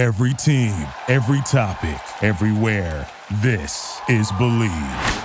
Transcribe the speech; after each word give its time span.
Every 0.00 0.32
team, 0.32 0.86
every 1.08 1.42
topic, 1.42 2.00
everywhere. 2.22 3.06
This 3.42 4.00
is 4.08 4.32
Believe. 4.38 5.24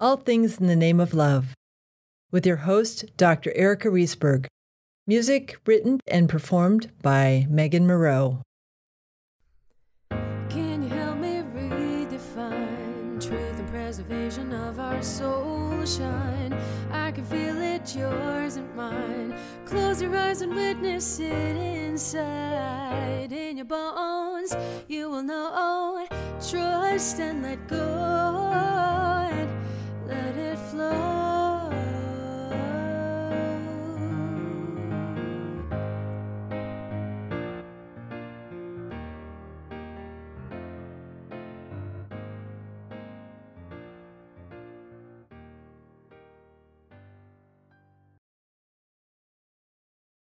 All 0.00 0.16
Things 0.16 0.58
in 0.58 0.66
the 0.66 0.74
Name 0.74 0.98
of 0.98 1.14
Love, 1.14 1.54
with 2.32 2.44
your 2.44 2.56
host, 2.56 3.04
Dr. 3.16 3.52
Erica 3.54 3.90
Riesberg. 3.90 4.46
Music 5.06 5.56
written 5.66 6.00
and 6.08 6.28
performed 6.28 6.90
by 7.00 7.46
Megan 7.48 7.86
Moreau. 7.86 8.42
Can 10.10 10.82
you 10.82 10.88
help 10.88 11.18
me 11.18 11.44
redefine 11.54 13.24
truth 13.24 13.60
and 13.60 13.68
preservation 13.68 14.52
of 14.52 14.80
our 14.80 15.00
soul 15.00 15.84
shine? 15.84 16.60
I 16.90 17.12
can 17.12 17.24
feel 17.24 17.62
it, 17.62 17.94
yours 17.94 18.12
and 18.12 18.18
mine. 18.18 18.31
Close 19.72 20.02
your 20.02 20.14
eyes 20.14 20.42
and 20.42 20.54
witness 20.54 21.18
it 21.18 21.32
inside. 21.32 23.32
In 23.32 23.56
your 23.56 23.64
bones, 23.64 24.54
you 24.86 25.08
will 25.08 25.22
know. 25.22 26.06
Trust 26.46 27.18
and 27.20 27.42
let 27.42 27.66
go. 27.68 28.50
And 29.32 29.50
let 30.06 30.36
it 30.36 30.58
flow. 30.58 31.21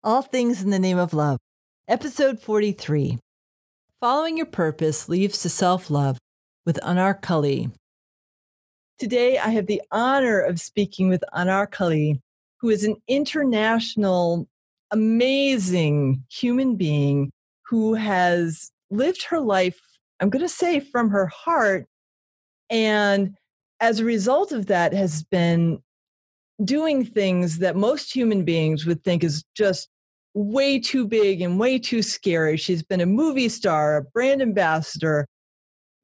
All 0.08 0.22
Things 0.22 0.64
in 0.64 0.70
the 0.70 0.80
Name 0.80 0.98
of 0.98 1.14
Love, 1.14 1.38
Episode 1.90 2.40
43 2.40 3.20
Following 4.00 4.38
Your 4.38 4.46
Purpose 4.46 5.10
Leads 5.10 5.42
to 5.42 5.50
Self 5.50 5.90
Love 5.90 6.18
with 6.66 6.80
Anarkalli. 6.82 7.74
Today, 9.00 9.38
I 9.38 9.50
have 9.50 9.68
the 9.68 9.82
honor 9.92 10.40
of 10.40 10.62
speaking 10.62 11.10
with 11.10 11.26
Anarkalli, 11.36 12.22
who 12.62 12.70
is 12.70 12.86
an 12.86 12.96
international, 13.10 14.48
amazing 14.92 16.24
human 16.32 16.78
being 16.78 17.30
who 17.66 17.94
has 17.94 18.72
lived 18.90 19.24
her 19.24 19.42
life, 19.42 19.82
I'm 20.22 20.30
going 20.30 20.42
to 20.42 20.48
say, 20.48 20.80
from 20.80 21.10
her 21.10 21.28
heart. 21.28 21.86
And 22.70 23.36
as 23.82 24.00
a 24.00 24.06
result 24.06 24.54
of 24.54 24.68
that, 24.68 24.94
has 24.94 25.24
been 25.26 25.84
doing 26.64 27.04
things 27.04 27.58
that 27.58 27.76
most 27.76 28.16
human 28.16 28.46
beings 28.46 28.86
would 28.86 29.04
think 29.04 29.26
is 29.26 29.44
just 29.54 29.90
way 30.38 30.80
too 30.80 31.08
big 31.08 31.42
and 31.42 31.60
way 31.60 31.80
too 31.80 32.04
scary. 32.04 32.58
She's 32.58 32.84
been 32.84 33.02
a 33.02 33.08
movie 33.08 33.50
star, 33.50 33.98
a 33.98 34.04
brand 34.04 34.42
ambassador, 34.42 35.28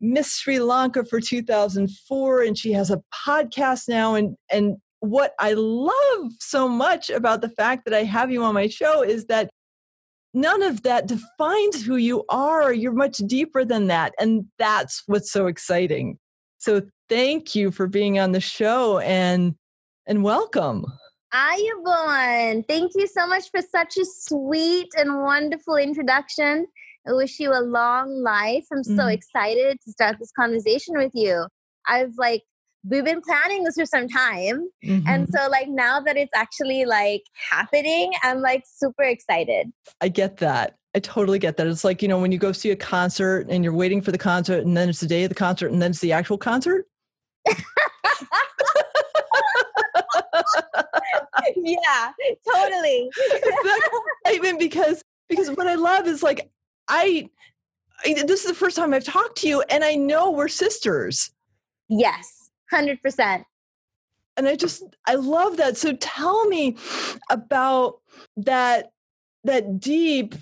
Miss 0.02 0.34
Sri 0.34 0.59
Lanka 0.59 1.06
for 1.06 1.22
2004, 1.22 2.42
and 2.42 2.58
she 2.58 2.72
has 2.73 2.90
a 2.90 3.02
podcast 3.25 3.88
now. 3.88 4.16
And, 4.16 4.36
and 4.52 4.78
what 5.00 5.34
I 5.40 5.53
love 5.53 6.31
so 6.40 6.67
much 6.67 7.12
about 7.12 7.42
the 7.42 7.50
fact 7.50 7.86
that 7.86 7.94
I 7.94 8.03
have 8.03 8.31
you 8.31 8.44
on 8.44 8.56
my 8.56 8.67
show 8.67 9.03
is 9.03 9.25
that 9.28 9.52
none 10.34 10.64
of 10.64 10.81
that 10.81 11.08
defines 11.08 11.86
who 11.86 11.97
you 11.97 12.23
are. 12.30 12.73
You're 12.73 12.92
much 12.92 13.18
deeper 13.18 13.64
than 13.64 13.88
that. 13.88 14.14
And 14.20 14.45
that's 14.58 15.03
what's 15.06 15.31
so 15.31 15.45
exciting. 15.45 16.18
So 16.58 16.81
thank 17.08 17.53
you 17.53 17.70
for 17.70 17.86
being 17.88 18.20
on 18.20 18.31
the 18.31 18.42
show 18.42 18.97
and 19.00 19.53
and 20.06 20.23
welcome. 20.23 20.86
Ayubowan, 21.34 22.64
thank 22.67 22.92
you 22.95 23.08
so 23.08 23.26
much 23.26 23.50
for 23.50 23.59
such 23.62 23.98
a 23.98 24.06
sweet 24.06 24.89
and 24.95 25.22
wonderful 25.23 25.78
introduction. 25.78 26.67
I 27.08 27.14
wish 27.14 27.40
you 27.40 27.52
a 27.52 27.59
long 27.62 28.22
life. 28.22 28.66
I'm 28.72 28.84
so 28.84 29.03
Mhm. 29.03 29.14
excited 29.14 29.80
to 29.81 29.92
start 29.92 30.20
this 30.20 30.31
conversation 30.31 30.95
with 30.95 31.12
you. 31.16 31.48
I've 31.88 32.14
like 32.17 32.44
we've 32.86 33.06
been 33.06 33.22
planning 33.22 33.63
this 33.63 33.75
for 33.75 33.85
some 33.85 34.07
time. 34.09 34.69
And 34.84 35.28
Mhm. 35.28 35.31
so 35.31 35.47
like 35.50 35.69
now 35.69 36.02
that 36.02 36.18
it's 36.18 36.34
actually 36.35 36.85
like 36.85 37.24
happening, 37.50 38.12
I'm 38.24 38.41
like 38.41 38.66
super 38.68 39.03
excited. 39.03 39.72
I 40.02 40.09
get 40.09 40.38
that. 40.38 40.75
I 40.94 41.00
totally 41.00 41.40
get 41.40 41.57
that. 41.57 41.66
It's 41.66 41.84
like, 41.86 42.02
you 42.02 42.07
know, 42.09 42.19
when 42.19 42.31
you 42.31 42.38
go 42.38 42.52
see 42.52 42.72
a 42.72 42.75
concert 42.75 43.47
and 43.50 43.63
you're 43.63 43.74
waiting 43.74 44.02
for 44.02 44.12
the 44.12 44.18
concert 44.18 44.66
and 44.66 44.75
then 44.78 44.90
it's 44.90 45.00
the 45.00 45.07
day 45.07 45.24
of 45.24 45.30
the 45.30 45.36
concert 45.36 45.72
and 45.72 45.81
then 45.81 45.91
it's 45.91 46.02
the 46.02 46.12
actual 46.12 46.38
concert. 46.38 46.88
yeah, 51.55 52.11
totally. 52.51 53.09
Mean, 54.41 54.57
because 54.57 55.03
because 55.29 55.49
what 55.51 55.67
I 55.67 55.75
love 55.75 56.07
is 56.07 56.23
like 56.23 56.49
I, 56.88 57.29
I 58.05 58.13
this 58.25 58.41
is 58.41 58.47
the 58.47 58.53
first 58.53 58.75
time 58.75 58.94
I've 58.94 59.03
talked 59.03 59.38
to 59.39 59.47
you 59.47 59.61
and 59.69 59.83
I 59.83 59.95
know 59.95 60.31
we're 60.31 60.47
sisters. 60.47 61.31
yes, 61.89 62.51
100%. 62.71 63.44
And 64.35 64.47
I 64.47 64.55
just 64.55 64.83
I 65.07 65.16
love 65.16 65.57
that. 65.57 65.77
So 65.77 65.94
tell 65.94 66.45
me 66.47 66.77
about 67.29 68.00
that 68.38 68.91
that 69.44 69.79
deep 69.79 70.35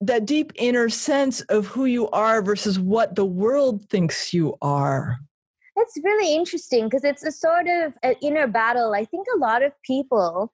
that 0.00 0.26
deep 0.26 0.52
inner 0.56 0.88
sense 0.88 1.42
of 1.42 1.66
who 1.66 1.84
you 1.84 2.08
are 2.10 2.42
versus 2.42 2.78
what 2.78 3.14
the 3.14 3.24
world 3.24 3.88
thinks 3.88 4.34
you 4.34 4.56
are. 4.60 5.18
It's 5.76 5.98
really 6.02 6.34
interesting 6.34 6.84
because 6.84 7.04
it's 7.04 7.24
a 7.24 7.32
sort 7.32 7.66
of 7.66 7.94
an 8.02 8.14
inner 8.20 8.46
battle. 8.46 8.92
I 8.94 9.04
think 9.04 9.26
a 9.34 9.38
lot 9.38 9.62
of 9.62 9.72
people, 9.82 10.52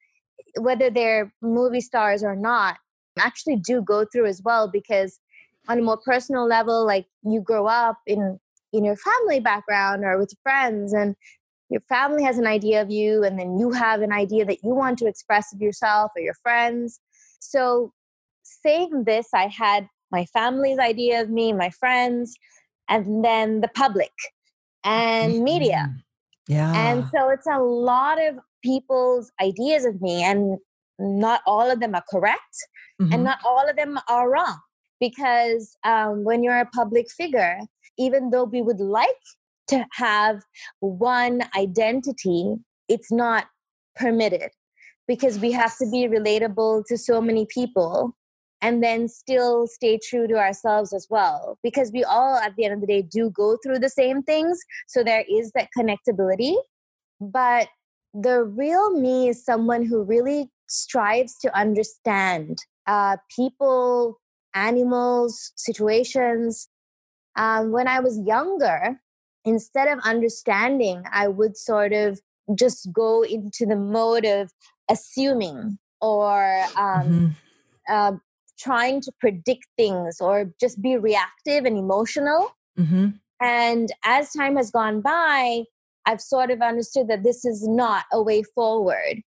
whether 0.58 0.90
they're 0.90 1.32
movie 1.42 1.80
stars 1.80 2.22
or 2.22 2.36
not, 2.36 2.76
actually 3.18 3.56
do 3.56 3.82
go 3.82 4.04
through 4.04 4.26
as 4.26 4.42
well 4.44 4.68
because 4.70 5.18
on 5.68 5.78
a 5.78 5.82
more 5.82 5.98
personal 5.98 6.46
level, 6.46 6.86
like 6.86 7.06
you 7.24 7.40
grow 7.40 7.66
up 7.66 7.98
in 8.06 8.38
in 8.72 8.84
your 8.84 8.96
family 8.96 9.40
background 9.40 10.04
or 10.04 10.18
with 10.18 10.32
friends 10.42 10.92
and 10.92 11.16
your 11.70 11.80
family 11.88 12.22
has 12.22 12.38
an 12.38 12.46
idea 12.46 12.80
of 12.82 12.90
you 12.90 13.24
and 13.24 13.38
then 13.38 13.58
you 13.58 13.72
have 13.72 14.02
an 14.02 14.12
idea 14.12 14.44
that 14.44 14.62
you 14.62 14.74
want 14.74 14.98
to 14.98 15.06
express 15.06 15.52
of 15.52 15.60
yourself 15.60 16.12
or 16.16 16.20
your 16.20 16.34
friends. 16.34 17.00
So 17.40 17.92
saying 18.42 19.04
this, 19.04 19.28
I 19.34 19.46
had 19.46 19.88
my 20.10 20.24
family's 20.26 20.78
idea 20.78 21.20
of 21.20 21.30
me, 21.30 21.52
my 21.52 21.70
friends, 21.70 22.36
and 22.88 23.24
then 23.24 23.60
the 23.60 23.68
public 23.68 24.12
and 24.84 25.42
media. 25.42 25.88
Mhm. 25.88 26.02
Yeah. 26.48 26.90
And 26.90 27.04
so 27.14 27.28
it's 27.28 27.46
a 27.46 27.58
lot 27.58 28.22
of 28.22 28.38
people's 28.64 29.30
ideas 29.40 29.84
of 29.84 30.00
me, 30.00 30.22
and 30.22 30.58
not 30.98 31.42
all 31.46 31.70
of 31.70 31.80
them 31.80 31.94
are 31.94 32.04
correct, 32.10 32.56
Mhm. 33.00 33.14
and 33.14 33.24
not 33.24 33.38
all 33.44 33.68
of 33.68 33.76
them 33.76 33.98
are 34.08 34.30
wrong. 34.30 34.58
Because 35.00 35.76
um, 35.84 36.24
when 36.24 36.42
you're 36.42 36.58
a 36.58 36.66
public 36.66 37.10
figure, 37.10 37.58
even 37.98 38.30
though 38.30 38.44
we 38.44 38.62
would 38.62 38.80
like 38.80 39.22
to 39.68 39.86
have 39.92 40.42
one 40.80 41.42
identity, 41.56 42.56
it's 42.88 43.12
not 43.12 43.46
permitted 43.94 44.50
because 45.06 45.38
we 45.38 45.52
have 45.52 45.76
to 45.78 45.88
be 45.90 46.08
relatable 46.08 46.84
to 46.86 46.96
so 46.98 47.20
many 47.20 47.46
people 47.46 48.16
and 48.60 48.82
then 48.82 49.08
still 49.08 49.66
stay 49.66 49.98
true 50.02 50.26
to 50.26 50.34
ourselves 50.34 50.92
as 50.92 51.06
well 51.10 51.58
because 51.62 51.92
we 51.92 52.04
all 52.04 52.36
at 52.36 52.54
the 52.56 52.64
end 52.64 52.74
of 52.74 52.80
the 52.80 52.86
day 52.86 53.02
do 53.02 53.30
go 53.30 53.56
through 53.62 53.78
the 53.78 53.88
same 53.88 54.22
things 54.22 54.58
so 54.86 55.02
there 55.02 55.24
is 55.28 55.52
that 55.52 55.68
connectability 55.78 56.54
but 57.20 57.68
the 58.14 58.42
real 58.44 58.98
me 58.98 59.28
is 59.28 59.44
someone 59.44 59.84
who 59.84 60.02
really 60.02 60.50
strives 60.68 61.36
to 61.38 61.56
understand 61.56 62.58
uh, 62.86 63.16
people 63.34 64.18
animals 64.54 65.52
situations 65.56 66.68
um, 67.36 67.70
when 67.70 67.86
i 67.86 68.00
was 68.00 68.18
younger 68.26 69.00
instead 69.44 69.88
of 69.88 69.98
understanding 70.04 71.02
i 71.12 71.28
would 71.28 71.56
sort 71.56 71.92
of 71.92 72.20
just 72.54 72.90
go 72.92 73.22
into 73.22 73.66
the 73.66 73.76
mode 73.76 74.24
of 74.24 74.50
assuming 74.90 75.78
or 76.00 76.64
um, 76.76 77.06
Mhm. 77.08 77.36
uh, 77.88 78.12
trying 78.58 79.00
to 79.02 79.12
predict 79.20 79.66
things 79.76 80.20
or 80.20 80.52
just 80.60 80.80
be 80.82 80.96
reactive 80.96 81.64
and 81.64 81.78
emotional. 81.78 82.50
Mhm. 82.78 83.20
And 83.40 83.88
as 84.04 84.32
time 84.32 84.56
has 84.56 84.70
gone 84.70 85.00
by, 85.00 85.64
I've 86.06 86.20
sort 86.20 86.50
of 86.50 86.60
understood 86.60 87.08
that 87.08 87.22
this 87.22 87.44
is 87.44 87.66
not 87.68 88.04
a 88.12 88.22
way 88.22 88.42
forward. 88.42 89.22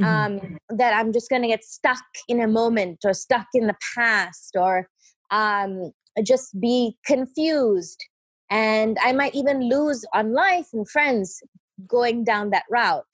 Mhm. 0.00 0.04
Um, 0.04 0.58
that 0.70 0.92
I'm 0.92 1.12
just 1.12 1.30
going 1.30 1.42
to 1.42 1.48
get 1.48 1.64
stuck 1.64 2.02
in 2.28 2.40
a 2.40 2.48
moment 2.48 2.98
or 3.04 3.14
stuck 3.14 3.46
in 3.54 3.68
the 3.68 3.76
past 3.94 4.56
or 4.58 4.88
um, 5.30 5.92
just 6.24 6.58
be 6.60 6.96
confused. 7.06 8.04
And 8.50 8.98
I 9.00 9.12
might 9.12 9.34
even 9.34 9.68
lose 9.68 10.04
on 10.12 10.32
life 10.32 10.68
and 10.72 10.88
friends 10.88 11.42
going 11.86 12.24
down 12.24 12.50
that 12.50 12.64
route. 12.70 13.04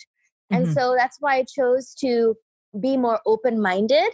And 0.50 0.66
Mhm. 0.66 0.72
so 0.74 0.94
that's 0.96 1.18
why 1.20 1.36
I 1.36 1.44
chose 1.44 1.94
to 1.96 2.34
be 2.80 2.96
more 2.96 3.20
open 3.26 3.60
minded 3.60 4.10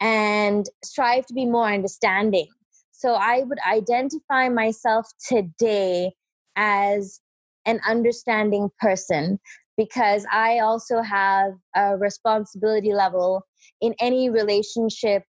and 0.00 0.66
strive 0.84 1.26
to 1.26 1.34
be 1.34 1.46
more 1.46 1.70
understanding. 1.70 2.48
So 2.92 3.14
I 3.14 3.42
would 3.42 3.58
identify 3.68 4.48
myself 4.48 5.08
today 5.28 6.12
as 6.56 7.20
an 7.66 7.80
understanding 7.88 8.68
person 8.80 9.38
because 9.76 10.26
I 10.30 10.58
also 10.58 11.02
have 11.02 11.52
a 11.74 11.96
responsibility 11.96 12.92
level 12.92 13.42
in 13.80 13.94
any 14.00 14.30
relationship 14.30 15.24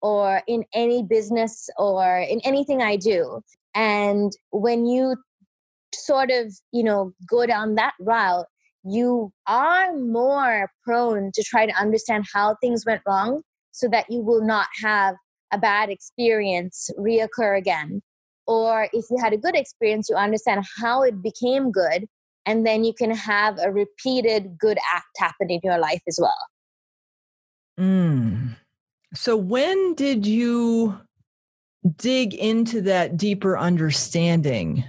or 0.00 0.42
in 0.46 0.64
any 0.72 1.02
business 1.02 1.68
or 1.76 2.18
in 2.18 2.40
anything 2.44 2.82
I 2.82 2.96
do. 2.96 3.40
And 3.74 4.32
when 4.50 4.86
you 4.86 5.16
sort 5.94 6.30
of, 6.30 6.52
you 6.72 6.84
know, 6.84 7.12
go 7.28 7.46
down 7.46 7.74
that 7.74 7.94
route, 8.00 8.46
you 8.84 9.32
are 9.46 9.94
more 9.94 10.70
prone 10.84 11.30
to 11.34 11.42
try 11.42 11.66
to 11.66 11.72
understand 11.72 12.24
how 12.32 12.56
things 12.60 12.84
went 12.86 13.02
wrong 13.06 13.42
so 13.78 13.86
that 13.88 14.10
you 14.10 14.20
will 14.20 14.44
not 14.44 14.66
have 14.82 15.14
a 15.52 15.58
bad 15.58 15.88
experience 15.88 16.90
reoccur 16.98 17.56
again. 17.56 18.02
Or 18.48 18.88
if 18.92 19.04
you 19.08 19.18
had 19.22 19.32
a 19.32 19.36
good 19.36 19.54
experience, 19.54 20.08
you 20.08 20.16
understand 20.16 20.64
how 20.80 21.02
it 21.02 21.22
became 21.22 21.70
good, 21.70 22.06
and 22.44 22.66
then 22.66 22.82
you 22.82 22.92
can 22.92 23.12
have 23.14 23.58
a 23.62 23.70
repeated 23.70 24.58
good 24.58 24.78
act 24.92 25.06
happen 25.16 25.48
in 25.50 25.60
your 25.62 25.78
life 25.78 26.02
as 26.08 26.18
well. 26.20 26.46
Mm. 27.78 28.56
So, 29.14 29.36
when 29.36 29.94
did 29.94 30.26
you 30.26 30.98
dig 31.96 32.34
into 32.34 32.80
that 32.82 33.16
deeper 33.16 33.56
understanding? 33.56 34.84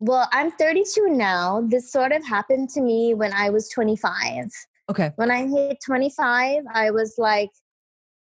Well, 0.00 0.28
I'm 0.32 0.50
32 0.52 1.08
now. 1.08 1.66
This 1.66 1.90
sort 1.90 2.12
of 2.12 2.26
happened 2.26 2.68
to 2.70 2.82
me 2.82 3.14
when 3.14 3.32
I 3.32 3.48
was 3.48 3.70
25. 3.70 4.50
Okay. 4.90 5.12
When 5.16 5.30
I 5.30 5.46
hit 5.46 5.78
25, 5.84 6.64
I 6.74 6.90
was 6.90 7.14
like, 7.16 7.50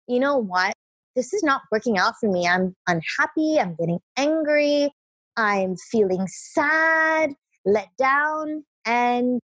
you 0.07 0.19
know 0.19 0.37
what? 0.37 0.73
This 1.15 1.33
is 1.33 1.43
not 1.43 1.61
working 1.71 1.97
out 1.97 2.13
for 2.19 2.31
me. 2.31 2.47
I'm 2.47 2.75
unhappy. 2.87 3.59
I'm 3.59 3.75
getting 3.75 3.99
angry. 4.17 4.91
I'm 5.37 5.75
feeling 5.91 6.27
sad, 6.27 7.31
let 7.65 7.89
down. 7.97 8.63
And 8.85 9.39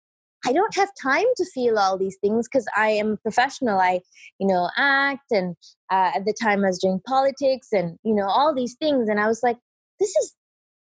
I 0.45 0.53
don't 0.53 0.75
have 0.77 0.91
time 1.01 1.27
to 1.37 1.45
feel 1.53 1.79
all 1.79 1.99
these 1.99 2.17
things 2.21 2.49
because 2.49 2.67
I 2.77 2.91
am 2.91 3.13
a 3.13 3.17
professional. 3.17 3.81
I, 3.81 4.01
you 4.39 4.47
know, 4.47 4.71
act 4.77 5.33
and 5.33 5.57
uh, 5.91 6.13
at 6.15 6.25
the 6.25 6.35
time 6.41 6.65
I 6.65 6.69
was 6.69 6.79
doing 6.79 7.01
politics 7.07 7.69
and 7.73 7.99
you 8.05 8.15
know 8.15 8.27
all 8.27 8.55
these 8.55 8.75
things. 8.75 9.09
And 9.09 9.19
I 9.19 9.27
was 9.27 9.41
like, 9.43 9.57
this 9.99 10.15
is 10.17 10.35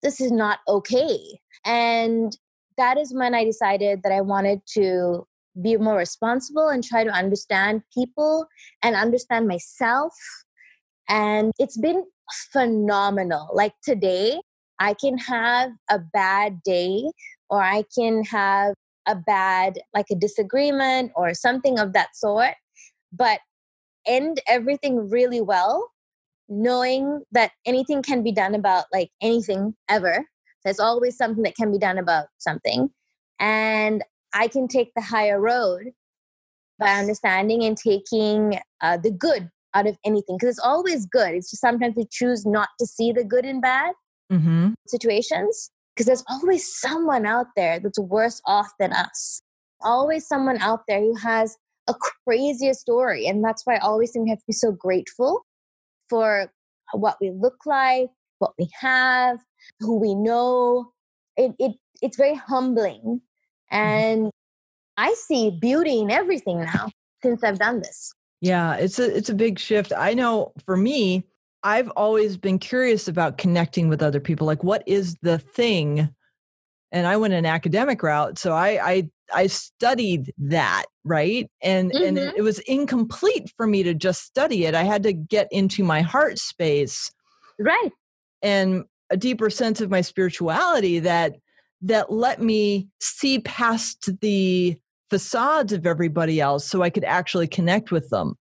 this 0.01 0.21
is 0.21 0.31
not 0.31 0.59
okay. 0.67 1.19
And 1.65 2.35
that 2.77 2.97
is 2.97 3.13
when 3.13 3.35
I 3.35 3.43
decided 3.43 4.03
that 4.03 4.13
I 4.13 4.21
wanted 4.21 4.61
to 4.75 5.27
be 5.61 5.77
more 5.77 5.97
responsible 5.97 6.69
and 6.69 6.83
try 6.83 7.03
to 7.03 7.09
understand 7.09 7.81
people 7.93 8.47
and 8.83 8.95
understand 8.95 9.47
myself. 9.47 10.13
And 11.07 11.51
it's 11.57 11.77
been 11.77 12.03
phenomenal. 12.51 13.49
Like 13.53 13.73
today, 13.83 14.39
I 14.79 14.93
can 14.93 15.17
have 15.17 15.71
a 15.89 15.99
bad 15.99 16.63
day 16.63 17.11
or 17.49 17.61
I 17.61 17.83
can 17.97 18.23
have 18.25 18.75
a 19.07 19.15
bad, 19.15 19.79
like 19.93 20.05
a 20.11 20.15
disagreement 20.15 21.11
or 21.15 21.33
something 21.33 21.79
of 21.79 21.93
that 21.93 22.15
sort, 22.15 22.53
but 23.11 23.39
end 24.05 24.39
everything 24.47 25.09
really 25.09 25.41
well, 25.41 25.91
knowing 26.47 27.23
that 27.31 27.51
anything 27.65 28.01
can 28.01 28.23
be 28.23 28.31
done 28.31 28.55
about 28.55 28.85
like 28.93 29.09
anything 29.21 29.75
ever. 29.89 30.25
There's 30.63 30.79
always 30.79 31.17
something 31.17 31.43
that 31.43 31.55
can 31.55 31.71
be 31.71 31.79
done 31.79 31.97
about 31.97 32.27
something. 32.37 32.89
And 33.39 34.03
I 34.33 34.47
can 34.47 34.67
take 34.67 34.93
the 34.95 35.01
higher 35.01 35.39
road 35.39 35.91
by 36.77 36.91
understanding 36.91 37.63
and 37.63 37.77
taking 37.77 38.59
uh, 38.81 38.97
the 38.97 39.11
good 39.11 39.49
out 39.73 39.87
of 39.87 39.97
anything 40.05 40.37
because 40.37 40.49
it's 40.49 40.65
always 40.65 41.05
good. 41.05 41.33
It's 41.33 41.51
just 41.51 41.61
sometimes 41.61 41.95
we 41.95 42.05
choose 42.09 42.45
not 42.45 42.69
to 42.79 42.85
see 42.85 43.11
the 43.11 43.23
good 43.23 43.45
and 43.45 43.61
bad 43.61 43.93
Mm-hmm. 44.31 44.73
situations 44.87 45.71
because 45.95 46.05
there's 46.05 46.23
always 46.29 46.71
someone 46.79 47.25
out 47.25 47.47
there 47.55 47.79
that's 47.79 47.97
worse 47.97 48.43
off 48.45 48.69
than 48.79 48.93
us. 48.93 49.41
Always 49.81 50.27
someone 50.27 50.59
out 50.59 50.81
there 50.87 50.99
who 50.99 51.15
has 51.15 51.57
a 51.87 51.95
crazier 52.27 52.75
story. 52.75 53.25
And 53.25 53.43
that's 53.43 53.65
why 53.65 53.77
I 53.77 53.79
always 53.79 54.11
think 54.11 54.25
we 54.25 54.29
have 54.29 54.37
to 54.37 54.45
be 54.45 54.53
so 54.53 54.71
grateful 54.71 55.41
for 56.11 56.51
what 56.93 57.17
we 57.19 57.31
look 57.31 57.65
like, 57.65 58.09
what 58.37 58.53
we 58.59 58.69
have, 58.79 59.39
who 59.79 59.99
we 59.99 60.13
know. 60.13 60.91
It, 61.35 61.53
it 61.57 61.71
it's 62.03 62.17
very 62.17 62.35
humbling. 62.35 63.21
Mm-hmm. 63.71 63.87
And 63.87 64.31
I 64.97 65.13
see 65.13 65.51
beauty 65.51 65.99
in 65.99 66.11
everything 66.11 66.59
now 66.61 66.89
since 67.21 67.43
I've 67.43 67.59
done 67.59 67.79
this. 67.79 68.13
Yeah, 68.41 68.75
it's 68.75 68.99
a 68.99 69.15
it's 69.15 69.29
a 69.29 69.35
big 69.35 69.59
shift. 69.59 69.91
I 69.95 70.13
know 70.13 70.53
for 70.65 70.77
me, 70.77 71.25
I've 71.63 71.89
always 71.89 72.37
been 72.37 72.57
curious 72.57 73.07
about 73.07 73.37
connecting 73.37 73.89
with 73.89 74.01
other 74.01 74.19
people. 74.19 74.47
Like, 74.47 74.63
what 74.63 74.83
is 74.85 75.15
the 75.21 75.39
thing? 75.39 76.09
And 76.91 77.05
I 77.05 77.17
went 77.17 77.33
an 77.33 77.45
academic 77.45 78.01
route, 78.01 78.39
so 78.39 78.53
I 78.53 78.79
I, 78.91 79.09
I 79.33 79.47
studied 79.47 80.33
that 80.37 80.85
right, 81.03 81.49
and 81.61 81.91
and 81.91 82.17
it, 82.17 82.29
mm-hmm. 82.29 82.37
it 82.37 82.41
was 82.41 82.59
incomplete 82.59 83.51
for 83.57 83.67
me 83.67 83.83
to 83.83 83.93
just 83.93 84.23
study 84.23 84.65
it. 84.65 84.73
I 84.73 84.83
had 84.83 85.03
to 85.03 85.13
get 85.13 85.47
into 85.51 85.83
my 85.83 86.01
heart 86.01 86.39
space 86.39 87.11
Right. 87.59 87.91
and 88.41 88.85
a 89.09 89.17
deeper 89.17 89.49
sense 89.49 89.81
of 89.81 89.89
my 89.89 90.01
spirituality 90.01 90.99
that 90.99 91.35
that 91.81 92.11
let 92.11 92.41
me 92.41 92.89
see 92.99 93.39
past 93.39 94.09
the 94.21 94.77
facades 95.09 95.73
of 95.73 95.85
everybody 95.85 96.39
else, 96.39 96.65
so 96.65 96.81
I 96.81 96.89
could 96.89 97.03
actually 97.05 97.47
connect 97.47 97.91
with 97.91 98.09
them. 98.09 98.35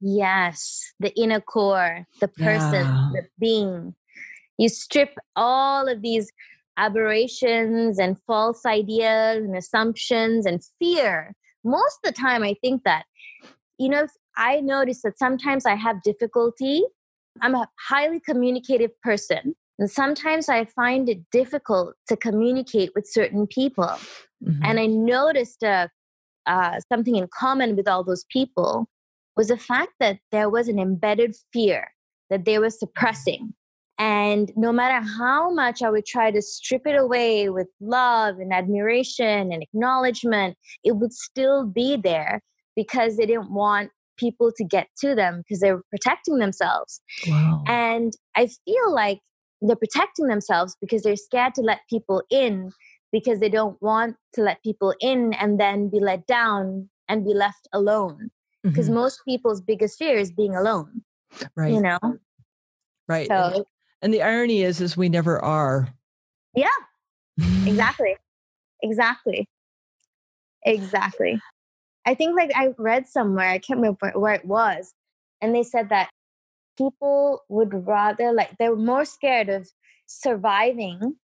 Yes, 0.00 0.82
the 1.00 1.14
inner 1.18 1.40
core, 1.40 2.06
the 2.20 2.28
person, 2.28 2.84
Yeah. 2.84 3.10
the 3.12 3.22
being. 3.38 3.94
You 4.58 4.68
strip 4.68 5.14
all 5.34 5.88
of 5.88 6.02
these 6.02 6.30
aberrations 6.76 7.98
and 7.98 8.18
false 8.26 8.66
ideas 8.66 9.44
and 9.44 9.56
assumptions 9.56 10.46
and 10.46 10.62
fear. 10.78 11.34
Most 11.64 11.98
of 12.04 12.14
the 12.14 12.20
time, 12.20 12.42
I 12.42 12.54
think 12.62 12.82
that, 12.84 13.04
you 13.78 13.88
know, 13.88 14.06
I 14.36 14.60
notice 14.60 15.02
that 15.02 15.18
sometimes 15.18 15.64
I 15.66 15.74
have 15.74 16.02
difficulty. 16.02 16.82
I'm 17.40 17.54
a 17.54 17.68
highly 17.88 18.20
communicative 18.20 18.90
person. 19.02 19.54
And 19.78 19.90
sometimes 19.90 20.48
I 20.48 20.64
find 20.64 21.08
it 21.08 21.18
difficult 21.30 21.94
to 22.08 22.16
communicate 22.16 22.92
with 22.94 23.06
certain 23.08 23.46
people. 23.46 23.90
Mhm. 24.44 24.60
And 24.62 24.80
I 24.80 24.86
noticed 24.86 25.62
uh, 25.62 25.88
uh, 26.46 26.80
something 26.90 27.16
in 27.16 27.28
common 27.28 27.76
with 27.76 27.88
all 27.88 28.04
those 28.04 28.24
people 28.30 28.88
was 29.36 29.48
the 29.48 29.58
fact 29.58 29.92
that 30.00 30.18
there 30.32 30.48
was 30.48 30.68
an 30.68 30.78
embedded 30.78 31.36
fear 31.52 31.92
that 32.30 32.44
they 32.44 32.58
were 32.58 32.70
suppressing. 32.70 33.54
And 33.98 34.52
no 34.56 34.72
matter 34.72 35.06
how 35.06 35.50
much 35.50 35.82
I 35.82 35.90
would 35.90 36.04
try 36.04 36.30
to 36.30 36.42
strip 36.42 36.86
it 36.86 36.96
away 36.96 37.48
with 37.48 37.68
love 37.80 38.38
and 38.38 38.52
admiration 38.52 39.52
and 39.52 39.62
acknowledgement, 39.62 40.56
it 40.84 40.92
would 40.92 41.12
still 41.12 41.66
be 41.66 41.96
there 41.96 42.42
because 42.74 43.16
they 43.16 43.26
didn't 43.26 43.50
want 43.50 43.90
people 44.18 44.50
to 44.56 44.64
get 44.64 44.88
to 44.98 45.14
them 45.14 45.38
because 45.38 45.60
they 45.60 45.72
were 45.72 45.82
protecting 45.90 46.38
themselves. 46.38 47.00
wow. 47.28 47.62
And 47.66 48.12
I 48.34 48.48
feel 48.64 48.94
like 48.94 49.20
they're 49.60 49.76
protecting 49.76 50.26
themselves 50.26 50.76
because 50.80 51.02
they're 51.02 51.16
scared 51.16 51.54
to 51.54 51.62
let 51.62 51.80
people 51.88 52.22
in 52.30 52.70
because 53.12 53.40
they 53.40 53.48
don't 53.48 53.80
want 53.80 54.16
to 54.34 54.42
let 54.42 54.62
people 54.62 54.94
in 55.00 55.32
and 55.34 55.58
then 55.58 55.88
be 55.88 56.00
let 56.00 56.26
down 56.26 56.88
and 57.08 57.24
be 57.24 57.32
left 57.34 57.68
alone. 57.72 58.30
Because 58.62 58.90
Mhm. 58.90 58.94
most 58.94 59.20
people's 59.24 59.60
biggest 59.60 59.98
fear 59.98 60.16
is 60.18 60.32
being 60.32 60.54
alone, 60.54 61.02
right, 61.54 61.72
you 61.72 61.80
know? 61.80 61.98
right. 63.08 63.28
So, 63.28 63.64
and 64.02 64.12
the 64.12 64.22
irony 64.22 64.62
is, 64.62 64.80
is 64.80 64.96
we 64.96 65.08
never 65.08 65.42
are. 65.42 65.88
yeah, 66.54 66.68
exactly. 67.66 68.16
Exactly. 68.82 69.48
Exactly. 70.64 71.40
I 72.06 72.14
think 72.14 72.36
like 72.36 72.50
I 72.54 72.74
read 72.76 73.06
somewhere, 73.06 73.48
I 73.48 73.58
can't 73.58 73.78
remember 73.78 74.12
where 74.18 74.34
it 74.34 74.44
was, 74.44 74.94
and 75.40 75.54
they 75.54 75.62
said 75.62 75.88
that 75.90 76.10
people 76.76 77.42
would 77.48 77.86
rather 77.86 78.32
like 78.32 78.56
they 78.58 78.68
were 78.68 78.76
more 78.76 79.04
scared 79.04 79.48
of 79.48 79.68
surviving 80.06 81.16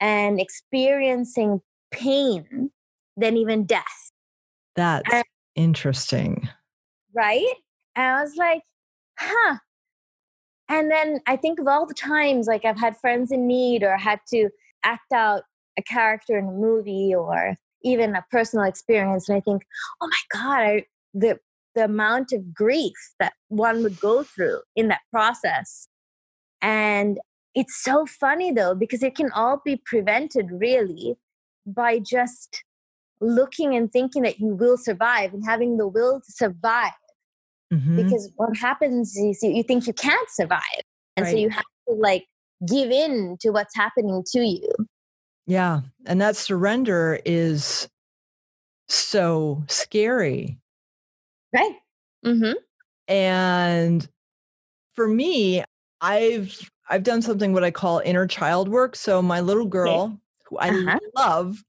and 0.00 0.40
experiencing 0.40 1.60
pain 1.90 2.70
than 3.16 3.36
even 3.36 3.64
death, 3.64 4.10
That's 4.74 5.12
And- 5.12 5.24
interesting. 5.54 6.48
right? 7.14 7.54
And 7.94 8.06
I 8.16 8.22
was 8.22 8.36
like, 8.36 8.62
huh. 9.18 9.58
And 10.68 10.90
then 10.90 11.20
I 11.26 11.36
think 11.36 11.58
of 11.60 11.68
all 11.68 11.84
the 11.86 11.94
times 11.94 12.46
like 12.46 12.64
I've 12.64 12.80
had 12.80 12.96
friends 12.96 13.30
in 13.30 13.46
need 13.46 13.82
or 13.82 13.96
had 13.98 14.20
to 14.28 14.48
act 14.82 15.12
out 15.12 15.42
a 15.78 15.82
character 15.82 16.38
in 16.38 16.46
a 16.46 16.52
movie 16.52 17.14
or 17.14 17.56
even 17.82 18.14
a 18.14 18.24
personal 18.30 18.64
experience, 18.64 19.28
and 19.28 19.36
I 19.36 19.40
think, 19.40 19.62
oh 20.00 20.06
my 20.08 20.38
god, 20.40 20.60
I, 20.62 20.86
the 21.12 21.38
the 21.74 21.84
amount 21.84 22.32
of 22.32 22.52
grief 22.54 22.96
that 23.18 23.32
one 23.48 23.82
would 23.82 23.98
go 24.00 24.22
through 24.22 24.60
in 24.76 24.88
that 24.88 25.00
process. 25.10 25.88
And 26.60 27.18
it's 27.54 27.82
so 27.82 28.06
funny 28.06 28.52
though, 28.52 28.74
because 28.74 29.02
it 29.02 29.14
can 29.14 29.30
all 29.32 29.60
be 29.64 29.80
prevented 29.84 30.50
really 30.50 31.16
by 31.66 31.98
just 31.98 32.64
looking 33.20 33.74
and 33.74 33.92
thinking 33.92 34.22
that 34.22 34.40
you 34.40 34.54
will 34.54 34.76
survive 34.76 35.32
and 35.32 35.44
having 35.44 35.76
the 35.76 35.86
will 35.86 36.20
to 36.20 36.32
survive. 36.32 36.92
Mhm. 37.72 37.96
Because 37.96 38.30
what 38.36 38.56
happens 38.56 39.16
is 39.16 39.42
you, 39.42 39.50
you 39.50 39.62
think 39.62 39.86
you 39.86 39.92
can't 39.92 40.28
survive. 40.30 40.82
And 41.16 41.26
so 41.26 41.36
you 41.36 41.50
have 41.50 41.64
to 41.88 41.94
like 41.94 42.26
give 42.66 42.90
in 42.90 43.36
to 43.40 43.50
what's 43.50 43.76
happening 43.76 44.22
to 44.32 44.40
you. 44.40 44.68
Yeah. 45.46 45.82
And 46.06 46.20
that 46.20 46.36
surrender 46.36 47.20
is 47.24 47.88
so 48.88 49.62
scary. 49.68 50.58
Right. 51.52 51.76
Mm-hmm. 52.24 52.52
And 53.08 54.08
for 54.94 55.08
me, 55.08 55.64
I've 56.00 56.58
I've 56.88 57.02
done 57.04 57.22
something 57.22 57.52
what 57.52 57.64
I 57.64 57.70
call 57.70 58.00
inner 58.04 58.26
child 58.26 58.68
work. 58.68 58.96
So 58.96 59.22
my 59.22 59.40
little 59.40 59.66
girl, 59.66 60.20
who 60.48 60.58
I 60.58 60.70
Uh-huh. 60.70 60.98
love, 61.16 61.64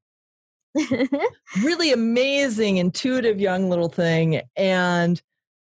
really 1.61 1.93
amazing, 1.93 2.77
intuitive 2.77 3.39
young 3.39 3.69
little 3.69 3.89
thing. 3.89 4.41
And 4.55 5.21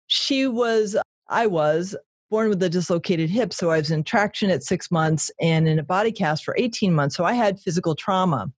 she 0.09 0.47
was, 0.47 0.97
I 1.29 1.47
was 1.47 1.97
born 2.31 2.49
with 2.51 2.63
a 2.63 2.69
dislocated 2.69 3.31
hip. 3.31 3.53
So 3.53 3.71
I 3.71 3.79
was 3.79 3.91
in 3.91 4.05
traction 4.05 4.51
at 4.51 4.63
six 4.63 4.91
months 4.91 5.31
and 5.41 5.69
in 5.69 5.79
a 5.79 5.83
body 5.85 6.13
cast 6.13 6.45
for 6.45 6.55
18 6.59 6.93
months. 6.93 7.17
So 7.17 7.25
I 7.25 7.35
had 7.35 7.61
physical 7.61 7.95
trauma. 7.95 8.51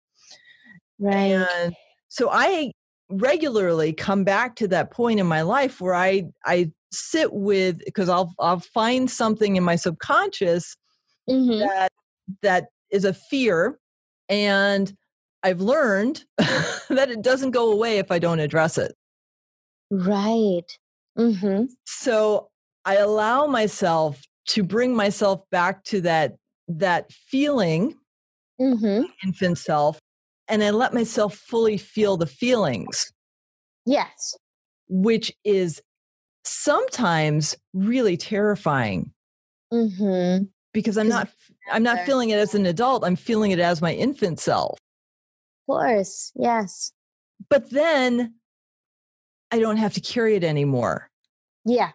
right. 0.99 1.33
And 1.33 1.75
so 2.09 2.30
I 2.33 2.73
regularly 3.11 3.93
come 3.93 4.25
back 4.25 4.57
to 4.57 4.69
that 4.69 4.90
point 4.90 5.21
in 5.21 5.26
my 5.26 5.43
life 5.43 5.81
where 5.81 5.95
I 5.95 6.25
I 6.45 6.71
sit 6.93 7.33
with 7.33 7.79
because 7.85 8.09
I'll 8.09 8.33
I'll 8.38 8.61
find 8.61 9.11
something 9.11 9.57
in 9.57 9.64
my 9.64 9.76
subconscious 9.76 10.76
Mhm. 11.29 11.61
that 11.61 11.93
that 12.43 12.67
is 12.90 13.05
a 13.05 13.12
fear 13.12 13.79
and 14.29 14.93
I've 15.43 15.61
learned 15.61 16.25
that 16.38 17.09
it 17.11 17.23
doesn't 17.23 17.52
go 17.52 17.73
away 17.73 17.99
if 17.99 18.11
I 18.11 18.19
don't 18.19 18.40
address 18.40 18.79
it. 18.79 18.95
Right. 19.90 20.79
Mm-hmm. 21.19 21.64
So 21.87 22.50
I 22.85 22.97
allow 22.97 23.47
myself 23.47 24.23
to 24.49 24.62
bring 24.62 24.95
myself 24.95 25.43
back 25.50 25.85
to 25.85 26.00
that 26.02 26.37
that 26.69 27.11
feeling 27.12 27.95
Mm-hmm. 28.61 29.05
infant 29.25 29.57
self 29.57 29.99
and 30.50 30.62
I 30.62 30.71
let 30.71 30.92
myself 30.92 31.35
fully 31.37 31.76
feel 31.78 32.16
the 32.16 32.26
feelings 32.26 33.12
Yes. 33.87 34.35
which 34.88 35.33
is 35.45 35.80
sometimes 36.45 37.57
really 37.73 38.16
terrifying 38.16 39.12
Mm-hmm. 39.73 40.45
because 40.75 40.99
I'm 40.99 41.09
not 41.09 41.28
I'm 41.73 41.85
not 41.85 42.00
feeling 42.07 42.30
it 42.30 42.38
as 42.38 42.54
an 42.57 42.66
adult 42.66 43.04
I'm 43.04 43.14
feeling 43.16 43.52
it 43.52 43.61
as 43.61 43.80
my 43.80 43.95
infant 43.95 44.40
self 44.40 44.78
Of 45.69 45.73
course. 45.75 46.33
Yes. 46.35 46.92
but 47.49 47.71
then 47.71 48.35
I 49.52 49.59
don't 49.61 49.76
have 49.78 49.95
to 49.95 50.00
carry 50.00 50.35
it 50.37 50.45
anymore 50.45 51.09
Yeah. 51.64 51.92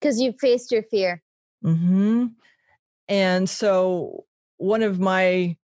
Because 0.00 0.20
you've 0.20 0.38
faced 0.40 0.72
your 0.72 0.82
fear. 0.82 1.22
hmm 1.62 2.26
and 3.08 3.48
so 3.48 4.24
one 4.56 4.82
of 4.82 4.98
my 4.98 5.56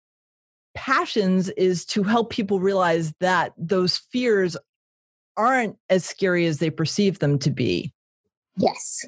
passions 0.78 1.49
is 1.50 1.85
to 1.85 2.04
help 2.04 2.30
people 2.30 2.61
realize 2.61 3.12
that 3.18 3.52
those 3.58 3.97
fears 3.97 4.56
aren't 5.37 5.76
as 5.90 6.04
scary 6.04 6.47
as 6.47 6.58
they 6.58 6.70
perceive 6.70 7.18
them 7.18 7.38
to 7.38 7.50
be 7.50 7.92
Yes. 8.58 9.04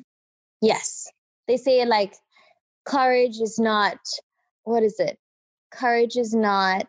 Yes. 0.63 1.09
They 1.49 1.57
say 1.57 1.85
like 1.85 2.15
courage 2.87 3.41
is 3.41 3.59
not 3.59 3.99
what 4.65 4.83
is 4.83 4.99
it? 4.99 5.19
Courage 5.71 6.17
is 6.17 6.35
not 6.35 6.89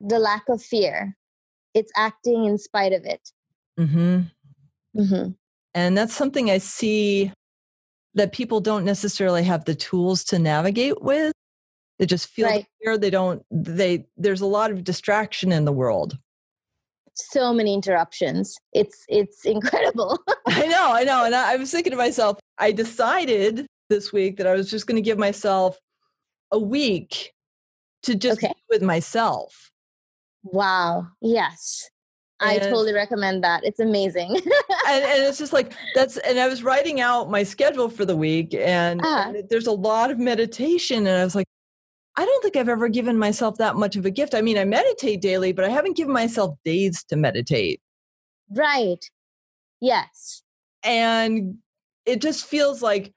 the 0.00 0.18
lack 0.18 0.48
of 0.48 0.62
fear. 0.62 1.16
It's 1.72 1.92
acting 1.96 2.44
in 2.44 2.58
spite 2.58 2.92
of 2.92 3.04
it. 3.04 3.30
hmm 3.78 4.20
Mm-hmm. 4.96 5.32
And 5.74 5.98
that's 5.98 6.14
something 6.14 6.52
I 6.52 6.58
see 6.58 7.32
that 8.14 8.30
people 8.30 8.60
don't 8.60 8.84
necessarily 8.84 9.42
have 9.42 9.64
the 9.64 9.74
tools 9.74 10.22
to 10.24 10.38
navigate 10.38 11.02
with. 11.02 11.32
They 11.98 12.06
just 12.06 12.28
feel 12.28 12.46
Right. 12.48 12.64
the 12.80 12.84
fear. 12.84 12.98
They 12.98 13.10
don't, 13.10 13.44
they, 13.50 14.06
there's 14.16 14.40
a 14.40 14.46
lot 14.46 14.70
of 14.70 14.84
distraction 14.84 15.52
in 15.52 15.64
the 15.64 15.72
world. 15.72 16.18
So 17.14 17.52
many 17.52 17.72
interruptions. 17.74 18.56
It's 18.72 19.04
it's 19.08 19.44
incredible. 19.56 20.18
I 20.46 20.66
know, 20.66 20.92
I 20.92 21.04
know. 21.04 21.24
And 21.24 21.34
I, 21.34 21.52
I 21.52 21.56
was 21.56 21.70
thinking 21.70 21.92
to 21.92 21.96
myself, 21.96 22.38
I 22.58 22.72
decided 22.72 23.66
this 23.88 24.12
week 24.12 24.38
that 24.38 24.46
I 24.48 24.54
was 24.54 24.68
just 24.70 24.86
going 24.88 24.96
to 24.96 25.02
give 25.02 25.18
myself 25.18 25.78
a 26.50 26.58
week 26.58 27.32
to 28.02 28.14
just 28.16 28.38
Okay. 28.42 28.48
be 28.48 28.62
with 28.70 28.82
myself. 28.82 29.70
wow. 30.42 31.06
Yes. 31.20 31.88
I 32.40 32.58
totally 32.58 32.92
recommend 32.92 33.42
that. 33.44 33.64
It's 33.64 33.80
amazing. 33.80 34.34
and, 34.36 35.04
and 35.04 35.22
it's 35.24 35.38
just 35.38 35.52
like 35.54 35.72
that's 35.94 36.16
and 36.18 36.38
i 36.38 36.46
was 36.48 36.62
writing 36.62 37.00
out 37.00 37.30
my 37.30 37.42
schedule 37.42 37.88
for 37.88 38.04
the 38.04 38.16
week 38.16 38.52
and, 38.54 39.00
Uh-huh. 39.00 39.32
and 39.34 39.48
there's 39.48 39.66
a 39.68 39.72
lot 39.72 40.10
of 40.10 40.18
meditation 40.18 41.06
and 41.06 41.16
i 41.16 41.24
was 41.24 41.34
like 41.34 41.46
i 42.16 42.24
don't 42.24 42.42
think 42.42 42.56
i've 42.56 42.68
ever 42.68 42.88
given 42.88 43.18
myself 43.18 43.56
that 43.58 43.76
much 43.76 43.96
of 43.96 44.06
a 44.06 44.10
gift 44.10 44.34
i 44.34 44.40
mean 44.40 44.58
i 44.58 44.64
meditate 44.64 45.20
daily 45.20 45.52
but 45.52 45.64
i 45.64 45.68
haven't 45.68 45.96
given 45.96 46.12
myself 46.12 46.56
days 46.64 47.04
to 47.04 47.16
meditate 47.16 47.80
right. 48.50 49.04
Yes. 49.80 50.42
and 50.82 51.56
it 52.06 52.22
just 52.22 52.46
feels 52.46 52.82
like 52.82 53.12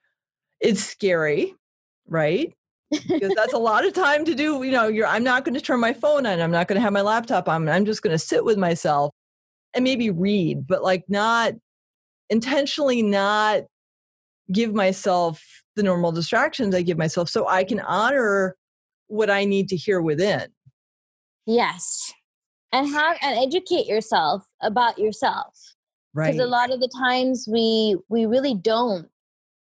it's 0.59 0.83
scary 0.83 1.53
right 2.07 2.53
because 2.89 3.33
that's 3.35 3.53
a 3.53 3.57
lot 3.57 3.85
of 3.85 3.93
time 3.93 4.25
to 4.25 4.33
do 4.33 4.63
you 4.63 4.71
know 4.71 4.87
you're 4.87 5.07
i'm 5.07 5.23
not 5.23 5.43
going 5.43 5.53
to 5.53 5.61
turn 5.61 5.79
my 5.79 5.93
phone 5.93 6.25
on 6.25 6.39
i'm 6.39 6.51
not 6.51 6.67
going 6.67 6.75
to 6.75 6.81
have 6.81 6.93
my 6.93 7.01
laptop 7.01 7.49
on 7.49 7.67
i'm 7.69 7.85
just 7.85 8.01
going 8.01 8.13
to 8.13 8.19
sit 8.19 8.43
with 8.43 8.57
myself 8.57 9.13
and 9.73 9.83
maybe 9.83 10.09
read 10.09 10.65
but 10.65 10.83
like 10.83 11.03
not 11.07 11.53
intentionally 12.29 13.01
not 13.01 13.63
give 14.51 14.73
myself 14.73 15.43
the 15.75 15.83
normal 15.83 16.11
distractions 16.11 16.73
i 16.73 16.81
give 16.81 16.97
myself 16.97 17.29
so 17.29 17.47
i 17.47 17.63
can 17.63 17.79
honor 17.81 18.55
what 19.07 19.29
i 19.29 19.45
need 19.45 19.67
to 19.69 19.75
hear 19.75 20.01
within 20.01 20.47
Yes. 21.47 22.13
And 22.73 22.87
have 22.89 23.17
and 23.23 23.39
educate 23.39 23.87
yourself 23.87 24.45
about 24.61 24.99
yourself. 24.99 25.55
right 26.13 26.33
because 26.33 26.45
a 26.45 26.49
lot 26.49 26.71
of 26.71 26.81
the 26.81 26.91
times 26.99 27.47
we 27.49 27.95
we 28.09 28.25
really 28.25 28.53
don't 28.53 29.07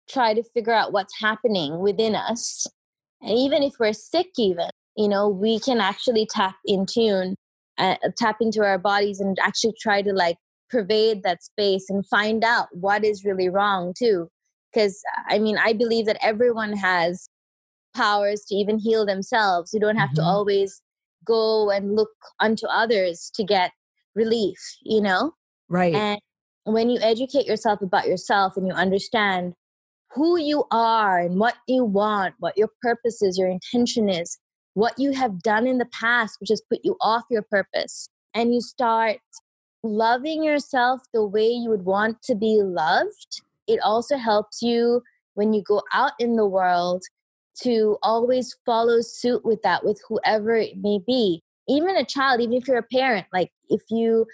try 0.08 0.34
to 0.34 0.44
figure 0.44 0.74
out 0.74 0.94
what's 0.94 1.20
happening 1.20 1.80
within 1.80 2.16
us 2.16 2.68
and 3.22 3.38
even 3.38 3.64
if 3.64 3.74
we're 3.80 3.94
sick 3.94 4.28
even 4.38 4.70
you 4.98 5.08
know 5.08 5.28
we 5.30 5.60
can 5.60 5.80
actually 5.80 6.28
tap 6.30 6.56
in 6.66 6.86
tune 6.86 7.36
uh, 7.78 7.96
tap 8.18 8.38
into 8.42 8.62
our 8.62 8.78
bodies 8.78 9.20
and 9.20 9.38
actually 9.42 9.74
try 9.80 10.02
to 10.02 10.12
like 10.12 10.36
pervade 10.70 11.24
that 11.24 11.42
space 11.44 11.86
and 11.90 12.06
find 12.08 12.44
out 12.44 12.68
what 12.74 13.06
is 13.06 13.24
really 13.24 13.48
wrong 13.48 13.94
too 13.98 14.28
because 14.74 15.02
i 15.30 15.40
mean 15.40 15.58
i 15.58 15.72
believe 15.72 16.06
that 16.06 16.18
everyone 16.22 16.74
has 16.74 17.28
powers 17.94 18.44
to 18.46 18.56
even 18.56 18.80
heal 18.80 19.06
themselves. 19.06 19.74
You 19.74 19.80
don't 19.80 19.98
have 19.98 20.14
to 20.14 20.22
Mhm. 20.22 20.26
always 20.28 20.82
go 21.26 21.70
and 21.70 21.96
look 21.96 22.10
unto 22.40 22.68
others 22.68 23.32
to 23.36 23.44
get 23.44 23.72
relief 24.16 24.58
you 24.84 25.02
know? 25.02 25.34
Right. 25.70 25.96
And 25.96 26.20
when 26.66 26.90
you 26.90 27.00
educate 27.02 27.46
yourself 27.46 27.82
about 27.82 28.08
yourself 28.08 28.58
and 28.58 28.68
you 28.68 28.74
understand 28.74 29.54
who 30.14 30.38
you 30.38 30.66
are 30.72 31.20
and 31.20 31.40
what 31.40 31.56
you 31.68 31.86
want, 31.86 32.36
what 32.40 32.58
your 32.58 32.70
purpose 32.82 33.22
is, 33.22 33.38
your 33.38 33.48
intention 33.48 34.10
is, 34.10 34.38
what 34.74 34.98
you 34.98 35.12
have 35.12 35.42
done 35.42 35.68
in 35.68 35.78
the 35.78 35.86
past, 35.86 36.38
which 36.40 36.50
has 36.50 36.62
put 36.70 36.80
you 36.84 36.98
off 37.02 37.24
your 37.30 37.42
purpose, 37.42 38.10
and 38.34 38.54
you 38.54 38.62
start 38.62 39.20
loving 39.84 40.44
yourself 40.44 41.02
the 41.14 41.26
way 41.26 41.48
you 41.48 41.70
would 41.70 41.86
want 41.86 42.22
to 42.24 42.36
be 42.36 42.62
loved, 42.62 43.42
it 43.68 43.80
also 43.82 44.18
helps 44.18 44.62
you 44.62 45.02
when 45.34 45.54
you 45.54 45.64
go 45.64 45.82
out 45.94 46.12
in 46.20 46.36
the 46.36 46.46
world 46.46 47.04
to 47.64 47.98
always 48.02 48.56
follow 48.66 49.02
suit 49.02 49.44
with 49.46 49.62
that, 49.64 49.84
with 49.86 50.02
whoever 50.08 50.56
it 50.56 50.78
may 50.78 51.00
be. 51.06 51.44
Even 51.68 51.96
a 51.96 52.06
child, 52.06 52.42
even 52.42 52.56
if 52.56 52.68
you're 52.68 52.78
a 52.78 52.84
parent, 52.84 53.28
like 53.32 53.52
if 53.70 53.82
you 53.90 54.26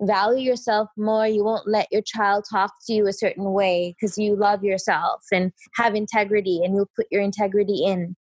value 0.00 0.48
yourself 0.48 0.88
more, 0.96 1.26
you 1.26 1.44
won't 1.44 1.68
let 1.68 1.88
your 1.90 2.02
child 2.02 2.44
talk 2.50 2.72
to 2.86 2.92
you 2.92 3.06
a 3.06 3.12
certain 3.12 3.52
way 3.52 3.94
because 3.94 4.16
you 4.16 4.36
love 4.36 4.62
yourself 4.62 5.22
and 5.32 5.52
have 5.74 5.94
integrity 5.94 6.60
and 6.64 6.74
you'll 6.74 6.90
put 6.96 7.06
your 7.10 7.20
integrity 7.20 7.84
in. 7.84 8.16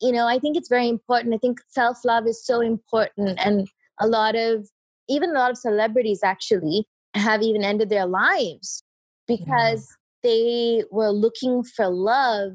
You 0.00 0.12
know, 0.12 0.26
I 0.26 0.38
think 0.38 0.56
it's 0.56 0.68
very 0.68 0.88
important. 0.88 1.34
I 1.34 1.38
think 1.38 1.58
self 1.68 1.98
love 2.04 2.26
is 2.26 2.44
so 2.44 2.60
important. 2.60 3.38
And 3.44 3.68
a 4.00 4.06
lot 4.06 4.36
of, 4.36 4.68
even 5.08 5.30
a 5.30 5.38
lot 5.38 5.50
of 5.50 5.58
celebrities 5.58 6.20
actually 6.24 6.86
have 7.14 7.42
even 7.42 7.62
ended 7.62 7.90
their 7.90 8.06
lives 8.06 8.82
because 9.26 9.88
they 10.22 10.82
were 10.90 11.10
looking 11.10 11.62
for 11.62 11.88
love 11.88 12.52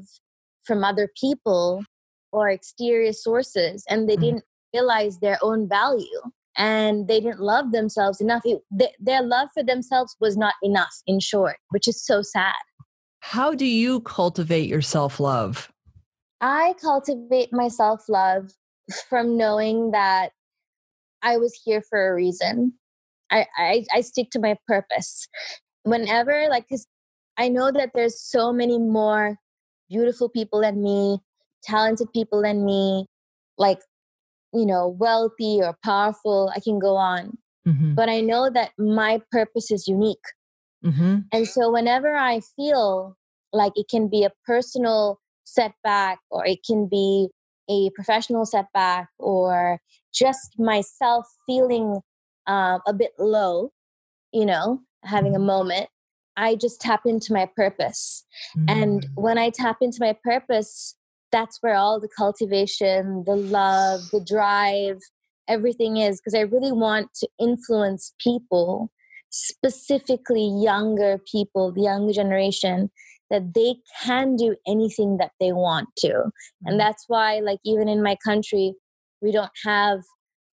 from 0.70 0.84
other 0.84 1.08
people 1.20 1.82
or 2.30 2.48
exterior 2.48 3.12
sources 3.12 3.82
and 3.90 4.08
they 4.08 4.16
Mhm. 4.16 4.20
didn't 4.20 4.44
realize 4.72 5.18
their 5.18 5.36
own 5.42 5.68
value 5.68 6.20
and 6.56 7.08
they 7.08 7.18
didn't 7.20 7.40
love 7.40 7.72
themselves 7.72 8.20
enough. 8.20 8.42
It, 8.44 8.62
th- 8.78 8.94
their 9.00 9.20
love 9.20 9.48
for 9.52 9.64
themselves 9.64 10.16
was 10.20 10.36
not 10.36 10.54
enough 10.62 10.94
in 11.08 11.18
short 11.18 11.56
which 11.70 11.88
is 11.88 12.00
so 12.00 12.22
sad. 12.22 12.54
How 13.18 13.52
do 13.52 13.66
you 13.66 14.00
cultivate 14.02 14.68
your 14.68 14.80
self-love? 14.80 15.72
I 16.40 16.74
cultivate 16.80 17.52
my 17.52 17.66
self-love 17.66 18.52
from 19.08 19.36
knowing 19.36 19.90
that 19.90 20.30
i 21.22 21.36
was 21.36 21.52
here 21.64 21.82
for 21.82 22.10
a 22.10 22.14
reason. 22.14 22.74
I 23.32 23.46
i, 23.58 23.84
I 23.92 24.00
stick 24.02 24.30
to 24.30 24.38
my 24.38 24.56
purpose. 24.68 25.26
Whenever 25.82 26.46
like 26.48 26.64
because 26.68 26.86
i 27.36 27.48
know 27.48 27.72
that 27.72 27.90
there's 27.94 28.20
so 28.20 28.52
many 28.52 28.78
more 28.78 29.36
beautiful 29.90 30.28
people 30.28 30.60
than 30.62 30.82
me 30.82 31.18
talented 31.62 32.08
people 32.14 32.40
than 32.42 32.64
me 32.64 33.04
like 33.58 33.80
you 34.54 34.64
know 34.64 34.88
wealthy 34.88 35.60
or 35.62 35.76
powerful 35.84 36.50
i 36.56 36.60
can 36.60 36.78
go 36.78 36.96
on. 36.96 37.36
Mhm, 37.68 37.94
but 37.94 38.08
i 38.08 38.20
know 38.20 38.48
that 38.50 38.70
my 38.78 39.20
purpose 39.30 39.70
is 39.70 39.86
unique. 39.86 40.24
Mhm, 40.84 41.24
and 41.32 41.46
so 41.46 41.70
whenever 41.70 42.14
i 42.16 42.40
feel 42.56 43.16
like 43.52 43.72
it 43.76 43.86
can 43.90 44.08
be 44.08 44.24
a 44.24 44.30
personal 44.46 45.18
setback 45.44 46.18
or 46.30 46.46
it 46.46 46.60
can 46.66 46.88
be 46.88 47.28
a 47.68 47.90
professional 47.94 48.44
setback 48.46 49.08
or 49.18 49.78
just 50.14 50.58
myself 50.58 51.26
feeling 51.46 52.00
uh, 52.46 52.78
a 52.86 52.92
bit 52.92 53.12
low, 53.18 53.70
you 54.32 54.44
know, 54.46 54.80
having 55.04 55.34
a 55.34 55.38
Mm-hmm. 55.38 55.46
moment, 55.46 55.88
I 56.36 56.54
just 56.54 56.80
tap 56.80 57.02
into 57.04 57.32
my 57.32 57.46
purpose. 57.56 58.24
And 58.68 59.02
Mm. 59.02 59.08
when 59.14 59.38
I 59.38 59.50
tap 59.50 59.78
into 59.80 59.98
my 60.00 60.16
purpose, 60.24 60.96
that's 61.32 61.58
where 61.60 61.74
all 61.74 62.00
the 62.00 62.08
cultivation, 62.08 63.24
the 63.24 63.36
love, 63.36 64.00
the 64.12 64.20
drive, 64.20 64.98
everything 65.48 65.96
is. 65.96 66.20
Because 66.20 66.34
I 66.34 66.40
really 66.40 66.72
want 66.72 67.14
to 67.14 67.28
influence 67.38 68.14
people, 68.18 68.90
specifically 69.30 70.46
younger 70.46 71.18
people, 71.30 71.72
the 71.72 71.82
younger 71.82 72.12
generation, 72.12 72.90
that 73.30 73.54
they 73.54 73.76
can 74.02 74.34
do 74.36 74.56
anything 74.66 75.18
that 75.18 75.32
they 75.38 75.52
want 75.52 75.88
to. 75.98 76.32
And 76.64 76.80
that's 76.80 77.04
why, 77.06 77.38
like, 77.38 77.60
even 77.64 77.88
in 77.88 78.02
my 78.02 78.16
country, 78.24 78.74
we 79.22 79.30
don't 79.30 79.52
have 79.64 80.00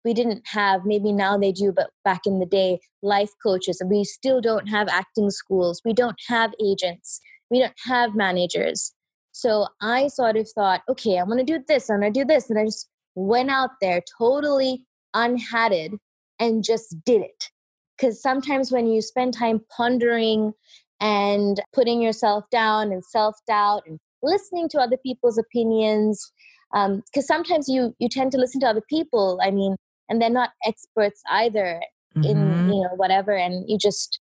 we 0.05 0.15
didn't 0.15 0.43
have 0.47 0.83
maybe 0.85 1.13
now 1.13 1.37
they 1.37 1.53
do 1.53 1.73
but 1.73 1.91
back 2.05 2.23
in 2.27 2.39
the 2.39 2.47
day 2.47 2.81
life 3.03 3.31
coaches 3.43 3.81
and 3.81 3.91
we 3.91 4.05
still 4.05 4.41
don't 4.41 4.69
have 4.69 4.89
acting 4.89 5.31
schools 5.31 5.81
we 5.85 5.93
don't 5.93 6.21
have 6.29 6.53
agents 6.65 7.21
we 7.51 7.59
don't 7.61 7.75
have 7.85 8.15
managers. 8.15 8.93
So 9.33 9.67
i 9.81 10.09
sort 10.09 10.37
of 10.37 10.49
thought 10.55 10.83
okay 10.89 11.17
i'm 11.17 11.27
going 11.27 11.45
to 11.45 11.59
do 11.59 11.65
this 11.67 11.89
i'm 11.91 12.01
going 12.01 12.13
to 12.13 12.21
do 12.21 12.27
this 12.27 12.51
and 12.51 12.59
i 12.59 12.65
just 12.65 12.89
went 13.15 13.51
out 13.51 13.71
there 13.81 14.03
totally 14.19 14.85
unhatted 15.15 15.95
and 16.39 16.65
just 16.65 16.97
did 17.05 17.23
it. 17.23 17.51
Because 17.97 18.21
sometimes 18.21 18.73
when 18.73 18.87
you 18.87 19.01
spend 19.01 19.35
time 19.35 19.61
pondering 19.77 20.53
and 21.01 21.63
putting 21.73 22.03
yourself 22.03 22.45
down 22.51 22.93
and 22.93 23.05
self-doubt 23.05 23.83
and 23.87 23.99
listening 24.23 24.69
to 24.71 24.79
other 24.79 24.97
people's 24.97 25.39
opinions 25.39 26.33
um, 26.75 27.03
because 27.13 27.27
sometimes 27.27 27.69
you 27.69 27.95
you 27.99 28.09
tend 28.09 28.33
to 28.33 28.39
listen 28.39 28.61
to 28.61 28.67
other 28.67 28.83
people 28.89 29.39
i 29.43 29.51
mean 29.51 29.75
and 30.09 30.21
they're 30.21 30.31
not 30.31 30.51
experts 30.67 31.23
either 31.31 31.81
in 32.23 32.37
Mhm. 32.37 32.67
you 32.69 32.81
know 32.83 32.95
whatever 32.97 33.33
and 33.33 33.69
you 33.69 33.79
just 33.79 34.21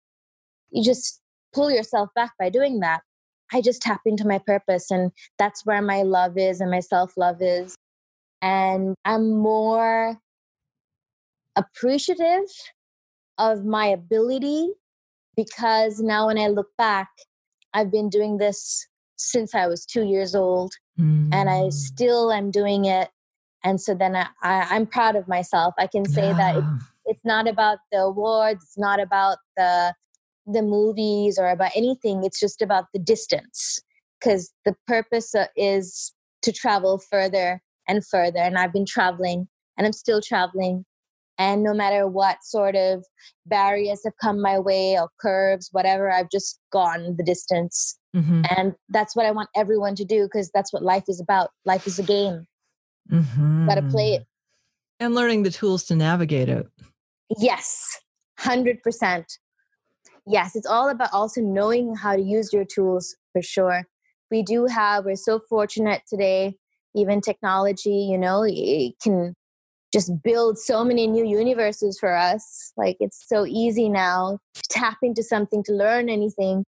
you 0.70 0.82
just 0.84 1.20
pull 1.54 1.70
yourself 1.70 2.08
back 2.14 2.32
by 2.38 2.48
doing 2.50 2.80
that 2.80 3.00
i 3.52 3.60
just 3.60 3.80
tap 3.82 4.00
into 4.04 4.26
my 4.26 4.38
purpose 4.38 4.90
and 4.90 5.10
that's 5.38 5.64
where 5.66 5.82
my 5.82 6.02
love 6.02 6.36
is 6.36 6.60
and 6.60 6.70
my 6.70 6.80
self 6.80 7.16
love 7.16 7.40
is 7.40 7.74
and 8.42 8.94
i'm 9.04 9.30
more 9.38 10.18
appreciative 11.56 12.44
of 13.38 13.64
my 13.64 13.86
ability 13.86 14.68
because 15.36 16.00
now 16.00 16.26
when 16.26 16.38
i 16.38 16.46
look 16.48 16.68
back 16.76 17.08
i've 17.74 17.90
been 17.90 18.08
doing 18.08 18.38
this 18.38 18.86
since 19.16 19.54
i 19.54 19.66
was 19.66 19.84
2 19.86 20.04
years 20.04 20.34
old 20.34 20.72
and 21.30 21.48
I 21.50 21.68
Mm. 21.68 21.72
still 21.72 22.32
am 22.32 22.50
doing 22.50 22.86
it. 22.86 23.08
And 23.64 23.80
so 23.80 23.94
then 23.94 24.16
I, 24.16 24.26
I, 24.42 24.66
I'm 24.70 24.86
proud 24.86 25.16
of 25.16 25.28
myself. 25.28 25.74
I 25.78 25.86
can 25.86 26.04
say 26.04 26.32
that 26.32 26.56
it, 26.56 26.64
it's 27.06 27.24
not 27.24 27.48
about 27.48 27.78
the 27.90 27.98
awards, 27.98 28.62
it's 28.62 28.78
not 28.78 29.00
about 29.00 29.38
the 29.56 29.94
the 30.50 30.62
movies 30.62 31.38
or 31.38 31.48
about 31.48 31.72
anything. 31.76 32.24
It's 32.24 32.40
just 32.40 32.62
about 32.62 32.86
the 32.94 32.98
distance 32.98 33.80
because 34.18 34.52
the 34.64 34.74
purpose 34.86 35.34
uh, 35.34 35.46
is 35.56 36.14
to 36.42 36.52
travel 36.52 36.98
further 36.98 37.60
and 37.86 38.04
further. 38.06 38.38
And 38.38 38.58
I've 38.58 38.72
been 38.72 38.86
traveling 38.86 39.46
and 39.76 39.86
I'm 39.86 39.92
still 39.92 40.20
traveling. 40.20 40.84
And 41.38 41.62
no 41.62 41.72
matter 41.72 42.08
what 42.08 42.38
sort 42.42 42.74
of 42.74 43.04
barriers 43.46 44.00
have 44.04 44.14
come 44.20 44.40
my 44.40 44.58
way 44.58 44.98
or 44.98 45.08
curves, 45.20 45.68
whatever, 45.70 46.10
I've 46.10 46.30
just 46.30 46.58
gone 46.72 47.14
the 47.16 47.22
distance. 47.22 47.96
Mhm. 48.16 48.44
And 48.56 48.74
that's 48.88 49.14
what 49.14 49.26
I 49.26 49.30
want 49.30 49.50
everyone 49.54 49.94
to 49.96 50.04
do 50.04 50.24
because 50.24 50.50
that's 50.52 50.72
what 50.72 50.82
life 50.82 51.04
is 51.08 51.20
about. 51.20 51.50
Life 51.64 51.86
is 51.86 51.98
a 51.98 52.02
game. 52.02 52.46
Got 53.10 53.76
to 53.76 53.82
play 53.82 54.14
it. 54.14 54.22
Mm-hmm. 54.22 54.26
And 55.00 55.14
learning 55.14 55.44
the 55.44 55.50
tools 55.50 55.84
to 55.84 55.96
navigate 55.96 56.48
it. 56.48 56.66
Yes, 57.38 58.00
100%. 58.40 59.24
Yes, 60.26 60.56
it's 60.56 60.66
all 60.66 60.88
about 60.88 61.10
also 61.12 61.40
knowing 61.40 61.94
how 61.94 62.16
to 62.16 62.22
use 62.22 62.52
your 62.52 62.64
tools 62.64 63.16
for 63.32 63.42
sure. 63.42 63.84
We 64.30 64.42
do 64.42 64.66
have, 64.66 65.04
we're 65.04 65.16
so 65.16 65.40
fortunate 65.48 66.02
today, 66.08 66.56
even 66.94 67.20
technology, 67.20 68.08
you 68.10 68.18
know, 68.18 68.44
it 68.46 68.94
can 69.02 69.34
just 69.92 70.10
build 70.22 70.58
so 70.58 70.84
many 70.84 71.06
new 71.06 71.26
universes 71.26 71.98
for 71.98 72.14
us. 72.14 72.72
Like 72.76 72.96
it's 73.00 73.24
so 73.26 73.46
easy 73.46 73.88
now 73.88 74.38
to 74.54 74.62
tap 74.68 74.98
into 75.02 75.22
something, 75.22 75.62
to 75.64 75.72
learn 75.72 76.10
anything. 76.10 76.64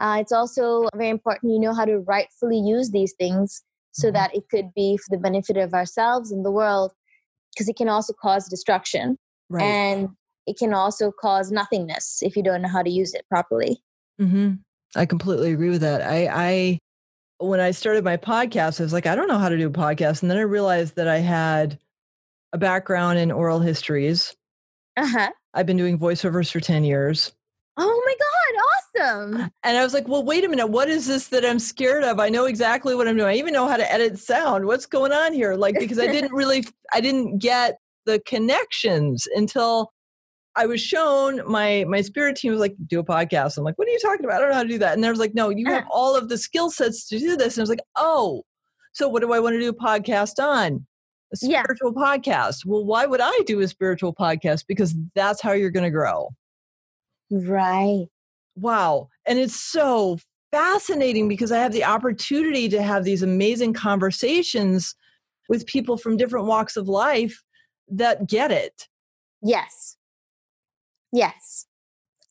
Uh, 0.00 0.18
it's 0.20 0.32
also 0.32 0.88
very 0.94 1.10
important 1.10 1.52
you 1.52 1.58
know 1.58 1.74
how 1.74 1.84
to 1.84 1.98
rightfully 1.98 2.58
use 2.58 2.90
these 2.90 3.14
things 3.18 3.62
so 3.98 4.08
Mhm. 4.08 4.12
that 4.14 4.34
it 4.34 4.44
could 4.50 4.72
be 4.74 4.96
for 4.96 5.16
the 5.16 5.20
benefit 5.20 5.56
of 5.56 5.74
ourselves 5.74 6.30
and 6.32 6.44
the 6.44 6.50
world, 6.50 6.92
because 7.54 7.68
it 7.68 7.76
can 7.76 7.88
also 7.88 8.12
cause 8.12 8.48
destruction 8.48 9.16
Right. 9.50 9.64
and 9.64 10.08
it 10.46 10.56
can 10.58 10.72
also 10.72 11.10
cause 11.10 11.50
nothingness 11.50 12.18
if 12.22 12.36
you 12.36 12.42
don't 12.42 12.62
know 12.62 12.68
how 12.68 12.82
to 12.82 12.90
use 12.90 13.12
it 13.14 13.26
properly. 13.28 13.82
hmm 14.18 14.54
I 14.96 15.04
completely 15.04 15.52
agree 15.52 15.68
with 15.70 15.82
that. 15.82 16.00
I, 16.00 16.28
I, 16.32 16.78
when 17.38 17.60
I 17.60 17.72
started 17.72 18.04
my 18.04 18.16
podcast, 18.16 18.80
I 18.80 18.84
was 18.84 18.92
like, 18.94 19.06
I 19.06 19.14
don't 19.14 19.28
know 19.28 19.36
how 19.36 19.50
to 19.50 19.56
do 19.58 19.68
a 19.68 19.70
podcast. 19.70 20.22
And 20.22 20.30
then 20.30 20.38
I 20.38 20.42
realized 20.42 20.96
that 20.96 21.06
I 21.08 21.18
had 21.18 21.78
a 22.54 22.58
background 22.58 23.18
in 23.18 23.30
oral 23.30 23.60
histories. 23.60 24.34
Uh 24.96 25.06
huh. 25.06 25.30
I've 25.52 25.66
been 25.66 25.76
doing 25.76 25.98
voiceovers 25.98 26.50
for 26.50 26.60
10 26.60 26.84
years. 26.84 27.32
Oh 27.76 28.02
my 28.06 28.14
God, 28.18 28.57
awesome. 29.00 29.50
And 29.62 29.76
I 29.76 29.82
was 29.84 29.94
like, 29.94 30.08
well, 30.08 30.24
wait 30.24 30.44
a 30.44 30.48
minute. 30.48 30.66
What 30.68 30.88
is 30.88 31.06
this 31.06 31.28
that 31.28 31.44
I'm 31.44 31.58
scared 31.58 32.04
of? 32.04 32.18
I 32.20 32.28
know 32.28 32.46
exactly 32.46 32.94
what 32.94 33.08
I'm 33.08 33.16
doing. 33.16 33.28
I 33.28 33.38
even 33.38 33.52
know 33.52 33.68
how 33.68 33.76
to 33.76 33.92
edit 33.92 34.18
sound. 34.18 34.66
What's 34.66 34.86
going 34.86 35.12
on 35.12 35.32
here? 35.32 35.54
Like, 35.54 35.78
because 35.78 35.98
I 35.98 36.06
didn't 36.06 36.32
really, 36.34 36.66
I 36.92 37.00
didn't 37.00 37.38
get 37.38 37.78
the 38.06 38.20
connections 38.20 39.26
until 39.34 39.92
I 40.56 40.66
was 40.66 40.80
shown 40.80 41.40
my 41.46 41.84
my 41.88 42.00
spirit 42.00 42.36
team 42.36 42.50
was 42.50 42.60
like, 42.60 42.74
do 42.86 42.98
a 42.98 43.04
podcast. 43.04 43.58
I'm 43.58 43.64
like, 43.64 43.78
what 43.78 43.86
are 43.86 43.92
you 43.92 44.00
talking 44.00 44.24
about? 44.24 44.38
I 44.38 44.40
don't 44.40 44.48
know 44.50 44.56
how 44.56 44.62
to 44.62 44.68
do 44.68 44.78
that. 44.78 44.94
And 44.94 45.04
there 45.04 45.12
was 45.12 45.20
like, 45.20 45.34
no, 45.34 45.50
you 45.50 45.66
have 45.66 45.82
uh-huh. 45.84 45.90
all 45.92 46.16
of 46.16 46.28
the 46.28 46.38
skill 46.38 46.70
sets 46.70 47.06
to 47.08 47.18
do 47.18 47.36
this. 47.36 47.56
And 47.56 47.62
I 47.62 47.64
was 47.64 47.70
like, 47.70 47.82
oh, 47.96 48.42
so 48.92 49.08
what 49.08 49.22
do 49.22 49.32
I 49.32 49.40
want 49.40 49.54
to 49.54 49.60
do 49.60 49.68
a 49.68 49.74
podcast 49.74 50.42
on? 50.42 50.84
A 51.32 51.36
Yeah. 51.42 51.62
spiritual 51.62 51.92
podcast. 51.94 52.64
Well, 52.64 52.84
why 52.84 53.06
would 53.06 53.20
I 53.22 53.38
do 53.46 53.60
a 53.60 53.68
spiritual 53.68 54.14
podcast? 54.14 54.64
Because 54.66 54.94
that's 55.14 55.42
how 55.42 55.52
you're 55.52 55.70
going 55.70 55.84
to 55.84 55.90
grow. 55.90 56.30
Right. 57.30 58.06
Wow. 58.60 59.08
And 59.26 59.38
it's 59.38 59.58
so 59.58 60.18
fascinating 60.50 61.28
because 61.28 61.52
I 61.52 61.58
have 61.58 61.72
the 61.72 61.84
opportunity 61.84 62.68
to 62.70 62.82
have 62.82 63.04
these 63.04 63.22
amazing 63.22 63.72
conversations 63.72 64.94
with 65.48 65.66
people 65.66 65.96
from 65.96 66.16
different 66.16 66.46
walks 66.46 66.76
of 66.76 66.88
life 66.88 67.42
that 67.88 68.28
get 68.28 68.50
it. 68.50 68.88
Yes. 69.42 69.96
Yes. 71.12 71.66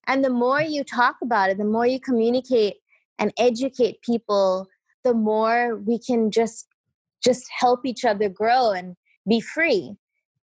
And 0.08 0.24
the 0.24 0.30
more 0.30 0.62
you 0.62 0.84
talk 0.84 1.16
about 1.24 1.50
it, 1.50 1.58
the 1.58 1.66
more 1.66 1.88
you 1.88 2.00
communicate 2.00 2.76
and 3.20 3.34
educate 3.38 4.02
people, 4.02 4.68
the 5.04 5.14
more 5.14 5.78
we 5.78 6.00
can 6.00 6.32
just 6.32 6.68
just 7.24 7.46
help 7.60 7.86
each 7.86 8.06
other 8.06 8.30
grow 8.30 8.72
and 8.72 8.96
be 9.28 9.42
free. 9.42 9.96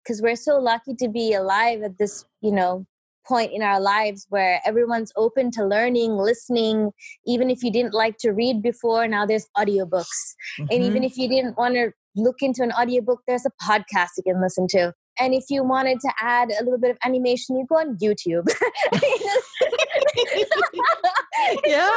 Because 0.02 0.20
we're 0.20 0.36
so 0.36 0.58
lucky 0.58 0.94
to 0.96 1.08
be 1.08 1.32
alive 1.32 1.82
at 1.82 1.98
this, 1.98 2.24
you 2.42 2.52
know, 2.52 2.86
point 3.26 3.52
in 3.52 3.62
our 3.62 3.80
lives 3.80 4.26
where 4.28 4.60
everyone's 4.64 5.12
open 5.16 5.50
to 5.52 5.64
learning, 5.64 6.16
listening. 6.16 6.90
Even 7.26 7.50
if 7.50 7.62
you 7.62 7.72
didn't 7.72 7.94
like 7.94 8.16
to 8.18 8.30
read 8.30 8.62
before, 8.62 9.06
now 9.08 9.26
there's 9.26 9.46
audiobooks. 9.56 10.34
And 10.58 10.72
even 10.72 11.02
Mhm. 11.02 11.06
if 11.06 11.16
you 11.16 11.28
didn't 11.28 11.56
want 11.56 11.74
to 11.74 11.92
look 12.16 12.36
into 12.40 12.62
an 12.62 12.72
audiobook, 12.72 13.20
there's 13.26 13.46
a 13.46 13.50
podcast 13.62 14.10
you 14.16 14.22
can 14.24 14.40
listen 14.40 14.66
to. 14.68 14.92
And 15.18 15.32
if 15.32 15.44
you 15.48 15.62
wanted 15.62 16.00
to 16.00 16.12
add 16.20 16.50
a 16.50 16.62
little 16.64 16.78
bit 16.78 16.90
of 16.90 16.98
animation, 17.04 17.56
you 17.56 17.66
go 17.68 17.76
on 17.76 17.96
YouTube. 17.98 18.48
yeah. 21.64 21.88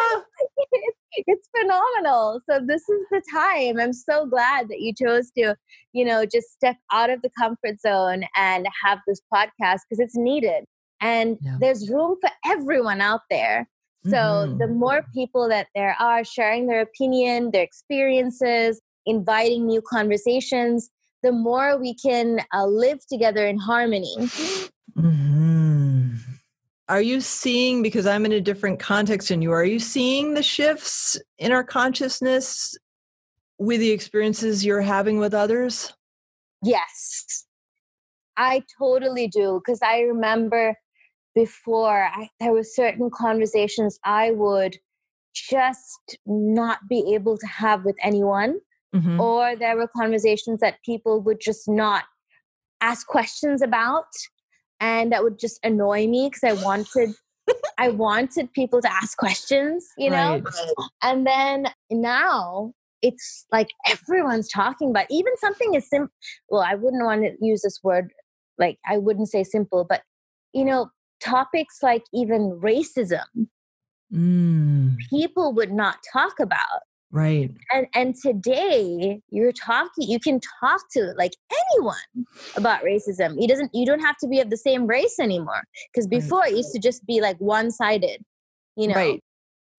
it's 1.26 1.50
phenomenal. 1.58 2.42
So 2.50 2.60
this 2.66 2.82
is 2.88 3.06
the 3.12 3.22
time. 3.34 3.80
I'm 3.80 3.94
so 3.94 4.26
glad 4.28 4.68
that 4.70 4.80
you 4.82 4.94
chose 4.94 5.32
to, 5.38 5.56
you 5.94 6.06
know, 6.06 6.26
just 6.26 6.52
step 6.52 6.76
out 6.92 7.10
of 7.10 7.22
the 7.22 7.30
comfort 7.38 7.80
zone 7.82 8.24
and 8.36 8.68
have 8.84 9.00
this 9.08 9.22
podcast 9.34 9.80
because 9.90 10.00
it's 10.00 10.16
needed. 10.16 10.66
And 11.02 11.38
Yeah. 11.42 11.58
there's 11.60 11.90
room 11.90 12.18
for 12.22 12.30
everyone 12.46 13.02
out 13.02 13.22
there. 13.30 13.70
So 14.06 14.16
Mhm. 14.16 14.60
the 14.60 14.68
more 14.68 15.04
people 15.14 15.50
that 15.50 15.68
there 15.76 15.96
are 16.00 16.24
sharing 16.24 16.68
their 16.68 16.82
opinion, 16.82 17.52
their 17.52 17.64
experiences, 17.64 18.82
inviting 19.06 19.66
new 19.66 19.82
conversations, 19.82 20.90
the 21.24 21.32
more 21.32 21.78
we 21.78 21.94
can 21.94 22.40
uh, 22.54 22.66
live 22.66 23.06
together 23.08 23.46
in 23.46 23.58
harmony. 23.58 24.16
Mhm. 24.98 26.18
Are 26.90 27.02
you 27.02 27.20
seeing, 27.20 27.84
because 27.84 28.08
I'm 28.08 28.26
in 28.26 28.32
a 28.32 28.40
different 28.40 28.80
context 28.80 29.28
than 29.28 29.42
you, 29.42 29.52
are 29.52 29.66
you 29.66 29.80
seeing 29.80 30.34
the 30.36 30.44
shifts 30.44 31.20
in 31.38 31.52
our 31.52 31.64
consciousness 31.64 32.78
with 33.60 33.82
the 33.82 33.92
experiences 33.92 34.64
you're 34.64 34.82
having 34.82 35.20
with 35.20 35.34
others? 35.34 35.94
Yes, 36.64 37.46
I 38.38 38.64
totally 38.80 39.28
do. 39.28 39.62
Because 39.66 39.82
I 39.82 40.00
remember 40.02 40.76
before 41.38 42.10
I, 42.20 42.30
there 42.40 42.52
were 42.52 42.64
certain 42.64 43.12
conversations 43.14 44.00
I 44.04 44.32
would 44.32 44.78
just 45.36 46.18
not 46.26 46.80
be 46.90 47.14
able 47.14 47.38
to 47.38 47.46
have 47.46 47.86
with 47.86 47.96
anyone 48.02 48.60
Mhm. 48.96 49.20
or 49.20 49.56
there 49.56 49.76
were 49.78 49.88
conversations 49.88 50.60
that 50.62 50.82
people 50.84 51.22
would 51.22 51.40
just 51.40 51.68
not 51.70 52.06
ask 52.82 53.06
questions 53.06 53.62
about 53.62 54.08
and 54.80 55.12
that 55.12 55.22
would 55.24 55.38
just 55.38 55.60
annoy 55.64 56.08
me 56.08 56.30
because 56.30 56.44
i 56.44 56.54
wanted 56.64 57.10
i 57.78 57.90
wanted 57.90 58.52
people 58.54 58.82
to 58.82 58.92
ask 58.92 59.18
questions 59.18 59.88
you 59.98 60.10
know 60.10 60.32
Right. 60.40 60.74
and 61.04 61.28
then 61.28 61.68
now 61.92 62.74
it's 63.02 63.46
like 63.52 63.70
everyone's 63.88 64.50
talking 64.50 64.90
about 64.90 65.06
even 65.10 65.34
something 65.38 65.76
as 65.76 65.88
simple 65.90 66.14
well 66.50 66.62
i 66.62 66.76
wouldn't 66.76 67.04
want 67.04 67.22
to 67.24 67.32
use 67.52 67.62
this 67.62 67.80
word 67.84 68.12
like 68.58 68.78
i 68.88 68.98
wouldn't 68.98 69.30
say 69.30 69.44
simple 69.44 69.86
but 69.88 70.02
you 70.54 70.66
know 70.66 70.90
topics 71.20 71.80
like 71.82 72.04
even 72.14 72.60
racism 72.64 73.48
Mm, 74.14 74.96
people 75.10 75.54
would 75.54 75.74
not 75.74 75.98
talk 76.14 76.40
about 76.40 76.82
right. 77.12 77.52
and 77.74 77.88
and 77.94 78.16
today 78.16 79.20
you're 79.30 79.52
talking 79.52 80.08
you 80.10 80.18
can 80.18 80.40
talk 80.62 80.80
to 80.92 81.14
like 81.18 81.34
anyone 81.74 82.26
about 82.56 82.82
racism 82.84 83.36
you 83.38 83.50
doesn't 83.50 83.70
you 83.74 83.86
don't 83.86 84.00
have 84.00 84.16
to 84.18 84.28
be 84.30 84.40
of 84.40 84.50
the 84.50 84.56
same 84.56 84.88
race 84.88 85.20
anymore 85.20 85.62
because 85.92 86.08
Right. 86.10 86.22
before 86.22 86.46
it 86.46 86.54
used 86.56 86.72
to 86.72 86.80
just 86.80 87.06
be 87.06 87.20
like 87.20 87.36
one-sided 87.40 88.24
you 88.78 88.88
know 88.88 88.96
Right. 88.96 89.22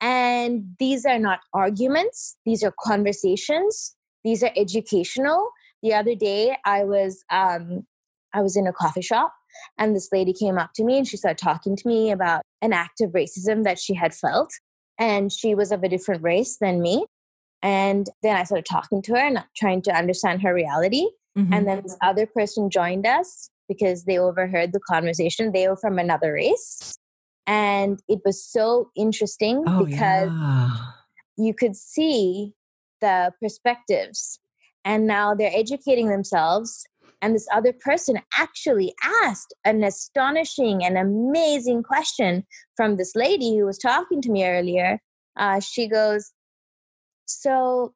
and 0.02 0.64
these 0.78 1.06
are 1.06 1.18
not 1.18 1.40
arguments 1.54 2.36
these 2.44 2.62
are 2.62 2.74
conversations 2.84 3.96
these 4.24 4.42
are 4.42 4.50
educational 4.56 5.48
the 5.82 5.94
other 5.94 6.14
day 6.14 6.54
i 6.66 6.84
was 6.84 7.24
um 7.30 7.86
i 8.34 8.42
was 8.42 8.56
in 8.58 8.66
a 8.66 8.72
coffee 8.74 9.00
shop 9.00 9.32
and 9.78 9.94
this 9.94 10.08
lady 10.12 10.32
came 10.32 10.58
up 10.58 10.70
to 10.74 10.84
me 10.84 10.98
and 10.98 11.06
she 11.06 11.16
started 11.16 11.38
talking 11.38 11.76
to 11.76 11.88
me 11.88 12.10
about 12.10 12.42
an 12.62 12.72
act 12.72 13.00
of 13.00 13.12
racism 13.12 13.64
that 13.64 13.78
she 13.78 13.94
had 13.94 14.14
felt. 14.14 14.50
And 14.98 15.32
she 15.32 15.54
was 15.54 15.70
of 15.70 15.82
a 15.82 15.88
different 15.88 16.22
race 16.22 16.56
than 16.60 16.82
me. 16.82 17.06
And 17.62 18.08
then 18.22 18.36
i 18.36 18.44
started 18.44 18.66
talking 18.66 19.02
to 19.02 19.12
her 19.12 19.18
and 19.18 19.44
trying 19.56 19.82
to 19.82 19.92
understand 19.92 20.42
her 20.42 20.54
reality. 20.54 21.06
Mhm. 21.36 21.54
and 21.54 21.68
then 21.68 21.82
this 21.82 21.96
other 22.02 22.26
person 22.26 22.68
joined 22.68 23.06
us 23.06 23.48
because 23.68 24.04
they 24.04 24.18
overheard 24.18 24.72
the 24.72 24.80
conversation. 24.80 25.52
They 25.52 25.68
were 25.68 25.76
from 25.76 25.98
another 25.98 26.32
race. 26.32 26.98
And 27.46 28.00
it 28.08 28.20
was 28.24 28.44
so 28.44 28.90
interesting 28.96 29.62
oh, 29.66 29.84
because 29.84 30.30
yeah. 30.32 30.70
you 31.36 31.54
could 31.54 31.76
see 31.76 32.54
the 33.00 33.32
perspectives. 33.40 34.40
And 34.84 35.06
now 35.06 35.34
they're 35.34 35.54
educating 35.54 36.08
themselves 36.08 36.86
and 37.20 37.34
this 37.34 37.48
other 37.52 37.72
person 37.72 38.20
actually 38.36 38.94
asked 39.22 39.54
an 39.64 39.82
astonishing 39.82 40.84
and 40.84 40.96
amazing 40.96 41.82
question 41.82 42.46
from 42.76 42.96
this 42.96 43.14
lady 43.14 43.56
who 43.56 43.66
was 43.66 43.78
talking 43.78 44.20
to 44.22 44.30
me 44.30 44.46
earlier 44.46 45.00
uh, 45.36 45.60
she 45.60 45.88
goes 45.88 46.32
so 47.26 47.94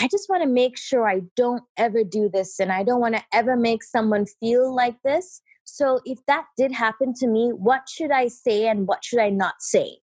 i 0.00 0.08
just 0.08 0.28
want 0.28 0.42
to 0.42 0.48
make 0.48 0.76
sure 0.76 1.08
i 1.08 1.20
don't 1.36 1.62
ever 1.76 2.04
do 2.04 2.28
this 2.32 2.58
and 2.60 2.70
i 2.70 2.82
don't 2.82 3.00
want 3.00 3.14
to 3.14 3.24
ever 3.32 3.56
make 3.56 3.82
someone 3.82 4.26
feel 4.40 4.74
like 4.74 4.96
this 5.04 5.40
so 5.64 6.00
if 6.04 6.18
that 6.26 6.44
did 6.56 6.72
happen 6.72 7.12
to 7.14 7.26
me 7.26 7.50
what 7.50 7.88
should 7.88 8.10
i 8.10 8.28
say 8.28 8.66
and 8.66 8.86
what 8.86 9.04
should 9.04 9.20
i 9.20 9.30
not 9.30 9.54
say 9.60 9.98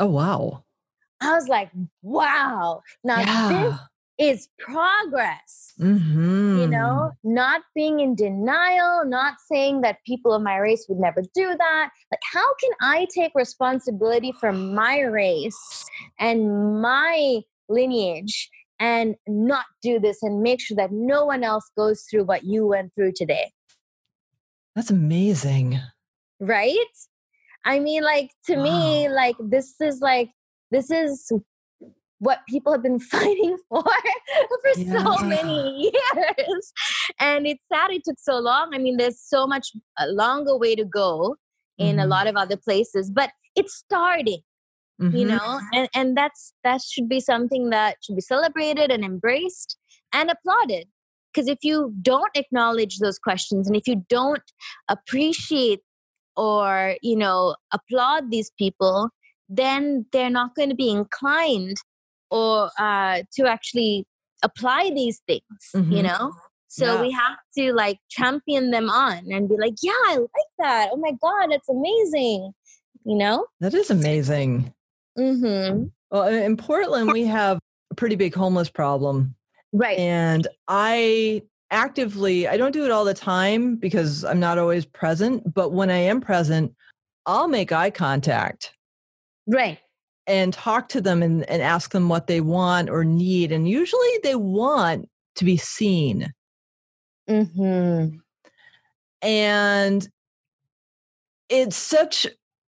Oh, 0.00 0.06
wow. 0.06 0.64
I 1.20 1.34
was 1.34 1.46
like, 1.46 1.70
wow. 2.00 2.82
Now 3.04 3.18
this 3.18 3.26
yeah. 3.26 3.78
Is 4.20 4.48
progress. 4.58 5.72
hmm 5.78 6.58
You 6.58 6.68
know, 6.68 7.12
not 7.24 7.62
being 7.74 8.00
in 8.00 8.14
denial, 8.14 9.04
not 9.06 9.34
saying 9.50 9.80
that 9.80 9.98
people 10.06 10.34
of 10.34 10.42
my 10.42 10.58
race 10.58 10.84
would 10.88 10.98
never 10.98 11.22
do 11.34 11.56
that. 11.56 11.90
Like, 12.10 12.20
how 12.32 12.54
can 12.60 12.70
I 12.82 13.06
take 13.14 13.32
responsibility 13.34 14.32
for 14.38 14.52
my 14.52 15.00
race 15.00 15.86
and 16.18 16.82
my 16.82 17.40
lineage 17.68 18.50
and 18.78 19.14
not 19.26 19.64
do 19.82 19.98
this 19.98 20.22
and 20.22 20.42
make 20.42 20.60
sure 20.60 20.76
that 20.76 20.92
no 20.92 21.24
one 21.24 21.42
else 21.42 21.70
goes 21.76 22.02
through 22.10 22.24
what 22.24 22.44
you 22.44 22.66
went 22.66 22.94
through 22.94 23.12
today? 23.16 23.52
That's 24.74 24.90
amazing. 24.90 25.78
Right? 26.40 26.76
I 27.64 27.78
mean, 27.78 28.02
like, 28.02 28.30
to 28.46 28.56
me, 28.56 29.08
like, 29.08 29.36
this 29.38 29.80
is 29.80 30.00
like, 30.00 30.30
this 30.70 30.90
is 30.90 31.30
what 32.20 32.40
people 32.48 32.72
have 32.72 32.82
been 32.82 33.00
fighting 33.14 33.56
for 33.68 33.82
for 33.82 34.74
so 34.92 35.18
many 35.26 35.90
years. 36.14 36.72
And 37.18 37.46
it's 37.46 37.62
sad 37.72 37.90
it 37.90 38.02
took 38.04 38.18
so 38.18 38.38
long. 38.38 38.70
I 38.72 38.78
mean, 38.78 38.96
there's 38.96 39.20
so 39.20 39.46
much 39.46 39.72
a 39.98 40.06
longer 40.06 40.56
way 40.56 40.76
to 40.76 40.84
go 40.84 41.36
in 41.78 41.98
a 41.98 42.04
Mhm. 42.04 42.08
lot 42.08 42.26
of 42.26 42.36
other 42.36 42.56
places, 42.56 43.10
but 43.10 43.30
it's 43.56 43.74
starting, 43.74 44.42
you 44.98 45.24
Mhm. 45.24 45.28
know, 45.28 45.60
and, 45.72 45.88
and 45.94 46.16
that's 46.16 46.52
that 46.62 46.82
should 46.82 47.08
be 47.08 47.20
something 47.20 47.70
that 47.70 47.96
should 48.02 48.16
be 48.16 48.20
celebrated 48.22 48.90
and 48.90 49.02
embraced 49.04 49.76
and 50.12 50.30
applauded. 50.30 50.88
Because 51.32 51.48
if 51.48 51.58
you 51.62 51.94
don't 52.02 52.36
acknowledge 52.36 52.98
those 52.98 53.18
questions 53.18 53.66
and 53.66 53.76
if 53.76 53.86
you 53.86 54.04
don't 54.08 54.42
appreciate 54.88 55.80
or 56.36 56.96
you 57.02 57.16
know 57.16 57.56
applaud 57.72 58.30
these 58.30 58.50
people 58.58 59.10
then 59.48 60.06
they're 60.12 60.30
not 60.30 60.54
going 60.54 60.68
to 60.68 60.76
be 60.76 60.88
inclined 60.90 61.76
or 62.30 62.70
uh, 62.78 63.22
to 63.34 63.46
actually 63.46 64.06
apply 64.42 64.90
these 64.94 65.20
things 65.26 65.42
you 65.74 66.02
Mhm. 66.02 66.04
know 66.04 66.32
so 66.68 66.94
Yeah. 66.94 67.02
we 67.02 67.10
have 67.10 67.36
to 67.58 67.72
like 67.72 67.98
champion 68.08 68.70
them 68.70 68.88
on 68.88 69.30
and 69.30 69.48
be 69.48 69.56
like 69.58 69.74
yeah 69.82 69.92
i 70.06 70.16
like 70.16 70.52
that 70.58 70.88
oh 70.92 70.96
my 70.96 71.12
god 71.20 71.48
that's 71.50 71.68
amazing 71.68 72.52
you 73.04 73.16
know 73.16 73.46
That 73.60 73.74
is 73.74 73.90
amazing. 73.90 74.72
mm-hmm 75.18 75.84
Well, 76.10 76.26
in 76.28 76.56
Portland, 76.56 77.12
we 77.12 77.24
have 77.26 77.58
a 77.90 77.94
pretty 77.94 78.16
big 78.16 78.34
homeless 78.34 78.70
problem. 78.70 79.34
right 79.72 79.98
And 79.98 80.46
I 80.68 81.42
actively, 81.70 82.48
I 82.48 82.56
don't 82.56 82.72
do 82.72 82.84
it 82.84 82.90
all 82.90 83.04
the 83.04 83.14
time 83.14 83.76
because 83.76 84.24
I'm 84.24 84.40
not 84.40 84.58
always 84.58 84.84
present, 84.84 85.52
but 85.54 85.70
when 85.70 85.88
I 85.90 85.98
am 85.98 86.20
present, 86.20 86.74
I'll 87.26 87.48
make 87.48 87.70
eye 87.72 87.90
contact 87.90 88.74
right 89.46 89.78
and 90.30 90.54
talk 90.54 90.88
to 90.90 91.00
them 91.00 91.24
and, 91.24 91.44
and 91.50 91.60
ask 91.60 91.90
them 91.90 92.08
what 92.08 92.28
they 92.28 92.40
want 92.40 92.88
or 92.88 93.04
need. 93.04 93.50
And 93.50 93.68
usually 93.68 94.20
they 94.22 94.36
want 94.36 95.08
to 95.34 95.44
be 95.44 95.56
seen. 95.56 96.32
mm-hmm 97.28 98.16
And 99.22 100.08
it's 101.48 101.76
such 101.76 102.28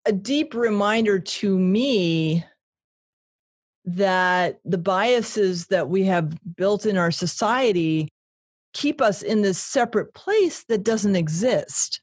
a 0.05 0.11
deep 0.11 0.53
reminder 0.53 1.17
to 1.17 1.57
me 1.57 2.43
that 3.85 4.59
the 4.65 4.77
biases 4.77 5.67
that 5.67 5.87
we 5.87 6.03
have 6.03 6.37
built 6.57 6.85
in 6.85 6.97
our 6.97 7.11
society 7.11 8.09
keep 8.73 8.99
us 8.99 9.21
in 9.21 9.43
this 9.43 9.57
separate 9.57 10.13
place 10.13 10.65
that 10.67 10.83
doesn't 10.83 11.15
exist. 11.15 12.01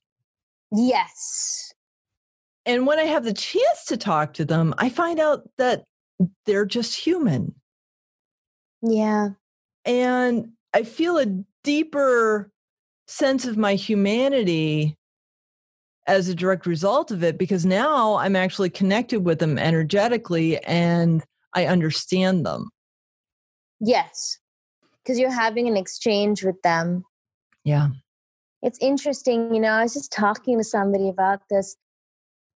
yes 0.74 1.71
And 2.64 2.87
when 2.87 2.98
I 2.98 3.05
have 3.05 3.25
the 3.25 3.33
chance 3.33 3.85
to 3.88 3.96
talk 3.96 4.35
to 4.35 4.44
them, 4.44 4.75
I 4.79 4.88
find 4.88 5.18
out 5.18 5.48
that 5.59 5.85
they're 6.46 6.66
just 6.66 6.94
human. 6.94 7.55
yeah 8.83 9.31
And 9.85 10.53
I 10.75 10.85
feel 10.85 11.18
a 11.18 11.27
deeper 11.64 12.51
sense 13.09 13.44
of 13.44 13.57
my 13.57 13.75
humanity 13.75 14.96
as 16.07 16.29
a 16.29 16.35
direct 16.35 16.66
result 16.66 17.11
of 17.11 17.22
it 17.22 17.38
because 17.38 17.64
now 17.66 18.14
I'm 18.16 18.35
actually 18.37 18.70
connected 18.70 19.25
with 19.25 19.38
them 19.38 19.59
energetically 19.59 20.59
and 20.64 21.22
I 21.55 21.66
understand 21.66 22.44
them. 22.46 22.70
yes 23.81 24.38
because 25.03 25.18
you're 25.18 25.31
having 25.33 25.66
an 25.68 25.77
exchange 25.77 26.44
with 26.44 26.61
them 26.62 27.05
Yeah. 27.64 27.88
it's 28.62 28.79
interesting 28.81 29.53
you 29.55 29.61
know 29.61 29.72
i 29.72 29.83
was 29.83 29.92
just 29.94 30.12
talking 30.12 30.57
to 30.59 30.64
somebody 30.64 31.09
about 31.09 31.40
this 31.51 31.77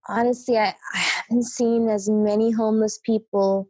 honestly 0.08 0.56
i, 0.56 0.74
I 0.94 0.98
haven't 0.98 1.44
seen 1.44 1.88
as 1.88 2.08
many 2.08 2.50
homeless 2.50 2.98
people 3.04 3.68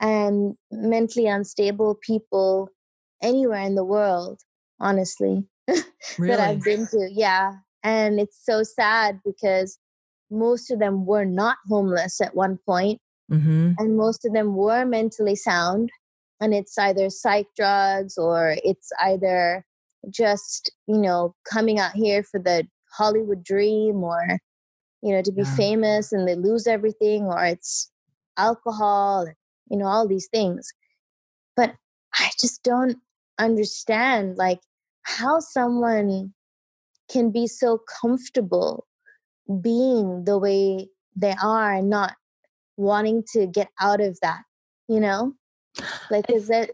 and 0.00 0.54
mentally 0.70 1.26
unstable 1.26 1.98
people 2.02 2.68
anywhere 3.22 3.62
in 3.62 3.74
the 3.74 3.84
world 3.84 4.40
honestly 4.80 5.44
Really? 5.68 5.84
that 6.28 6.40
i've 6.40 6.62
been 6.62 6.86
to 6.88 7.08
yeah 7.12 7.54
and 7.82 8.20
it's 8.20 8.44
so 8.44 8.62
sad 8.62 9.20
because 9.24 9.78
most 10.30 10.70
of 10.70 10.78
them 10.78 11.06
were 11.06 11.24
not 11.24 11.58
homeless 11.68 12.20
at 12.20 12.34
one 12.34 12.58
point 12.66 13.00
hmm 13.28 13.72
and 13.78 13.96
most 13.96 14.24
of 14.24 14.32
them 14.32 14.56
were 14.56 14.84
mentally 14.84 15.36
sound 15.36 15.90
and 16.40 16.54
it's 16.54 16.76
either 16.78 17.10
psych 17.10 17.46
drugs 17.56 18.16
or 18.18 18.56
it's 18.64 18.90
either 19.02 19.64
just 20.08 20.72
you 20.86 20.98
know 20.98 21.34
coming 21.50 21.78
out 21.78 21.92
here 21.92 22.22
for 22.22 22.40
the 22.40 22.66
hollywood 22.92 23.44
dream 23.44 24.02
or 24.02 24.38
you 25.02 25.12
know 25.14 25.22
to 25.22 25.32
be 25.32 25.42
Yeah. 25.42 25.56
famous 25.56 26.12
and 26.12 26.26
they 26.28 26.34
lose 26.34 26.66
everything 26.66 27.24
or 27.24 27.44
it's 27.44 27.90
alcohol 28.36 29.26
you 29.70 29.76
know 29.78 29.86
all 29.86 30.06
these 30.08 30.28
things 30.28 30.72
but 31.56 31.74
i 32.14 32.30
just 32.40 32.62
don't 32.62 32.96
understand 33.38 34.36
like 34.36 34.60
how 35.02 35.40
someone 35.40 36.32
can 37.10 37.30
be 37.30 37.46
so 37.46 37.80
comfortable 38.00 38.86
being 39.62 40.24
the 40.24 40.38
way 40.38 40.88
they 41.16 41.34
are 41.42 41.74
and 41.74 41.90
not 41.90 42.14
wanting 42.76 43.22
to 43.32 43.46
get 43.46 43.68
out 43.80 44.00
of 44.00 44.18
that 44.20 44.42
you 44.88 45.00
know 45.00 45.34
like 46.10 46.30
is 46.30 46.48
that 46.48 46.70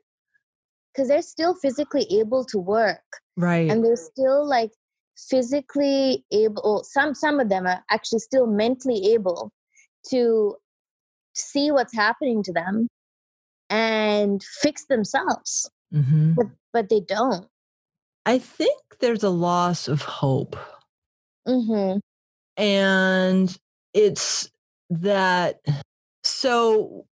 because 0.93 1.09
they're 1.09 1.23
still 1.23 1.55
physically 1.55 2.07
able 2.11 2.45
to 2.45 2.59
work 2.59 3.03
Right. 3.37 3.71
and 3.71 3.85
they're 3.85 3.97
still 3.97 4.47
like 4.47 4.71
physically 5.17 6.25
able 6.33 6.85
some 6.85 7.15
some 7.15 7.41
of 7.41 7.49
them 7.49 7.67
are 7.67 7.83
actually 7.91 8.19
still 8.19 8.47
mentally 8.47 9.13
able 9.13 9.51
to 10.09 10.55
see 11.35 11.71
what's 11.71 11.95
happening 11.95 12.43
to 12.43 12.53
them 12.53 12.89
and 13.71 14.43
fix 14.43 14.87
themselves 14.87 15.71
hmm 15.93 16.33
but 16.35 16.47
but 16.73 16.89
they 16.89 17.01
don't 17.01 17.47
I 18.29 18.41
think 18.41 18.83
there's 18.99 19.23
a 19.23 19.31
loss 19.31 19.87
of 19.87 20.03
hope. 20.03 20.57
mm-hmm. 21.47 21.99
and 22.57 23.59
it's 23.95 24.51
that 24.91 25.61
so 26.23 27.07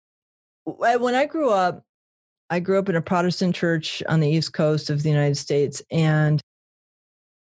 when 0.64 1.14
i 1.14 1.26
grew 1.26 1.50
up 1.50 1.84
i 2.48 2.58
grew 2.58 2.78
up 2.78 2.88
in 2.88 2.96
a 2.96 3.02
protestant 3.02 3.54
church 3.54 4.02
on 4.08 4.20
the 4.20 4.28
east 4.28 4.52
coast 4.52 4.90
of 4.90 5.02
the 5.02 5.10
united 5.10 5.36
states 5.36 5.82
and 5.90 6.40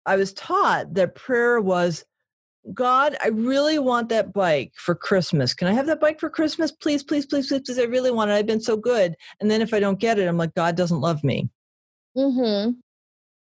i 0.10 0.16
was 0.16 0.34
taught 0.34 0.94
that 0.94 1.16
prayer 1.16 1.62
was 1.62 2.04
god 2.74 3.16
i 3.24 3.30
really 3.30 3.80
want 3.80 4.10
that 4.10 4.34
bike 4.34 4.74
for 4.76 4.94
christmas. 4.94 5.54
Can 5.54 5.68
i 5.68 5.72
have 5.74 5.86
that 5.88 6.02
bike 6.02 6.20
for 6.20 6.30
christmas? 6.30 6.72
Please 6.72 7.04
please 7.04 7.26
please 7.26 7.48
please 7.48 7.62
please. 7.64 7.80
I 7.80 7.84
really 7.84 8.12
want 8.12 8.32
it. 8.32 8.34
I've 8.34 8.46
been 8.46 8.62
so 8.62 8.76
good. 8.76 9.16
And 9.40 9.50
then 9.50 9.62
if 9.62 9.74
i 9.74 9.80
don't 9.80 10.00
get 10.00 10.20
it 10.20 10.28
i'm 10.28 10.38
like 10.38 10.54
god 10.56 10.76
doesn't 10.76 11.00
love 11.00 11.24
me. 11.24 11.50
Mm-hmm. 12.18 12.72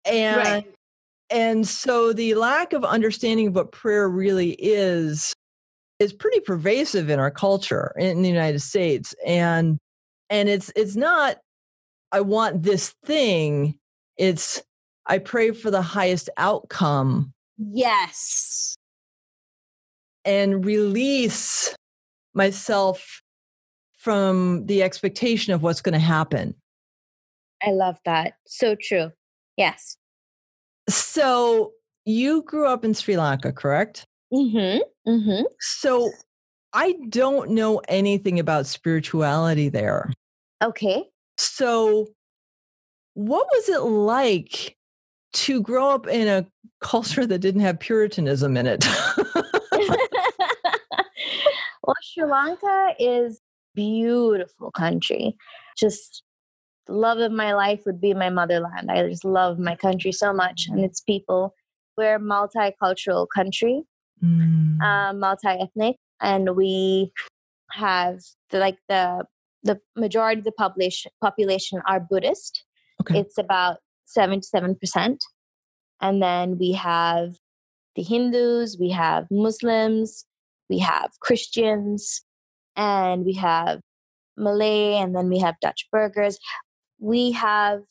and 0.05 0.37
Right. 0.37 0.75
and 1.29 1.67
so 1.67 2.11
the 2.13 2.33
lack 2.35 2.73
of 2.73 2.83
understanding 2.83 3.47
of 3.47 3.55
what 3.55 3.71
prayer 3.71 4.09
really 4.09 4.51
is 4.53 5.33
is 5.99 6.11
pretty 6.13 6.39
pervasive 6.39 7.09
in 7.09 7.19
our 7.19 7.31
culture 7.31 7.93
in 7.97 8.21
the 8.23 8.29
United 8.29 8.59
States. 8.61 9.13
And 9.25 9.77
and 10.29 10.49
it's 10.49 10.71
it's 10.75 10.95
not 10.95 11.37
I 12.11 12.21
want 12.21 12.63
this 12.63 12.93
thing. 13.05 13.79
It's 14.17 14.61
I 15.05 15.17
pray 15.17 15.51
for 15.51 15.71
the 15.71 15.81
highest 15.81 16.29
outcome. 16.37 17.33
Yes. 17.57 18.75
And 20.25 20.65
release 20.65 21.75
myself 22.33 23.21
from 23.97 24.65
the 24.65 24.83
expectation 24.83 25.53
of 25.53 25.63
what's 25.63 25.81
going 25.81 25.93
to 25.93 25.99
happen. 25.99 26.55
i 27.61 27.71
love 27.71 27.97
that. 28.05 28.33
So 28.45 28.75
true. 28.75 29.11
Yes. 29.57 29.97
So 30.89 31.71
you 32.05 32.43
grew 32.43 32.67
up 32.67 32.83
in 32.83 32.93
Sri 32.93 33.17
Lanka, 33.17 33.53
correct? 33.53 34.05
mm-hmm 34.33 34.81
mm-hmm. 35.07 35.43
So 35.59 36.11
I 36.73 36.95
don't 37.09 37.51
know 37.51 37.81
anything 37.87 38.39
about 38.39 38.65
spirituality 38.65 39.69
there. 39.69 40.11
okay. 40.63 41.03
So 41.37 42.07
what 43.13 43.47
was 43.51 43.69
it 43.69 43.81
like 43.81 44.75
to 45.33 45.61
grow 45.61 45.89
up 45.89 46.07
in 46.07 46.27
a 46.27 46.45
culture 46.81 47.25
that 47.25 47.39
didn't 47.39 47.61
have 47.61 47.79
puritanism 47.79 48.57
in 48.57 48.67
it? 48.67 48.85
well 51.83 51.95
sri 52.01 52.25
lanka 52.25 52.95
is 52.99 53.39
beautiful 53.75 54.71
country. 54.71 55.35
Just 55.77 56.23
the 56.87 56.93
love 56.93 57.19
of 57.19 57.31
my 57.31 57.53
life 57.53 57.81
would 57.85 58.01
be 58.01 58.13
my 58.13 58.29
motherland. 58.29 58.91
I 58.91 59.07
just 59.07 59.25
love 59.25 59.57
my 59.59 59.75
country 59.75 60.11
so 60.11 60.33
much 60.33 60.67
and 60.67 60.79
its 60.83 61.01
people. 61.01 61.53
We're 61.97 62.15
a 62.15 62.19
multicultural 62.19 63.27
country 63.33 63.83
Mm, 64.23 64.81
um, 64.81 65.19
multi-ethnic 65.19 65.97
and 66.21 66.55
we 66.55 67.11
have 67.71 68.19
the, 68.51 68.59
like 68.59 68.77
the 68.87 69.25
the 69.63 69.79
majority 69.95 70.39
of 70.39 70.45
the 70.45 70.51
population 70.53 71.11
population 71.21 71.81
are 71.87 71.99
buddhist. 71.99 72.63
Okay. 73.01 73.19
it's 73.19 73.37
about 73.37 73.77
77% 74.15 75.17
and 76.01 76.21
then 76.21 76.57
we 76.57 76.73
have 76.73 77.35
the 77.95 78.03
hindus 78.03 78.77
we 78.79 78.89
have 78.89 79.25
muslims 79.29 80.25
we 80.69 80.79
have 80.79 81.11
christians 81.19 82.23
and 82.75 83.25
we 83.25 83.33
have 83.33 83.79
malay 84.37 84.95
and 84.95 85.15
then 85.15 85.29
we 85.29 85.39
have 85.39 85.55
dutch 85.61 85.87
burghers 85.91 86.37
we 86.99 87.31
have 87.31 87.81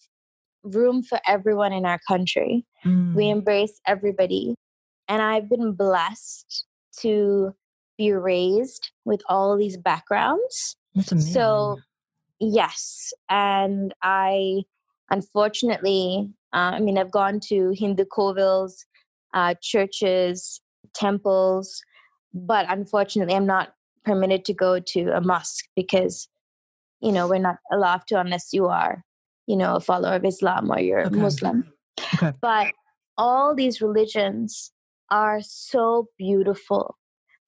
room 0.65 1.03
for 1.03 1.21
everyone 1.27 1.73
in 1.73 1.85
our 1.85 2.01
country. 2.09 2.65
Mm, 2.85 3.15
we 3.15 3.29
embrace 3.29 3.81
everybody. 3.87 4.55
And 5.09 5.21
i've 5.21 5.49
been 5.49 5.73
blessed 5.73 6.65
to 7.01 7.55
be 7.99 8.13
raised 8.13 8.91
with 9.05 9.21
all 9.29 9.57
these 9.57 9.77
backgrounds. 9.77 10.77
So 11.21 11.79
yes. 12.41 13.13
And 13.29 13.95
i 14.03 14.63
unfortunately 15.13 16.29
uh, 16.55 16.73
i 16.77 16.81
mean 16.81 16.99
i've 16.99 17.13
gone 17.13 17.39
to 17.39 17.73
hindu 17.77 18.05
kovils 18.07 18.85
uh, 19.35 19.55
churches 19.63 20.61
temples 20.95 21.83
but 22.35 22.67
unfortunately 22.69 23.35
i'm 23.35 23.47
not 23.47 23.75
permitted 24.05 24.45
to 24.45 24.53
go 24.53 24.81
to 24.81 25.11
a 25.17 25.21
mosque 25.21 25.67
because 25.77 26.29
you 27.01 27.13
know 27.13 27.29
we're 27.29 27.39
not 27.39 27.59
allowed 27.71 28.03
to 28.09 28.19
unless 28.19 28.49
you 28.53 28.67
are 28.67 29.05
you 29.47 29.57
know 29.57 29.77
a 29.77 29.81
follower 29.81 30.17
of 30.17 30.25
islam 30.25 30.71
or 30.73 30.81
you're 30.81 31.07
Okay. 31.07 31.21
muslim 31.21 31.73
Okay. 32.15 32.33
but 32.41 32.73
all 33.19 33.55
these 33.55 33.81
religions 33.81 34.73
are 35.11 35.41
so 35.43 36.09
beautiful 36.19 36.97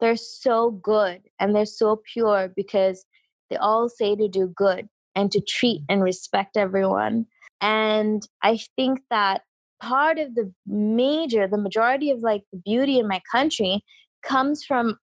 they're 0.01 0.17
so 0.17 0.71
good 0.71 1.23
and 1.41 1.55
they're 1.57 1.65
so 1.67 2.01
pure 2.13 2.53
because 2.55 3.07
they 3.49 3.57
all 3.57 3.89
say 3.89 4.15
to 4.15 4.29
do 4.29 4.53
good 4.55 4.89
and 5.15 5.33
to 5.33 5.41
treat 5.41 5.83
and 5.89 6.03
respect 6.03 6.57
everyone 6.57 7.27
and 7.61 8.27
i 8.43 8.59
think 8.77 9.01
that 9.11 9.43
part 9.81 10.19
of 10.19 10.35
the 10.35 10.53
major 10.67 11.47
the 11.47 11.59
majority 11.59 12.11
of 12.11 12.21
like 12.21 12.43
the 12.53 12.59
beauty 12.59 12.99
in 12.99 13.09
my 13.09 13.21
country 13.31 13.85
comes 14.23 14.65
from 14.65 14.97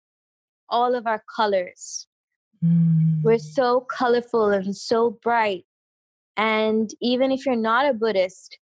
all 0.70 0.96
of 0.96 1.06
our 1.06 1.24
colors 1.36 2.08
Mm, 2.64 3.24
we're 3.24 3.40
so 3.40 3.82
colorful 3.82 4.50
and 4.50 4.76
so 4.76 5.18
bright. 5.24 5.66
And 6.38 6.90
even 7.02 7.32
if 7.32 7.46
you're 7.46 7.56
not 7.56 7.90
a 7.90 7.94
Buddhist, 7.94 8.58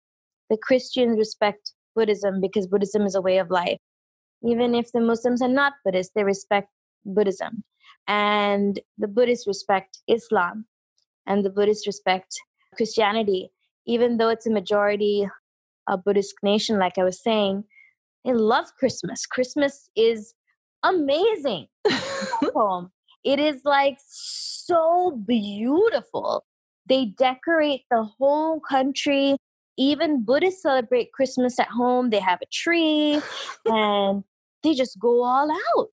the 0.51 0.57
Christians 0.57 1.17
respect 1.17 1.73
Buddhism 1.95 2.41
because 2.41 2.67
Buddhism 2.67 3.03
is 3.03 3.15
a 3.15 3.23
way 3.23 3.39
of 3.39 3.51
life. 3.51 3.79
Even 4.43 4.75
if 4.75 4.93
the 4.93 5.01
Muslims 5.01 5.41
are 5.41 5.49
not 5.49 5.75
Buddhist, 5.85 6.13
they 6.15 6.25
respect 6.25 6.69
Buddhism. 7.05 7.65
And 8.07 8.81
the 8.99 9.09
Buddhists 9.09 9.47
respect 9.47 9.99
Islam. 10.09 10.67
And 11.27 11.45
the 11.45 11.51
Buddhists 11.51 11.87
respect 11.87 12.35
Christianity. 12.77 13.51
Even 13.87 14.17
though 14.17 14.29
it's 14.29 14.47
a 14.47 14.51
majority 14.51 15.29
a 15.89 15.99
Buddhist 15.99 16.35
nation, 16.43 16.79
like 16.79 16.99
I 16.99 17.05
was 17.05 17.23
saying, 17.23 17.65
they 18.25 18.33
love 18.33 18.67
Christmas. 18.79 19.27
Christmas 19.27 19.91
is 19.97 20.35
amazing. 20.83 21.69
It 23.25 23.41
is 23.41 23.63
like 23.65 23.99
so 24.07 25.23
beautiful. 25.27 26.45
They 26.87 27.07
decorate 27.07 27.83
the 27.91 28.05
whole 28.19 28.61
country. 28.61 29.37
Even 29.77 30.25
Buddhists 30.25 30.63
celebrate 30.63 31.13
Christmas 31.13 31.59
at 31.59 31.69
home. 31.69 32.11
They 32.11 32.21
have 32.21 32.41
a 32.43 32.47
tree 32.53 33.21
and 33.67 34.25
they 34.63 34.75
just 34.75 34.99
go 34.99 35.25
all 35.25 35.51
out. 35.51 35.89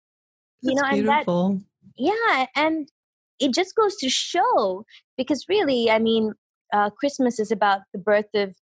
You 0.63 0.75
that's 0.75 0.83
know, 0.83 0.99
and 0.99 1.09
that 1.09 1.25
yeah, 1.97 2.47
and 2.55 2.91
it 3.39 3.55
just 3.55 3.75
goes 3.75 3.97
to 3.97 4.11
show 4.11 4.85
because 5.17 5.47
really, 5.49 5.91
I 5.91 5.99
mean, 5.99 6.35
uh, 6.73 6.91
Christmas 6.91 7.39
is 7.39 7.51
about 7.51 7.81
the 7.93 7.99
birth 7.99 8.29
of 8.35 8.55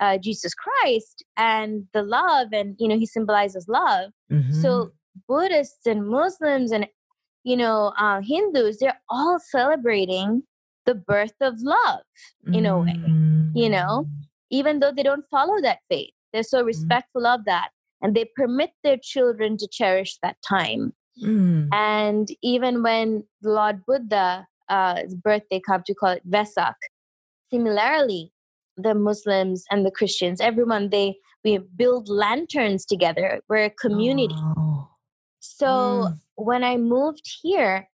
uh, 0.00 0.18
Jesus 0.18 0.52
Christ 0.54 1.24
and 1.36 1.84
the 1.92 2.02
love, 2.02 2.48
and 2.52 2.76
you 2.78 2.88
know, 2.88 2.98
he 2.98 3.06
symbolizes 3.06 3.66
love. 3.68 4.10
Mhm. 4.30 4.52
So 4.62 4.92
Buddhists 5.28 5.86
and 5.86 6.06
Muslims 6.06 6.72
and 6.72 6.86
you 7.44 7.56
know 7.56 7.92
uh, 7.98 8.20
Hindus, 8.20 8.78
they're 8.78 9.00
all 9.08 9.38
celebrating 9.38 10.42
the 10.84 10.94
birth 10.94 11.34
of 11.40 11.54
love 11.62 12.00
in 12.52 12.64
a 12.66 12.78
way, 12.78 12.94
you 13.54 13.68
know? 13.68 14.06
Mm. 14.06 14.10
even 14.50 14.78
though 14.78 14.92
they 14.92 15.02
don't 15.02 15.24
follow 15.28 15.60
that 15.60 15.78
faith. 15.88 16.12
They're 16.32 16.44
so 16.44 16.62
respectful 16.62 17.26
of 17.26 17.44
that, 17.46 17.70
and 18.02 18.14
they 18.14 18.26
permit 18.36 18.70
their 18.84 18.98
children 19.02 19.56
to 19.56 19.66
cherish 19.66 20.18
that 20.22 20.36
time. 20.48 20.92
Mm. 21.20 21.68
And 21.72 22.28
even 22.42 22.82
when 22.82 23.24
Lord 23.42 23.84
Buddha 23.86 24.46
uh, 24.68 24.96
his 25.02 25.14
birthday 25.14 25.60
come 25.60 25.82
to 25.86 25.94
call 25.94 26.10
it 26.10 26.28
Vesak, 26.30 26.74
similarly, 27.50 28.32
the 28.76 28.94
Muslims 28.94 29.64
and 29.70 29.84
the 29.86 29.90
Christians, 29.90 30.40
everyone 30.40 30.90
they 30.90 31.16
we 31.44 31.58
build 31.76 32.08
lanterns 32.08 32.84
together. 32.84 33.40
We're 33.48 33.66
a 33.66 33.70
community. 33.70 34.34
Oh. 34.36 34.88
So 35.40 35.66
Mm. 35.66 36.20
when 36.34 36.64
I 36.64 36.76
moved 36.76 37.22
here 37.42 37.88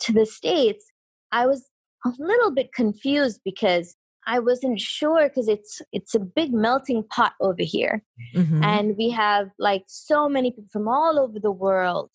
to 0.00 0.12
the 0.12 0.24
States, 0.24 0.86
I 1.30 1.46
was 1.46 1.68
a 2.06 2.12
little 2.18 2.50
bit 2.50 2.72
confused 2.72 3.40
because 3.44 3.94
I 4.26 4.38
wasn't 4.38 4.80
sure 4.80 5.28
because 5.28 5.48
it's 5.48 5.82
it's 5.92 6.14
a 6.14 6.20
big 6.20 6.54
melting 6.54 7.04
pot 7.14 7.34
over 7.40 7.62
here. 7.62 8.02
Mhm. 8.34 8.64
And 8.64 8.96
we 8.96 9.10
have 9.10 9.50
like 9.58 9.84
so 9.86 10.28
many 10.28 10.50
people 10.50 10.70
from 10.72 10.88
all 10.88 11.18
over 11.18 11.38
the 11.38 11.52
world. 11.52 12.10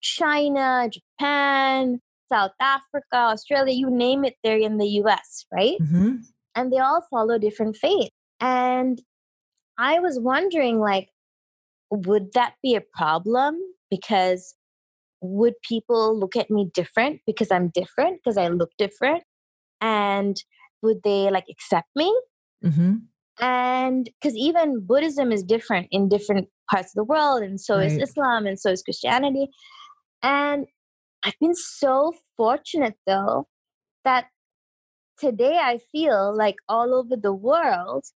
China, 0.00 0.88
Japan, 0.90 2.00
South 2.30 2.52
Africa, 2.60 3.16
Australia, 3.16 3.74
you 3.74 3.90
name 3.90 4.24
it, 4.24 4.36
they're 4.42 4.58
in 4.58 4.78
the 4.78 4.86
US, 5.02 5.46
right? 5.52 5.78
Mm-hmm. 5.80 6.16
And 6.54 6.72
they 6.72 6.78
all 6.78 7.04
follow 7.10 7.38
different 7.38 7.76
faiths. 7.76 8.10
And 8.40 9.00
I 9.78 9.98
was 10.00 10.18
wondering, 10.18 10.78
like, 10.78 11.08
would 11.90 12.32
that 12.34 12.54
be 12.62 12.74
a 12.74 12.80
problem? 12.80 13.58
Because 13.90 14.54
would 15.20 15.54
people 15.62 16.18
look 16.18 16.36
at 16.36 16.50
me 16.50 16.70
different 16.72 17.20
because 17.26 17.50
I'm 17.50 17.68
different, 17.68 18.20
because 18.22 18.36
I 18.36 18.48
look 18.48 18.70
different? 18.78 19.24
And 19.80 20.36
would 20.82 21.02
they 21.02 21.30
like 21.30 21.46
accept 21.50 21.88
me? 21.96 22.14
Mm-hmm. 22.64 22.96
And 23.40 24.10
because 24.20 24.36
even 24.36 24.80
Buddhism 24.80 25.32
is 25.32 25.42
different 25.42 25.88
in 25.90 26.08
different 26.08 26.48
parts 26.70 26.90
of 26.90 26.94
the 26.96 27.04
world, 27.04 27.42
and 27.42 27.58
so 27.60 27.78
is 27.78 27.96
Islam, 27.96 28.46
and 28.46 28.60
so 28.60 28.70
is 28.70 28.82
Christianity. 28.82 29.48
And 30.22 30.66
I've 31.22 31.38
been 31.40 31.54
so 31.54 32.14
fortunate 32.36 32.96
though 33.06 33.48
that 34.04 34.26
today 35.18 35.58
I 35.60 35.78
feel 35.92 36.34
like 36.34 36.56
all 36.68 36.94
over 36.94 37.16
the 37.16 37.34
world, 37.34 38.06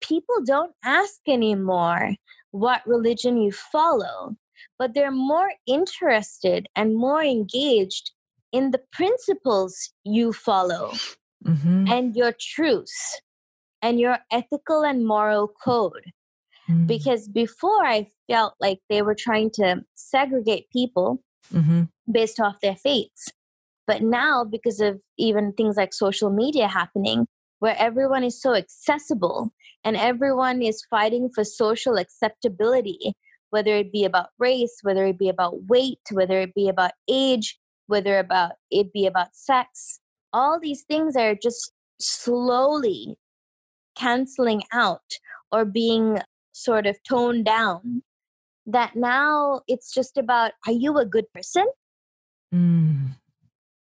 people 0.00 0.36
don't 0.44 0.72
ask 0.84 1.20
anymore 1.26 2.16
what 2.50 2.86
religion 2.86 3.40
you 3.40 3.52
follow, 3.52 4.36
but 4.78 4.94
they're 4.94 5.10
more 5.10 5.52
interested 5.66 6.68
and 6.76 6.96
more 6.96 7.22
engaged 7.22 8.12
in 8.52 8.70
the 8.70 8.82
principles 8.92 9.92
you 10.04 10.32
follow 10.32 10.92
Mm-hmm. 11.46 11.92
and 11.92 12.16
your 12.16 12.32
truths 12.40 13.20
and 13.82 14.00
your 14.00 14.16
ethical 14.32 14.82
and 14.82 15.06
moral 15.06 15.46
code. 15.62 16.12
Mm-hmm. 16.70 16.86
Because 16.86 17.28
before 17.28 17.84
I 17.84 18.06
felt 18.30 18.54
like 18.60 18.78
they 18.88 19.02
were 19.02 19.14
trying 19.14 19.50
to 19.56 19.84
segregate 19.94 20.70
people 20.70 21.22
Mm-hmm. 21.52 21.82
Based 22.10 22.40
off 22.40 22.60
their 22.60 22.76
faiths. 22.76 23.32
But 23.86 24.02
now, 24.02 24.44
because 24.44 24.80
of 24.80 25.00
even 25.18 25.52
things 25.52 25.76
like 25.76 25.92
social 25.92 26.30
media 26.30 26.68
happening, 26.68 27.26
where 27.58 27.76
everyone 27.78 28.24
is 28.24 28.40
so 28.40 28.54
accessible 28.54 29.50
and 29.84 29.96
everyone 29.96 30.62
is 30.62 30.84
fighting 30.90 31.30
for 31.34 31.44
social 31.44 31.96
acceptability, 31.96 33.14
whether 33.50 33.74
it 33.76 33.92
be 33.92 34.04
about 34.04 34.30
race, 34.38 34.78
whether 34.82 35.06
it 35.06 35.18
be 35.18 35.28
about 35.28 35.64
weight, 35.66 36.00
whether 36.10 36.40
it 36.40 36.54
be 36.54 36.68
about 36.68 36.92
age, 37.08 37.58
whether 37.86 38.18
about 38.18 38.52
it 38.70 38.92
be 38.92 39.06
about 39.06 39.34
sex, 39.34 40.00
all 40.32 40.58
these 40.58 40.82
things 40.82 41.16
are 41.16 41.34
just 41.34 41.72
slowly 42.00 43.16
canceling 43.96 44.62
out 44.72 45.18
or 45.52 45.64
being 45.64 46.18
sort 46.52 46.86
of 46.86 46.96
toned 47.08 47.44
down. 47.44 48.02
That 48.66 48.96
now 48.96 49.60
it's 49.68 49.92
just 49.92 50.16
about 50.16 50.52
are 50.66 50.72
you 50.72 50.98
a 50.98 51.06
good 51.06 51.30
person? 51.32 51.66
Mm-hmm. 52.54 53.06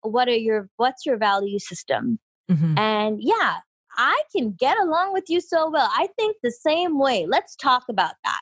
what 0.03 0.29
are 0.29 0.37
your 0.37 0.69
what's 0.77 1.05
your 1.07 1.17
value 1.17 1.59
system? 1.59 2.19
Mm-hmm. 2.51 2.77
and 2.79 3.23
yeah 3.23 3.59
i 3.97 4.23
can 4.35 4.53
get 4.53 4.77
along 4.81 5.13
with 5.13 5.25
you 5.29 5.41
so 5.41 5.71
well. 5.71 5.89
I 5.97 6.09
think 6.19 6.37
the 6.43 6.51
same 6.51 6.99
way. 6.99 7.27
Let's 7.29 7.55
talk 7.57 7.85
about 7.89 8.15
that. 8.25 8.41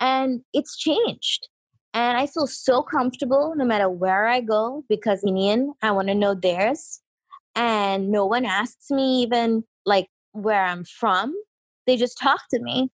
And 0.00 0.42
it's 0.52 0.76
changed. 0.76 1.48
And 1.94 2.16
i 2.18 2.26
feel 2.26 2.46
so 2.46 2.82
comfortable 2.82 3.54
no 3.56 3.64
matter 3.64 3.88
where 3.88 4.26
i 4.26 4.40
go 4.40 4.84
because 4.88 5.22
indian 5.24 5.72
i 5.82 5.90
want 5.90 6.08
to 6.08 6.14
know 6.14 6.34
theirs. 6.34 7.00
And 7.54 8.10
no 8.10 8.24
one 8.26 8.44
asks 8.46 8.90
me 8.90 9.22
even 9.22 9.64
like 9.84 10.08
where 10.32 10.64
i'm 10.64 10.84
from. 10.84 11.34
They 11.86 11.96
just 11.96 12.18
talk 12.18 12.40
to 12.50 12.60
me. 12.60 12.90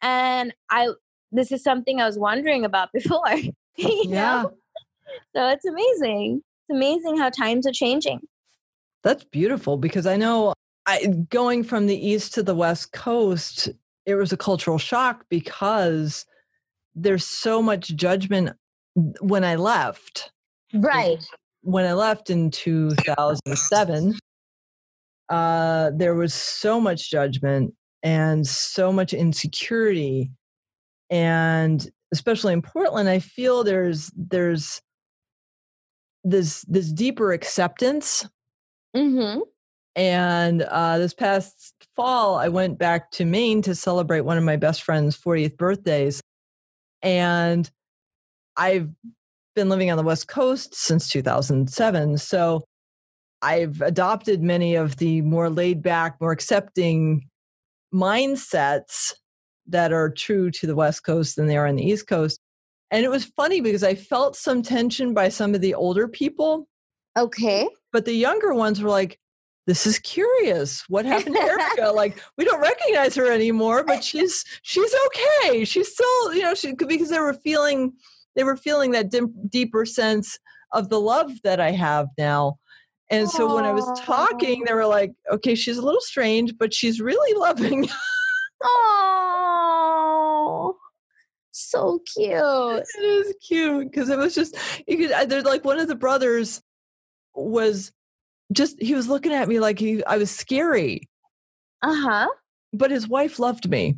And 0.00 0.52
i 0.70 0.88
this 1.32 1.52
is 1.52 1.62
something 1.62 2.00
i 2.00 2.06
was 2.06 2.18
wondering 2.18 2.64
about 2.64 2.90
before. 2.98 3.36
You 3.76 4.04
Yeah. 4.08 4.42
know 4.42 4.52
so 5.34 5.48
it's 5.48 5.64
amazing. 5.64 6.42
It's 6.68 6.76
amazing 6.76 7.18
how 7.18 7.30
times 7.30 7.66
are 7.66 7.72
changing. 7.72 8.20
That's 9.02 9.24
beautiful 9.24 9.76
because 9.76 10.06
I 10.06 10.16
know 10.16 10.54
I, 10.86 11.06
going 11.28 11.64
from 11.64 11.86
the 11.86 12.06
east 12.06 12.34
to 12.34 12.42
the 12.42 12.54
west 12.54 12.92
coast, 12.92 13.68
it 14.06 14.14
was 14.14 14.32
a 14.32 14.36
cultural 14.36 14.78
shock 14.78 15.24
because 15.28 16.26
there's 16.94 17.24
so 17.24 17.62
much 17.62 17.94
judgment 17.96 18.56
when 19.20 19.44
I 19.44 19.56
left. 19.56 20.30
right. 20.74 21.24
When 21.62 21.84
I 21.86 21.92
left 21.92 22.28
in 22.28 22.50
2007, 22.50 24.18
uh, 25.28 25.90
there 25.94 26.14
was 26.14 26.34
so 26.34 26.80
much 26.80 27.10
judgment 27.10 27.72
and 28.02 28.44
so 28.44 28.92
much 28.92 29.14
insecurity, 29.14 30.32
and 31.08 31.88
especially 32.12 32.52
in 32.52 32.62
Portland, 32.62 33.08
I 33.08 33.20
feel 33.20 33.62
there's 33.62 34.10
there's 34.16 34.82
this 36.24 36.62
this 36.62 36.92
deeper 36.92 37.32
acceptance 37.32 38.26
mm-hmm 38.94 39.40
and 39.94 40.62
uh, 40.62 40.98
this 40.98 41.12
past 41.12 41.74
fall, 41.94 42.36
I 42.36 42.48
went 42.48 42.78
back 42.78 43.10
to 43.12 43.24
Maine 43.24 43.62
to 43.62 43.74
celebrate 43.74 44.22
one 44.22 44.38
of 44.38 44.44
my 44.44 44.56
best 44.56 44.82
friend's 44.82 45.18
40th 45.18 45.56
birthdays. 45.56 46.22
And 47.02 47.70
I've 48.56 48.88
been 49.54 49.68
living 49.68 49.90
on 49.90 49.98
the 49.98 50.02
West 50.02 50.28
Coast 50.28 50.74
since 50.74 51.10
2007. 51.10 52.16
So 52.18 52.64
I've 53.42 53.82
adopted 53.82 54.42
many 54.42 54.76
of 54.76 54.96
the 54.96 55.20
more 55.22 55.50
laid 55.50 55.82
back, 55.82 56.20
more 56.20 56.32
accepting 56.32 57.28
mindsets 57.92 59.12
that 59.66 59.92
are 59.92 60.08
true 60.08 60.50
to 60.52 60.66
the 60.66 60.74
West 60.74 61.04
Coast 61.04 61.36
than 61.36 61.48
they 61.48 61.56
are 61.56 61.66
on 61.66 61.76
the 61.76 61.86
East 61.86 62.06
Coast. 62.06 62.40
And 62.92 63.06
it 63.06 63.10
was 63.10 63.24
funny 63.24 63.62
because 63.62 63.82
I 63.82 63.94
felt 63.94 64.36
some 64.36 64.62
tension 64.62 65.14
by 65.14 65.30
some 65.30 65.54
of 65.54 65.62
the 65.62 65.74
older 65.74 66.06
people 66.06 66.68
okay. 67.18 67.68
but 67.92 68.04
the 68.04 68.12
younger 68.12 68.54
ones 68.54 68.80
were 68.80 68.90
like 68.90 69.18
this 69.66 69.86
is 69.86 69.98
curious. 70.00 70.84
What 70.88 71.04
happened 71.12 71.36
to 71.36 71.42
erica? 71.42 71.92
Like 71.92 72.20
we 72.36 72.44
don't 72.44 72.60
recognize 72.60 73.14
her 73.14 73.32
anymore 73.32 73.82
but 73.82 74.04
she's 74.04 74.44
she's 74.62 74.94
okay. 75.06 75.64
She's 75.64 75.92
still 75.92 76.34
you 76.34 76.42
know 76.42 76.54
she 76.54 76.74
because 76.74 77.08
they 77.08 77.18
were 77.18 77.34
feeling 77.34 77.92
they 78.36 78.44
were 78.44 78.56
feeling 78.56 78.92
that 78.92 79.10
dim, 79.10 79.32
deeper 79.48 79.84
sense 79.84 80.38
of 80.72 80.88
the 80.88 81.00
love 81.00 81.30
that 81.44 81.60
i 81.60 81.70
have 81.70 82.08
now. 82.18 82.58
And 83.10 83.28
so 83.28 83.54
when 83.54 83.64
i 83.64 83.72
was 83.72 84.00
talking 84.00 84.64
they 84.64 84.74
were 84.74 84.86
like 84.86 85.12
okay 85.30 85.54
she's 85.54 85.78
a 85.78 85.82
little 85.82 86.00
strange 86.00 86.56
but 86.58 86.74
she's 86.74 87.00
really 87.00 87.38
loving. 87.38 87.88
Oh 88.62 89.41
so 91.52 92.00
cute. 92.14 92.32
It 92.32 93.04
is 93.04 93.34
cute 93.46 93.90
because 93.90 94.08
it 94.08 94.18
was 94.18 94.34
just 94.34 94.56
you 94.86 94.96
could 94.96 95.12
uh, 95.12 95.24
there's 95.26 95.44
like 95.44 95.64
one 95.64 95.78
of 95.78 95.86
the 95.86 95.94
brothers 95.94 96.62
was 97.34 97.92
just 98.52 98.80
he 98.82 98.94
was 98.94 99.08
looking 99.08 99.32
at 99.32 99.48
me 99.48 99.60
like 99.60 99.78
he 99.78 100.04
i 100.04 100.16
was 100.16 100.30
scary. 100.30 101.08
Uh-huh. 101.82 102.28
But 102.72 102.90
his 102.90 103.06
wife 103.06 103.38
loved 103.38 103.68
me. 103.68 103.96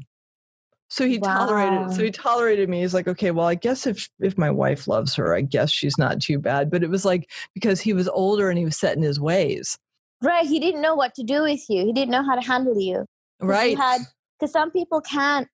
So 0.88 1.06
he 1.06 1.18
tolerated 1.18 1.92
so 1.92 2.02
he 2.02 2.10
tolerated 2.10 2.68
me. 2.68 2.80
He's 2.80 2.94
like 2.94 3.08
okay 3.08 3.30
well 3.30 3.46
i 3.46 3.54
guess 3.54 3.86
if 3.86 4.08
if 4.20 4.36
my 4.36 4.50
wife 4.50 4.86
loves 4.86 5.14
her 5.14 5.34
i 5.34 5.40
guess 5.40 5.70
she's 5.70 5.96
not 5.96 6.20
too 6.20 6.38
bad. 6.38 6.70
But 6.70 6.82
it 6.82 6.90
was 6.90 7.04
like 7.04 7.30
because 7.54 7.80
he 7.80 7.92
was 7.92 8.08
older 8.08 8.50
and 8.50 8.58
he 8.58 8.64
was 8.64 8.76
set 8.76 8.96
in 8.96 9.02
his 9.02 9.20
ways. 9.20 9.78
Right 10.22 10.46
he 10.46 10.58
didn't 10.58 10.82
know 10.82 10.94
what 10.94 11.14
to 11.14 11.22
do 11.22 11.42
with 11.42 11.64
you. 11.68 11.84
He 11.84 11.92
didn't 11.92 12.10
know 12.10 12.24
how 12.24 12.34
to 12.34 12.46
handle 12.46 12.80
you. 12.80 13.06
right 13.40 13.76
had 13.76 14.02
because 14.38 14.52
some 14.52 14.72
people 14.72 15.00
can't 15.00 15.48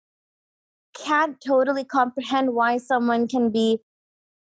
can't 0.94 1.36
totally 1.46 1.84
comprehend 1.84 2.54
why 2.54 2.76
someone 2.78 3.26
can 3.28 3.50
be 3.50 3.78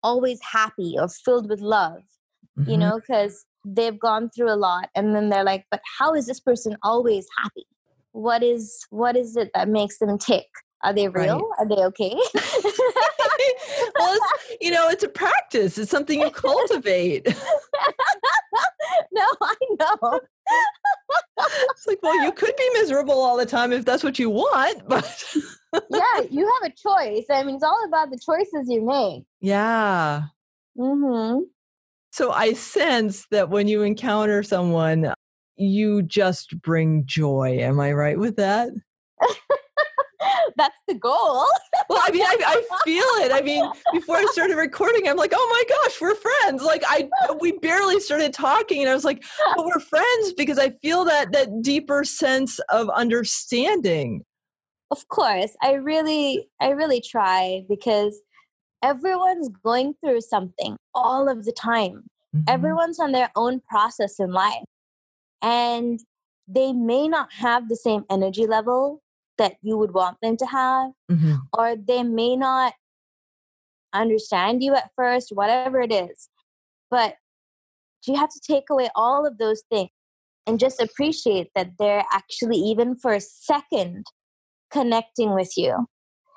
always 0.04 0.40
happy 0.42 0.96
or 0.98 1.08
filled 1.08 1.50
with 1.50 1.62
love 1.62 2.02
you 2.66 2.76
Mhm. 2.76 2.80
know 2.80 3.00
because 3.00 3.46
they've 3.66 4.00
gone 4.00 4.30
through 4.30 4.52
a 4.52 4.56
lot 4.56 4.90
and 4.96 5.16
then 5.16 5.30
they're 5.30 5.44
like 5.44 5.66
but 5.72 5.82
how 6.00 6.14
is 6.14 6.26
this 6.26 6.40
person 6.40 6.76
always 6.84 7.28
happy? 7.42 7.66
What 8.14 8.44
is 8.44 8.86
what 8.90 9.16
is 9.16 9.38
it 9.38 9.52
that 9.54 9.70
makes 9.70 10.00
them 10.00 10.18
tick? 10.18 10.48
Are 10.84 10.94
they 10.94 11.08
Right. 11.08 11.26
real 11.26 11.50
are 11.60 11.68
they 11.68 11.76
okay? 11.76 12.16
Well 13.98 14.14
it's, 14.16 14.58
you 14.62 14.72
know 14.72 14.90
it's 14.90 15.04
a 15.04 15.10
practice. 15.10 15.78
It's 15.78 15.92
something 15.92 16.20
you 16.20 16.30
cultivate 16.48 17.28
no 19.12 19.26
i 19.42 19.56
know. 19.80 20.20
It's 21.38 21.88
like 21.88 22.02
well 22.04 22.22
you 22.24 22.32
could 22.32 22.56
be 22.58 22.70
miserable 22.74 23.20
all 23.20 23.38
the 23.38 23.46
time 23.46 23.72
if 23.72 23.86
that's 23.86 24.04
what 24.04 24.20
you 24.20 24.30
want 24.30 24.84
but 24.88 25.24
yeah 25.90 26.22
you 26.30 26.52
have 26.62 26.72
a 26.72 26.76
choice. 26.76 27.26
I 27.30 27.44
mean 27.44 27.56
it's 27.56 27.64
all 27.64 27.86
about 27.88 28.12
the 28.12 28.20
choices 28.24 28.68
you 28.70 28.86
make. 28.86 29.24
Yeah. 29.40 30.24
Mm-hmm. 30.78 31.42
so 32.12 32.32
i 32.32 32.54
sense 32.54 33.26
that 33.32 33.50
when 33.50 33.68
you 33.68 33.82
encounter 33.84 34.42
someone 34.42 35.14
you 35.58 36.02
just 36.02 36.60
bring 36.62 37.04
joy. 37.06 37.58
Am 37.60 37.80
i 37.80 37.92
right 37.92 38.18
with 38.18 38.38
that 38.38 38.70
that's 40.58 40.78
the 40.88 40.94
goal 40.94 41.46
Well, 41.90 42.02
I 42.04 42.12
mean, 42.12 42.24
I, 42.24 42.38
I 42.46 42.84
feel 42.84 43.04
it. 43.26 43.32
I 43.32 43.42
mean, 43.42 43.70
before 43.94 44.18
I 44.18 44.26
started 44.32 44.56
recording, 44.56 45.08
I'm 45.08 45.18
like, 45.18 45.34
oh 45.36 45.48
my 45.50 45.76
gosh, 45.76 46.00
we're 46.00 46.16
friends. 46.16 46.64
Like, 46.64 46.84
I 46.88 47.10
we 47.40 47.54
barely 47.54 48.00
started 48.00 48.34
talking, 48.34 48.82
and 48.82 48.90
I 48.90 48.94
was 48.94 49.06
like, 49.06 49.24
but 49.56 49.66
we're 49.66 49.80
friends 49.80 50.34
because 50.34 50.60
I 50.60 50.72
feel 50.82 51.06
that 51.06 51.32
that 51.32 51.62
deeper 51.62 52.04
sense 52.04 52.60
of 52.70 52.90
understanding. 52.90 54.24
of 54.92 55.08
course 55.08 55.54
i 55.62 55.72
really 55.74 56.50
i 56.60 56.70
really 56.70 57.00
try 57.00 57.64
because 57.70 58.14
everyone's 58.84 59.50
going 59.64 59.94
through 60.02 60.20
something 60.20 60.76
all 60.94 61.30
of 61.30 61.46
the 61.46 61.54
time 61.54 62.04
Mm-hmm. 62.36 62.46
Everyone's 62.48 63.00
on 63.00 63.12
their 63.12 63.32
own 63.36 63.60
process 63.60 64.20
in 64.20 64.32
life. 64.32 64.64
And 65.42 66.00
they 66.48 66.74
may 66.74 67.08
not 67.08 67.32
have 67.34 67.68
the 67.68 67.76
same 67.76 68.06
energy 68.10 68.48
level 68.48 69.01
that 69.42 69.56
you 69.64 69.76
would 69.76 69.92
want 69.92 70.18
them 70.22 70.38
to 70.38 70.46
have, 70.46 70.92
mm-hmm. 71.12 71.36
or 71.58 71.76
they 71.76 72.04
may 72.04 72.36
not 72.36 72.74
understand 73.92 74.62
you 74.62 74.76
at 74.76 74.92
first, 74.96 75.32
whatever 75.34 75.82
it 75.82 75.92
is. 75.92 76.30
But 76.92 77.16
you 78.06 78.16
have 78.18 78.30
to 78.30 78.40
take 78.40 78.70
away 78.70 78.90
all 78.96 79.26
of 79.26 79.40
those 79.40 79.64
things 79.72 79.90
and 80.46 80.60
just 80.60 80.80
appreciate 80.80 81.50
that 81.56 81.72
they're 81.80 82.04
actually, 82.14 82.58
even 82.58 82.96
for 82.96 83.16
a 83.16 83.20
second, 83.20 84.06
connecting 84.72 85.34
with 85.34 85.58
you. 85.58 85.88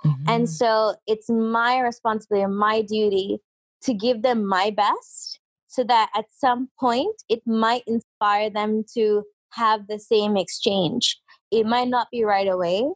Mm-hmm. 0.03 0.25
And 0.27 0.49
so 0.49 0.95
it's 1.07 1.29
my 1.29 1.81
responsibility 1.81 2.47
my 2.47 2.81
duty 2.81 3.39
to 3.83 3.93
give 3.93 4.23
them 4.23 4.47
my 4.47 4.71
best 4.71 5.41
so 5.69 5.85
that 5.85 6.11
at 6.17 6.25
some 6.31 6.69
point 6.81 7.17
it 7.29 7.43
might 7.47 7.83
inspire 7.87 8.49
them 8.49 8.85
to 8.95 9.25
have 9.53 9.89
the 9.89 9.99
same 9.99 10.37
exchange. 10.37 11.21
It 11.51 11.67
might 11.67 11.89
not 11.89 12.09
be 12.11 12.25
right 12.25 12.49
away, 12.49 12.89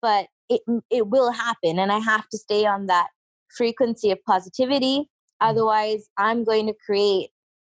but 0.00 0.26
it 0.48 0.62
it 0.90 1.08
will 1.08 1.32
happen 1.32 1.78
and 1.78 1.92
I 1.92 1.98
have 1.98 2.28
to 2.30 2.38
stay 2.38 2.64
on 2.64 2.86
that 2.86 3.08
frequency 3.54 4.10
of 4.10 4.18
positivity 4.24 5.00
mm-hmm. 5.00 5.48
otherwise 5.48 6.08
I'm 6.16 6.44
going 6.44 6.66
to 6.66 6.74
create 6.86 7.30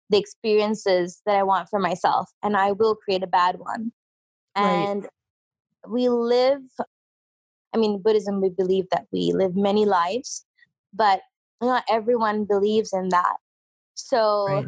the 0.10 0.18
experiences 0.18 1.22
that 1.26 1.36
I 1.36 1.44
want 1.44 1.70
for 1.70 1.80
myself 1.80 2.30
and 2.44 2.58
I 2.58 2.74
will 2.74 2.96
create 2.96 3.24
a 3.24 3.28
bad 3.28 3.60
one. 3.60 3.94
And 4.56 5.04
right. 5.04 5.90
we 5.90 6.10
live 6.10 6.62
I 7.74 7.78
mean 7.78 8.02
Buddhism 8.02 8.42
we 8.42 8.50
believe 8.50 8.86
that 8.92 9.08
we 9.12 9.32
live 9.34 9.56
many 9.56 9.86
lives, 9.86 10.46
but 10.94 11.22
not 11.62 11.84
everyone 11.90 12.46
believes 12.46 12.92
in 12.92 13.10
that. 13.10 13.38
So, 13.94 14.48
right. 14.48 14.66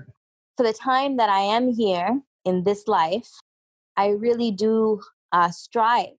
for 0.55 0.63
the 0.63 0.73
time 0.73 1.17
that 1.17 1.29
I 1.29 1.39
am 1.39 1.73
here 1.73 2.21
in 2.45 2.63
this 2.63 2.87
life, 2.87 3.29
I 3.97 4.09
really 4.09 4.51
do 4.51 5.01
uh, 5.34 5.49
strive 5.49 6.15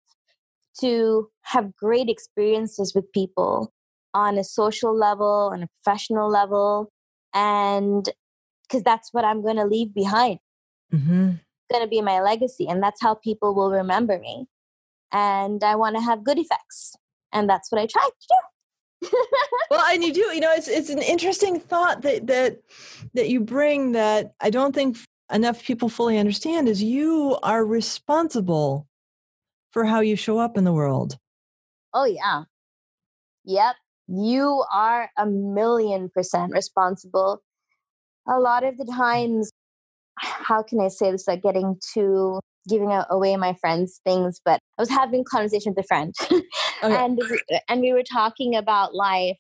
to 0.81 1.31
have 1.43 1.75
great 1.77 2.09
experiences 2.11 2.93
with 2.95 3.11
people 3.13 3.73
on 4.13 4.37
a 4.37 4.45
social 4.45 4.97
level, 4.97 5.51
on 5.53 5.63
a 5.63 5.69
professional 5.83 6.29
level, 6.29 6.91
and 7.33 8.11
because 8.69 8.83
that's 8.83 9.13
what 9.13 9.25
I'm 9.25 9.43
going 9.43 9.57
to 9.57 9.65
leave 9.65 9.95
behind. 9.95 10.39
Mm-hmm. 10.93 11.33
Going 11.71 11.83
to 11.83 11.89
be 11.89 12.03
my 12.03 12.21
legacy, 12.21 12.67
and 12.69 12.83
that's 12.83 13.01
how 13.01 13.15
people 13.15 13.55
will 13.55 13.71
remember 13.71 14.19
me. 14.19 14.47
And 15.13 15.65
I 15.65 15.77
want 15.77 15.97
to 15.97 16.03
have 16.03 16.25
good 16.25 16.39
effects, 16.39 16.95
and 17.33 17.49
that's 17.49 17.73
what 17.73 17.81
I 17.81 17.87
try 17.87 18.05
to 18.05 18.27
do 18.29 18.37
well, 19.71 19.85
and 19.93 20.03
you 20.03 20.13
do, 20.13 20.21
you 20.21 20.41
know, 20.41 20.53
it's 20.53 20.69
it's 20.69 20.91
an 20.91 21.03
interesting 21.03 21.61
thought 21.61 22.03
that 22.03 22.27
that 22.27 22.61
that 23.15 23.29
you 23.29 23.41
bring 23.41 23.93
that 23.93 24.35
I 24.41 24.51
don't 24.51 24.75
think 24.75 24.99
enough 25.33 25.65
people 25.65 25.89
fully 25.89 26.19
understand 26.19 26.69
is 26.69 26.83
you 26.83 27.39
are 27.43 27.65
responsible 27.65 28.87
for 29.75 29.85
how 29.85 30.01
you 30.01 30.15
show 30.15 30.39
up 30.39 30.57
in 30.57 30.63
the 30.63 30.73
world. 30.73 31.19
Oh 31.93 32.05
yeah. 32.05 32.45
Yep. 33.45 33.75
You 34.07 34.65
are 34.73 35.11
a 35.19 35.27
million 35.27 36.09
percent 36.09 36.53
responsible. 36.53 37.43
A 38.29 38.39
lot 38.39 38.63
of 38.65 38.79
the 38.79 38.85
mm. 38.85 38.97
times, 38.97 39.51
how 40.17 40.63
can 40.63 40.81
I 40.81 40.89
say 40.89 41.11
this? 41.11 41.27
Like 41.27 41.43
getting 41.43 41.77
to 41.95 42.41
giving 42.69 42.91
away 43.11 43.37
my 43.37 43.53
friends 43.55 44.01
things, 44.05 44.41
but 44.43 44.61
I 44.79 44.83
was 44.83 44.89
having 44.89 45.25
conversation 45.25 45.75
with 45.77 45.85
a 45.85 45.87
friend, 45.89 46.15
okay. 46.31 46.45
and 46.83 47.21
and 47.69 47.81
we 47.81 47.93
were 47.93 48.05
talking 48.05 48.55
about 48.55 48.95
life, 48.95 49.37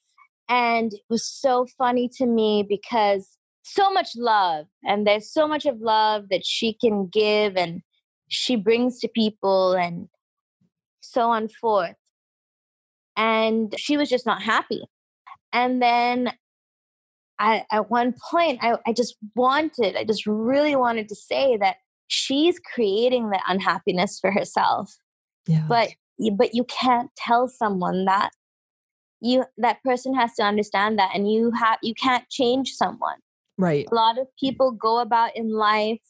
and 0.49 0.93
it 0.93 1.01
was 1.09 1.24
so 1.24 1.66
funny 1.78 2.11
to 2.18 2.26
me 2.26 2.66
because 2.68 3.39
so 3.62 3.91
much 3.91 4.11
love, 4.16 4.66
and 4.85 5.07
there's 5.07 5.32
so 5.32 5.47
much 5.47 5.64
of 5.64 5.80
love 5.80 6.24
that 6.30 6.45
she 6.45 6.74
can 6.74 7.07
give, 7.07 7.57
and 7.57 7.82
she 8.28 8.57
brings 8.57 8.99
to 9.01 9.09
people, 9.09 9.72
and 9.72 10.09
so 11.15 11.31
on 11.31 11.49
forth. 11.49 11.97
And 13.17 13.75
she 13.79 13.97
was 13.97 14.09
just 14.09 14.27
not 14.27 14.43
happy, 14.43 14.83
and 15.53 15.81
then 15.81 16.33
I, 17.39 17.65
at 17.71 17.91
one 17.91 18.15
point, 18.31 18.59
I, 18.61 18.77
I 18.87 18.93
just 18.93 19.17
wanted, 19.37 19.97
I 19.97 20.05
just 20.05 20.27
really 20.27 20.75
wanted 20.77 21.09
to 21.09 21.15
say 21.15 21.57
that 21.57 21.77
she's 22.09 22.59
creating 22.59 23.31
the 23.31 23.41
unhappiness 23.49 24.19
for 24.21 24.31
herself 24.31 24.97
yeah. 25.47 25.65
but 25.69 25.91
but 26.37 26.55
you 26.55 26.65
can't 26.65 27.11
tell 27.17 27.49
someone 27.49 28.05
that 28.05 28.31
you 29.21 29.45
that 29.59 29.83
person 29.83 30.15
has 30.15 30.35
to 30.35 30.43
understand 30.43 30.99
that 30.99 31.11
and 31.15 31.31
you 31.31 31.51
have 31.53 31.79
you 31.83 31.95
can't 31.95 32.29
change 32.31 32.73
someone 32.73 33.17
right 33.59 33.87
a 33.91 33.95
lot 33.95 34.19
of 34.19 34.27
people 34.39 34.71
go 34.71 35.01
about 35.01 35.35
in 35.37 35.51
life 35.51 36.01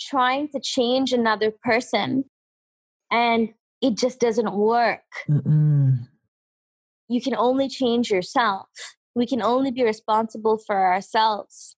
trying 0.00 0.48
to 0.48 0.60
change 0.60 1.12
another 1.12 1.52
person 1.62 2.24
and 3.10 3.50
it 3.82 3.96
just 3.96 4.20
doesn't 4.20 4.54
work 4.54 5.00
Mm-mm. 5.28 6.08
you 7.08 7.20
can 7.20 7.34
only 7.36 7.68
change 7.68 8.10
yourself 8.10 8.68
we 9.14 9.26
can 9.26 9.42
only 9.42 9.70
be 9.70 9.84
responsible 9.84 10.58
for 10.58 10.86
ourselves 10.86 11.76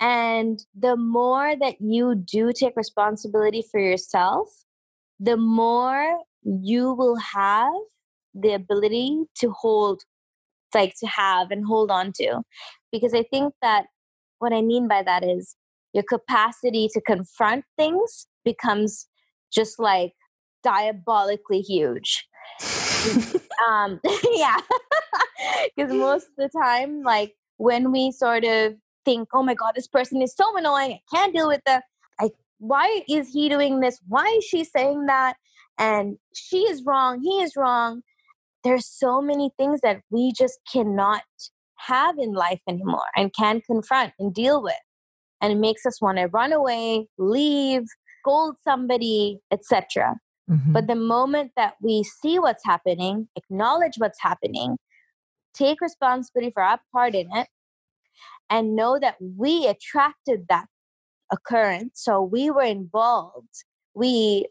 and 0.00 0.60
the 0.78 0.96
more 0.96 1.56
that 1.56 1.80
you 1.80 2.14
do 2.14 2.52
take 2.52 2.76
responsibility 2.76 3.62
for 3.68 3.80
yourself, 3.80 4.64
the 5.18 5.36
more 5.36 6.20
you 6.44 6.92
will 6.94 7.16
have 7.16 7.72
the 8.32 8.52
ability 8.52 9.24
to 9.38 9.50
hold, 9.50 10.02
like 10.72 10.94
to 11.00 11.06
have 11.06 11.50
and 11.50 11.64
hold 11.66 11.90
on 11.90 12.12
to. 12.12 12.42
Because 12.92 13.12
I 13.12 13.24
think 13.24 13.54
that 13.60 13.86
what 14.38 14.52
I 14.52 14.62
mean 14.62 14.86
by 14.86 15.02
that 15.02 15.24
is 15.24 15.56
your 15.92 16.04
capacity 16.04 16.88
to 16.92 17.00
confront 17.00 17.64
things 17.76 18.28
becomes 18.44 19.08
just 19.52 19.80
like 19.80 20.12
diabolically 20.62 21.60
huge. 21.60 22.26
um, 23.68 24.00
yeah. 24.32 24.58
Because 25.76 25.92
most 25.92 26.26
of 26.26 26.36
the 26.36 26.48
time, 26.48 27.02
like 27.02 27.34
when 27.56 27.92
we 27.92 28.12
sort 28.12 28.44
of 28.44 28.74
think, 29.04 29.28
oh 29.32 29.42
my 29.42 29.54
God, 29.54 29.72
this 29.74 29.88
person 29.88 30.22
is 30.22 30.34
so 30.34 30.56
annoying. 30.56 30.92
I 30.92 31.16
can't 31.16 31.34
deal 31.34 31.48
with 31.48 31.62
them. 31.64 31.80
I, 32.20 32.30
why 32.58 33.02
is 33.08 33.30
he 33.32 33.48
doing 33.48 33.80
this? 33.80 34.00
Why 34.06 34.26
is 34.38 34.44
she 34.44 34.64
saying 34.64 35.06
that? 35.06 35.36
And 35.78 36.18
she 36.34 36.58
is 36.62 36.82
wrong. 36.84 37.20
He 37.20 37.40
is 37.40 37.54
wrong. 37.56 38.02
There's 38.64 38.86
so 38.86 39.22
many 39.22 39.50
things 39.56 39.80
that 39.82 40.02
we 40.10 40.32
just 40.32 40.58
cannot 40.70 41.22
have 41.76 42.18
in 42.18 42.32
life 42.32 42.60
anymore 42.68 43.06
and 43.16 43.32
can 43.32 43.60
confront 43.60 44.12
and 44.18 44.34
deal 44.34 44.62
with. 44.62 44.74
And 45.40 45.52
it 45.52 45.58
makes 45.58 45.86
us 45.86 46.02
want 46.02 46.18
to 46.18 46.26
run 46.26 46.52
away, 46.52 47.06
leave, 47.16 47.84
scold 48.20 48.56
somebody, 48.62 49.38
etc. 49.52 50.16
Mm-hmm. 50.48 50.72
But 50.72 50.86
the 50.86 50.94
moment 50.94 51.52
that 51.56 51.74
we 51.82 52.02
see 52.02 52.38
what's 52.38 52.64
happening, 52.64 53.28
acknowledge 53.36 53.94
what's 53.98 54.20
happening, 54.20 54.78
take 55.54 55.80
responsibility 55.80 56.50
for 56.52 56.62
our 56.62 56.80
part 56.92 57.14
in 57.14 57.28
it, 57.32 57.48
and 58.48 58.74
know 58.74 58.98
that 58.98 59.16
we 59.20 59.66
attracted 59.66 60.46
that 60.48 60.66
occurrence. 61.30 62.02
So 62.02 62.22
we 62.22 62.50
were 62.50 62.62
involved. 62.62 63.64
We, 63.94 64.46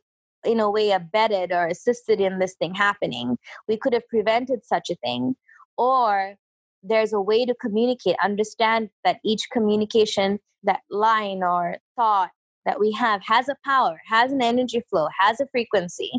in 0.46 0.60
a 0.60 0.70
way, 0.70 0.92
abetted 0.92 1.52
or 1.52 1.68
assisted 1.68 2.22
in 2.22 2.40
this 2.40 2.56
thing 2.56 2.76
happening. 2.76 3.38
We 3.68 3.78
could 3.78 3.94
have 3.94 4.08
prevented 4.08 4.66
such 4.66 4.90
a 4.90 4.96
thing. 4.96 5.36
Or 5.78 6.36
there's 6.84 7.14
a 7.14 7.22
way 7.22 7.46
to 7.46 7.56
communicate, 7.56 8.16
understand 8.24 8.90
that 9.04 9.20
each 9.26 9.48
communication, 9.52 10.40
that 10.64 10.82
line 10.90 11.44
or 11.44 11.78
thought 11.96 12.30
that 12.68 12.80
we 12.80 12.92
have 12.92 13.22
has 13.26 13.50
a 13.50 13.56
power, 13.66 14.00
has 14.06 14.32
an 14.32 14.42
energy 14.44 14.84
flow, 14.90 15.08
has 15.18 15.40
a 15.40 15.48
frequency. 15.48 16.12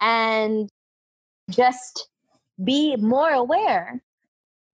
And 0.00 0.68
just 1.50 2.08
be 2.64 2.96
more 2.96 3.30
aware 3.30 4.02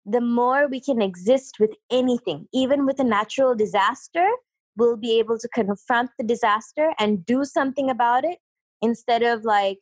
the 0.05 0.21
more 0.21 0.67
we 0.67 0.79
can 0.79 1.01
exist 1.01 1.55
with 1.59 1.71
anything, 1.91 2.47
even 2.53 2.85
with 2.85 2.99
a 2.99 3.03
natural 3.03 3.55
disaster, 3.55 4.27
we'll 4.77 4.97
be 4.97 5.17
able 5.17 5.39
to 5.39 5.47
confront 5.47 6.11
the 6.19 6.23
disaster 6.23 6.93
and 6.99 7.25
do 7.25 7.43
something 7.43 7.89
about 7.89 8.23
it 8.23 8.37
instead 8.83 9.23
of 9.23 9.43
like, 9.43 9.79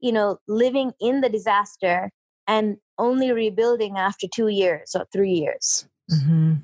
you 0.00 0.12
know, 0.12 0.38
living 0.46 0.92
in 1.00 1.22
the 1.22 1.28
disaster 1.28 2.10
and 2.46 2.76
only 2.98 3.32
rebuilding 3.32 3.96
after 3.96 4.26
two 4.34 4.48
years 4.48 4.94
or 4.94 5.06
three 5.10 5.32
years. 5.32 5.88
Mm-hmm. 6.10 6.54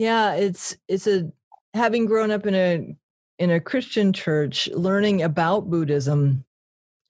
Yeah, 0.00 0.34
it's 0.34 0.76
it's 0.88 1.06
a 1.06 1.30
having 1.74 2.06
grown 2.06 2.30
up 2.30 2.46
in 2.46 2.54
a 2.54 2.96
in 3.38 3.50
a 3.50 3.60
Christian 3.60 4.12
church, 4.12 4.68
learning 4.72 5.22
about 5.22 5.70
Buddhism 5.70 6.44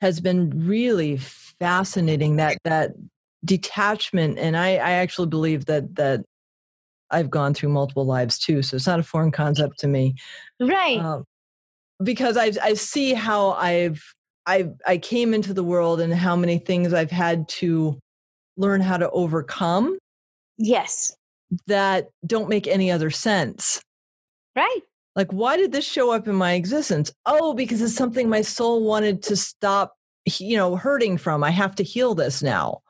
has 0.00 0.20
been 0.20 0.66
really 0.66 1.16
fascinating. 1.16 2.36
That 2.36 2.58
that 2.64 2.92
detachment 3.44 4.38
and 4.38 4.56
I, 4.56 4.70
I 4.76 4.90
actually 4.92 5.28
believe 5.28 5.66
that 5.66 5.94
that 5.94 6.24
i've 7.10 7.30
gone 7.30 7.54
through 7.54 7.68
multiple 7.68 8.04
lives 8.04 8.38
too 8.38 8.62
so 8.62 8.76
it's 8.76 8.86
not 8.86 8.98
a 8.98 9.04
foreign 9.04 9.30
concept 9.30 9.78
to 9.78 9.86
me 9.86 10.14
right 10.60 10.98
um, 10.98 11.24
because 12.02 12.36
I, 12.36 12.52
I 12.62 12.74
see 12.74 13.14
how 13.14 13.52
i've 13.52 14.02
i 14.46 14.68
i 14.86 14.98
came 14.98 15.34
into 15.34 15.54
the 15.54 15.62
world 15.62 16.00
and 16.00 16.12
how 16.12 16.34
many 16.34 16.58
things 16.58 16.92
i've 16.92 17.12
had 17.12 17.48
to 17.48 17.98
learn 18.56 18.80
how 18.80 18.96
to 18.96 19.08
overcome 19.10 19.96
yes 20.58 21.14
that 21.68 22.08
don't 22.26 22.48
make 22.48 22.66
any 22.66 22.90
other 22.90 23.10
sense 23.10 23.80
Right. 24.56 24.80
Like, 25.18 25.32
why 25.32 25.56
did 25.56 25.72
this 25.72 25.84
show 25.84 26.12
up 26.12 26.28
in 26.28 26.36
my 26.36 26.52
existence? 26.52 27.12
Oh, 27.26 27.52
because 27.52 27.82
it's 27.82 27.92
something 27.92 28.28
my 28.28 28.40
soul 28.40 28.84
wanted 28.84 29.20
to 29.24 29.34
stop, 29.34 29.96
you 30.38 30.56
know, 30.56 30.76
hurting 30.76 31.18
from. 31.18 31.42
I 31.42 31.50
have 31.50 31.74
to 31.74 31.82
heal 31.82 32.14
this 32.14 32.40
now. 32.40 32.82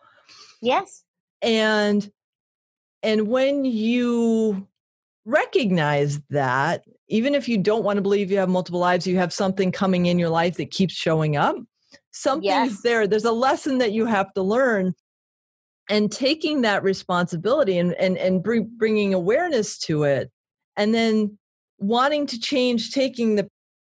Yes. 0.61 1.05
And 1.41 2.13
and 3.03 3.29
when 3.29 3.65
you 3.65 4.69
recognize 5.25 6.21
that, 6.29 6.85
even 7.09 7.35
if 7.35 7.49
you 7.49 7.57
don't 7.57 7.83
want 7.83 7.97
to 7.97 8.03
believe 8.03 8.31
you 8.31 8.37
have 8.37 8.51
multiple 8.51 8.79
lives, 8.79 9.07
you 9.07 9.17
have 9.17 9.33
something 9.33 9.73
coming 9.73 10.05
in 10.05 10.19
your 10.19 10.29
life 10.29 10.59
that 10.59 10.71
keeps 10.71 10.93
showing 10.93 11.39
up. 11.39 11.57
Something's 12.11 12.45
Yes. 12.45 12.83
there. 12.83 13.07
There's 13.07 13.25
a 13.25 13.33
lesson 13.33 13.79
that 13.79 13.93
you 13.93 14.05
have 14.05 14.35
to 14.35 14.43
learn. 14.43 14.93
And 15.89 16.13
taking 16.13 16.61
that 16.61 16.83
responsibility 16.83 17.79
and, 17.79 17.95
and, 17.95 18.19
and 18.19 18.43
bringing 18.43 19.15
awareness 19.15 19.79
to 19.79 20.03
it, 20.03 20.31
and 20.77 20.93
then 20.93 21.39
wanting 21.79 22.27
to 22.27 22.39
change, 22.39 22.93
taking 22.93 23.37
the 23.37 23.49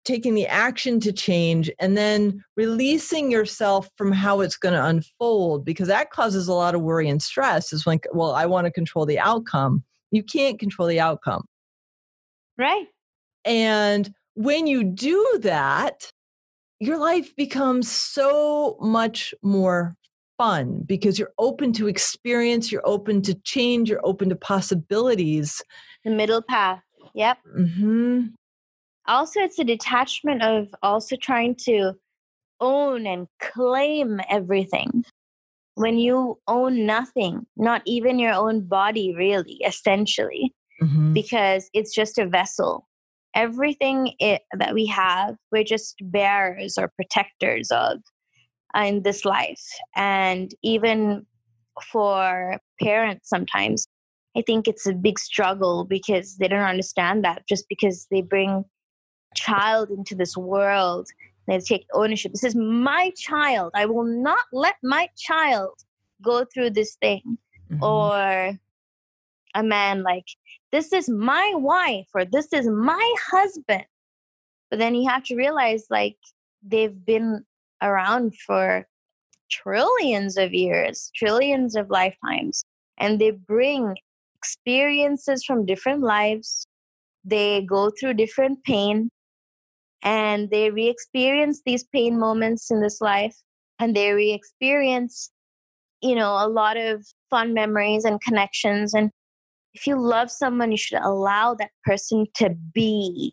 taking 0.08 0.34
the 0.34 0.46
action 0.46 1.00
to 1.00 1.12
change 1.12 1.70
and 1.78 1.94
then 1.94 2.42
releasing 2.56 3.30
yourself 3.30 3.90
from 3.98 4.10
how 4.10 4.40
it's 4.40 4.56
going 4.56 4.72
to 4.72 4.82
unfold 4.82 5.66
because 5.66 5.86
that 5.88 6.10
causes 6.10 6.48
a 6.48 6.54
lot 6.54 6.74
of 6.74 6.80
worry 6.80 7.10
and 7.10 7.20
stress 7.22 7.74
is 7.74 7.86
like 7.86 8.06
well 8.14 8.32
i 8.32 8.46
want 8.46 8.64
to 8.64 8.70
control 8.70 9.04
the 9.04 9.18
outcome 9.18 9.84
you 10.10 10.22
can't 10.22 10.58
control 10.58 10.88
the 10.88 10.98
outcome 10.98 11.44
Right. 12.56 12.86
and 13.44 14.10
when 14.32 14.66
you 14.66 14.82
do 14.82 15.38
that 15.42 16.10
your 16.80 16.96
life 16.96 17.36
becomes 17.36 17.90
so 17.90 18.78
much 18.80 19.34
more 19.42 19.94
fun 20.38 20.84
because 20.86 21.18
you're 21.18 21.34
open 21.38 21.70
to 21.74 21.86
experience 21.86 22.72
you're 22.72 22.86
open 22.86 23.20
to 23.20 23.34
change 23.42 23.90
you're 23.90 24.06
open 24.06 24.30
to 24.30 24.36
possibilities 24.36 25.62
The 26.04 26.10
middle 26.12 26.40
path. 26.40 26.80
Yep. 27.18 27.38
hmm 27.52 28.20
Also, 29.06 29.40
it's 29.40 29.58
a 29.58 29.64
detachment 29.64 30.42
of 30.42 30.68
also 30.82 31.16
trying 31.16 31.56
to 31.66 31.94
own 32.60 33.06
and 33.06 33.26
claim 33.40 34.20
everything. 34.30 35.04
When 35.74 35.98
you 35.98 36.38
own 36.46 36.86
nothing, 36.86 37.46
not 37.56 37.82
even 37.86 38.18
your 38.20 38.34
own 38.34 38.66
body, 38.68 39.14
really, 39.16 39.58
essentially, 39.66 40.54
hmm 40.80 41.12
because 41.12 41.70
it's 41.74 41.92
just 41.94 42.18
a 42.18 42.26
vessel. 42.28 42.86
Everything 43.34 44.12
it, 44.20 44.42
that 44.56 44.74
we 44.74 44.86
have, 44.86 45.36
we're 45.50 45.64
just 45.64 45.96
bearers 46.00 46.78
or 46.78 46.92
protectors 46.96 47.70
of 47.72 47.98
uh, 48.76 48.82
in 48.82 49.02
this 49.02 49.24
life. 49.24 49.64
And 49.96 50.52
even 50.62 51.26
for 51.92 52.58
parents, 52.80 53.28
sometimes 53.28 53.86
I 54.38 54.42
think 54.42 54.68
it's 54.68 54.86
a 54.86 54.92
big 54.94 55.18
struggle 55.18 55.84
because 55.84 56.36
they 56.36 56.46
don't 56.46 56.60
understand 56.60 57.24
that 57.24 57.42
just 57.48 57.68
because 57.68 58.06
they 58.12 58.22
bring 58.22 58.64
child 59.34 59.90
into 59.90 60.14
this 60.14 60.36
world, 60.36 61.08
they 61.48 61.58
take 61.58 61.86
ownership. 61.92 62.32
This 62.32 62.44
is 62.44 62.54
my 62.54 63.10
child. 63.16 63.72
I 63.74 63.86
will 63.86 64.04
not 64.04 64.44
let 64.52 64.76
my 64.84 65.08
child 65.18 65.72
go 66.22 66.44
through 66.44 66.70
this 66.70 66.96
thing 66.96 67.38
Mhm. 67.70 67.82
or 67.82 68.58
a 69.54 69.62
man 69.62 70.02
like 70.02 70.26
this 70.70 70.92
is 70.92 71.08
my 71.08 71.52
wife 71.54 72.08
or 72.14 72.24
this 72.24 72.52
is 72.52 72.68
my 72.68 73.14
husband 73.30 73.84
but 74.68 74.78
then 74.78 74.94
you 74.94 75.08
have 75.08 75.24
to 75.24 75.36
realize 75.36 75.86
like 75.90 76.18
they've 76.62 77.04
been 77.04 77.44
around 77.82 78.34
for 78.46 78.86
trillions 79.50 80.36
of 80.36 80.52
years 80.52 81.10
trillions 81.14 81.76
of 81.76 81.88
lifetimes 81.88 82.64
and 82.98 83.18
they 83.18 83.30
bring 83.30 83.96
experiences 84.38 85.44
from 85.44 85.66
different 85.66 86.02
lives 86.02 86.66
they 87.24 87.62
go 87.62 87.90
through 87.90 88.14
different 88.14 88.62
pain 88.64 89.10
and 90.02 90.50
they 90.50 90.70
re-experience 90.70 91.62
these 91.66 91.84
pain 91.92 92.18
moments 92.18 92.70
in 92.70 92.80
this 92.80 93.00
life 93.00 93.36
and 93.78 93.94
they 93.96 94.12
re-experience 94.12 95.30
you 96.00 96.14
know 96.14 96.32
a 96.38 96.48
lot 96.48 96.76
of 96.76 97.04
fun 97.30 97.52
memories 97.52 98.04
and 98.04 98.20
connections 98.20 98.94
and 98.94 99.10
if 99.74 99.86
you 99.86 100.00
love 100.00 100.30
someone 100.30 100.70
you 100.70 100.76
should 100.78 101.00
allow 101.02 101.54
that 101.54 101.70
person 101.84 102.26
to 102.34 102.50
be 102.72 103.32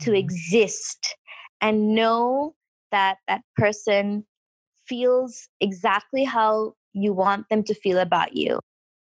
to 0.00 0.10
Mhm. 0.10 0.18
exist 0.18 1.16
and 1.60 1.94
know 1.94 2.54
that 2.90 3.18
that 3.28 3.42
person 3.56 4.26
feels 4.86 5.48
exactly 5.60 6.24
how 6.24 6.74
you 6.92 7.12
want 7.12 7.48
them 7.48 7.62
to 7.64 7.74
feel 7.74 7.98
about 7.98 8.36
you 8.36 8.60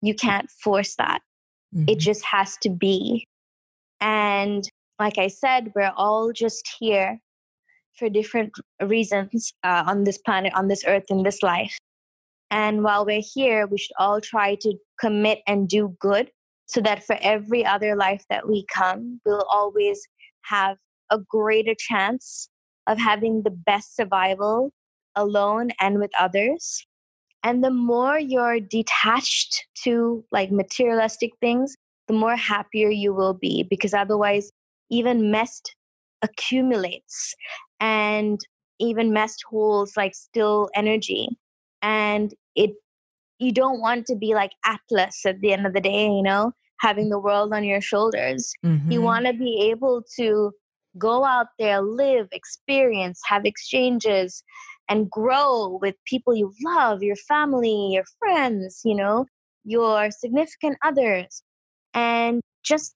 you 0.02 0.14
can't 0.14 0.50
force 0.50 0.94
that. 0.96 1.20
It 1.72 1.98
Mhm. 1.98 2.00
just 2.00 2.24
has 2.24 2.56
to 2.58 2.70
be. 2.70 3.26
And 4.00 4.68
like 4.98 5.18
i 5.18 5.28
said 5.28 5.72
we're 5.74 5.92
all 5.96 6.32
just 6.32 6.66
here 6.78 7.20
for 7.98 8.08
different 8.08 8.52
reasons 8.82 9.52
uh, 9.62 9.84
on 9.86 10.04
this 10.04 10.18
planet 10.18 10.52
on 10.54 10.68
this 10.68 10.84
earth 10.86 11.04
in 11.10 11.22
this 11.22 11.42
life. 11.42 11.76
And 12.50 12.82
while 12.84 13.04
we're 13.04 13.22
here 13.34 13.66
we 13.66 13.78
should 13.78 13.96
all 13.98 14.20
try 14.20 14.54
to 14.56 14.74
commit 15.00 15.40
and 15.46 15.68
do 15.68 15.96
good 16.00 16.30
so 16.66 16.80
that 16.80 17.04
for 17.04 17.16
every 17.20 17.64
other 17.64 17.96
life 17.96 18.24
that 18.30 18.48
we 18.48 18.64
come 18.72 19.20
we'll 19.24 19.46
always 19.50 20.06
have 20.42 20.76
a 21.10 21.18
greater 21.18 21.74
chance 21.78 22.48
of 22.86 22.98
having 22.98 23.42
the 23.42 23.50
best 23.50 23.96
survival 23.96 24.72
alone 25.14 25.70
and 25.80 25.98
with 25.98 26.10
others 26.18 26.86
and 27.46 27.62
the 27.62 27.70
more 27.70 28.18
you're 28.18 28.58
detached 28.58 29.66
to 29.84 30.24
like 30.32 30.50
materialistic 30.50 31.30
things 31.40 31.76
the 32.08 32.14
more 32.14 32.34
happier 32.36 32.90
you 32.90 33.14
will 33.14 33.34
be 33.34 33.64
because 33.70 33.94
otherwise 33.94 34.50
even 34.90 35.30
mess 35.30 35.62
accumulates 36.22 37.34
and 37.80 38.38
even 38.80 39.12
mess 39.12 39.36
holds 39.48 39.96
like 39.96 40.14
still 40.14 40.68
energy 40.74 41.28
and 41.82 42.34
it 42.56 42.70
you 43.38 43.52
don't 43.52 43.80
want 43.80 44.06
to 44.06 44.16
be 44.16 44.34
like 44.34 44.52
atlas 44.64 45.24
at 45.24 45.40
the 45.40 45.52
end 45.52 45.66
of 45.66 45.72
the 45.72 45.80
day 45.80 46.06
you 46.06 46.22
know 46.22 46.52
having 46.80 47.10
the 47.10 47.18
world 47.18 47.52
on 47.52 47.62
your 47.64 47.80
shoulders 47.80 48.52
you 48.62 49.00
Mhm. 49.00 49.04
want 49.04 49.26
to 49.26 49.32
be 49.32 49.52
able 49.70 50.02
to 50.16 50.50
go 50.98 51.24
out 51.24 51.48
there 51.60 51.80
live 51.80 52.26
experience 52.32 53.20
have 53.24 53.44
exchanges 53.44 54.42
and 54.88 55.10
grow 55.10 55.78
with 55.80 55.94
people 56.06 56.34
you 56.34 56.52
love 56.64 57.02
your 57.02 57.16
family 57.16 57.90
your 57.92 58.04
friends 58.18 58.80
you 58.84 58.94
know 58.94 59.26
your 59.64 60.10
significant 60.10 60.76
others 60.84 61.42
and 61.94 62.40
just 62.64 62.94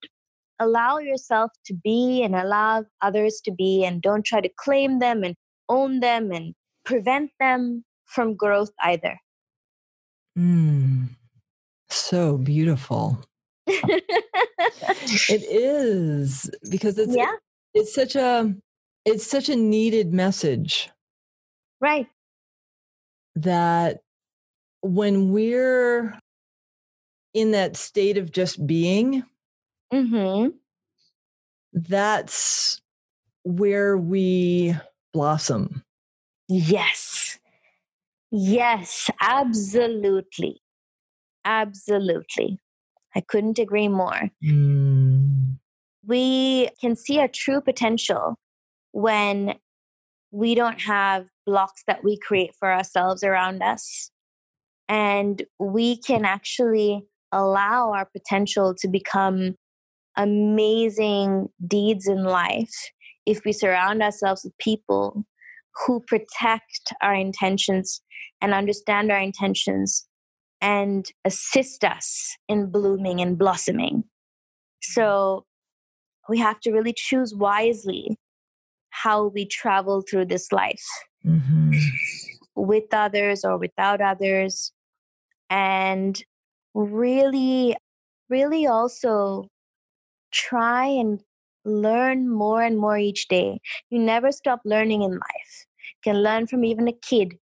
allow 0.61 0.99
yourself 0.99 1.51
to 1.65 1.75
be 1.75 2.23
and 2.23 2.37
allow 2.37 2.85
others 3.03 3.41
to 3.45 3.51
be 3.51 3.85
and 3.85 4.03
don't 4.03 4.25
try 4.25 4.41
to 4.41 4.51
claim 4.59 4.99
them 4.99 5.25
and 5.25 5.35
own 5.69 6.01
them 6.01 6.31
and 6.31 6.55
prevent 6.85 7.31
them 7.41 7.85
from 8.07 8.35
growth 8.35 8.71
either 8.83 9.19
Mm. 10.39 11.09
So 11.89 12.39
beautiful. 12.39 13.19
It 15.29 15.43
is 15.43 16.51
because 16.71 16.99
it's 16.99 17.15
yeah 17.15 17.33
it's 17.75 17.95
such 17.95 18.15
a 18.15 18.55
it's 19.05 19.27
such 19.27 19.49
a 19.49 19.57
needed 19.57 20.13
message 20.13 20.91
right 21.81 22.07
that 23.37 24.01
when 24.83 25.33
we're 25.33 26.19
in 27.33 27.53
that 27.53 27.77
state 27.77 28.19
of 28.19 28.33
just 28.33 28.67
being, 28.67 29.23
mm-hmm 29.93 30.49
that's 31.73 32.81
where 33.45 33.97
we 33.97 34.75
blossom. 35.13 35.83
Yes. 36.49 37.39
Yes, 38.31 39.11
absolutely. 39.21 40.61
Absolutely. 41.45 42.59
I 43.15 43.21
couldn't 43.21 43.59
agree 43.59 43.89
more. 43.89 44.31
Mm. 44.45 45.57
We 46.07 46.71
can 46.81 46.97
see 46.97 47.19
our 47.19 47.29
true 47.29 47.61
potential 47.61 48.37
when 48.93 49.55
we 50.31 50.55
don't 50.55 50.81
have 50.81 51.27
blocks 51.51 51.83
that 51.89 52.05
we 52.05 52.17
create 52.17 52.53
for 52.59 52.73
ourselves 52.73 53.25
around 53.25 53.61
us. 53.61 54.11
And 54.89 55.43
we 55.59 55.99
can 55.99 56.25
actually 56.25 57.03
allow 57.33 57.93
our 57.93 58.07
potential 58.07 58.75
to 58.81 58.89
become 58.89 59.57
amazing 60.17 61.49
deeds 61.67 62.07
in 62.07 62.25
life 62.25 62.77
if 63.27 63.45
we 63.45 63.53
surround 63.53 64.03
ourselves 64.03 64.43
with 64.45 64.57
people 64.59 65.25
who 65.75 66.01
protect 66.07 66.93
our 67.03 67.15
intentions 67.15 68.01
and 68.41 68.55
understand 68.55 69.11
our 69.11 69.21
intentions 69.21 70.07
and 70.61 71.07
assist 71.25 71.85
us 71.85 72.37
in 72.49 72.71
blooming 72.71 73.21
and 73.21 73.39
blossoming. 73.39 74.05
So 74.83 75.03
mm-hmm. 75.03 76.33
we 76.33 76.39
have 76.39 76.61
to 76.61 76.73
really 76.73 76.95
choose 76.97 77.35
wisely 77.35 78.19
how 78.91 79.29
we 79.29 79.47
travel 79.47 80.03
through 80.09 80.27
this 80.27 80.53
life 80.53 80.85
Mhm. 81.25 81.75
with 82.55 82.93
others 82.93 83.45
or 83.45 83.57
without 83.59 84.01
others. 84.01 84.73
And 85.51 86.23
really, 86.75 87.77
really 88.29 88.67
also 88.67 89.49
try 90.33 90.87
and 90.87 91.23
learn 91.65 92.29
more 92.29 92.63
and 92.63 92.79
more 92.79 92.99
each 92.99 93.29
day. 93.29 93.61
You 93.91 93.99
never 94.01 94.33
stop 94.33 94.61
learning 94.65 95.03
in 95.03 95.13
life. 95.13 95.67
You 96.05 96.13
can 96.13 96.23
learn 96.23 96.47
from 96.47 96.65
even 96.65 96.89
a 96.89 96.93
kid 96.93 97.39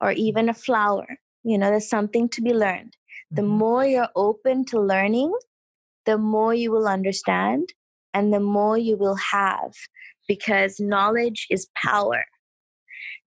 or 0.00 0.12
even 0.12 0.48
a 0.48 0.54
flower. 0.54 1.18
You 1.44 1.58
know, 1.58 1.70
there's 1.70 1.88
something 1.88 2.28
to 2.30 2.42
be 2.42 2.52
learned. 2.54 2.96
The 3.30 3.42
Mhm. 3.42 3.58
more 3.58 3.86
you're 3.86 4.10
open 4.16 4.64
to 4.66 4.80
learning, 4.80 5.32
the 6.04 6.18
more 6.18 6.54
you 6.54 6.70
will 6.70 6.88
understand 6.88 7.72
and 8.14 8.32
the 8.32 8.40
more 8.40 8.78
you 8.78 8.96
will 8.96 9.16
have 9.16 9.74
because 10.28 10.80
knowledge 10.80 11.46
is 11.50 11.68
power 11.76 12.24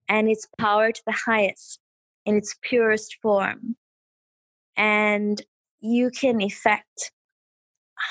and 0.10 0.28
it's 0.28 0.48
power 0.58 0.92
to 0.92 1.02
the 1.06 1.16
highest 1.26 1.80
in 2.26 2.36
its 2.36 2.56
purest 2.62 3.18
form. 3.22 3.78
And 4.76 5.42
you 5.80 6.10
can 6.10 6.42
affect 6.42 7.12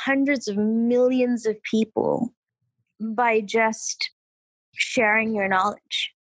hundreds 0.05 0.49
of 0.49 0.57
millions 0.57 1.44
of 1.44 1.62
people 1.62 2.34
by 3.01 3.40
just 3.40 4.11
sharing 4.74 5.34
your 5.34 5.49
knowledge. 5.49 6.14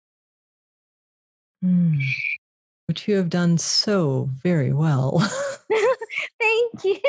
Mm. 1.63 2.01
Which 2.87 3.07
you 3.07 3.15
have 3.17 3.29
done 3.29 3.57
so 3.57 4.29
very 4.43 4.71
well. 4.71 5.19
Thank 6.39 6.83
you. 6.83 6.99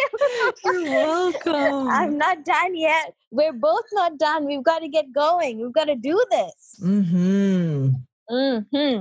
You're 0.64 0.84
welcome. 0.84 1.88
I'm 1.88 2.16
not 2.16 2.44
done 2.44 2.74
yet. 2.74 3.14
We're 3.30 3.52
both 3.52 3.84
not 3.92 4.18
done. 4.18 4.46
We've 4.46 4.62
got 4.62 4.78
to 4.78 4.88
get 4.88 5.12
going. 5.12 5.60
We've 5.60 5.72
got 5.72 5.84
to 5.84 5.96
do 5.96 6.22
this. 6.30 6.80
hmm 6.80 7.90
hmm 8.28 9.00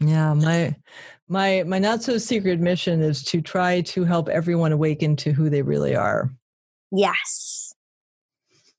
Yeah, 0.00 0.34
my 0.34 0.76
my 1.28 1.62
my 1.64 1.78
not 1.78 2.02
so 2.02 2.18
secret 2.18 2.60
mission 2.60 3.00
is 3.00 3.22
to 3.24 3.40
try 3.40 3.80
to 3.82 4.04
help 4.04 4.28
everyone 4.28 4.72
awaken 4.72 5.16
to 5.16 5.32
who 5.32 5.48
they 5.50 5.62
really 5.62 5.94
are. 5.94 6.30
Yes. 6.90 7.74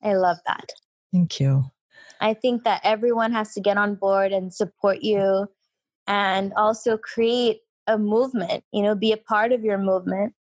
I 0.02 0.14
love 0.14 0.38
that. 0.46 0.70
Thank 1.12 1.40
you. 1.40 1.64
I 2.20 2.34
think 2.34 2.64
that 2.64 2.80
everyone 2.84 3.32
has 3.32 3.54
to 3.54 3.60
get 3.60 3.76
on 3.76 3.94
board 3.94 4.32
and 4.32 4.52
support 4.52 5.02
you 5.02 5.48
and 6.06 6.52
also 6.54 6.96
create 6.96 7.60
a 7.86 7.98
movement, 7.98 8.64
you 8.72 8.82
know, 8.82 8.94
be 8.94 9.12
a 9.12 9.16
part 9.16 9.52
of 9.52 9.62
your 9.62 9.78
movement 9.78 10.34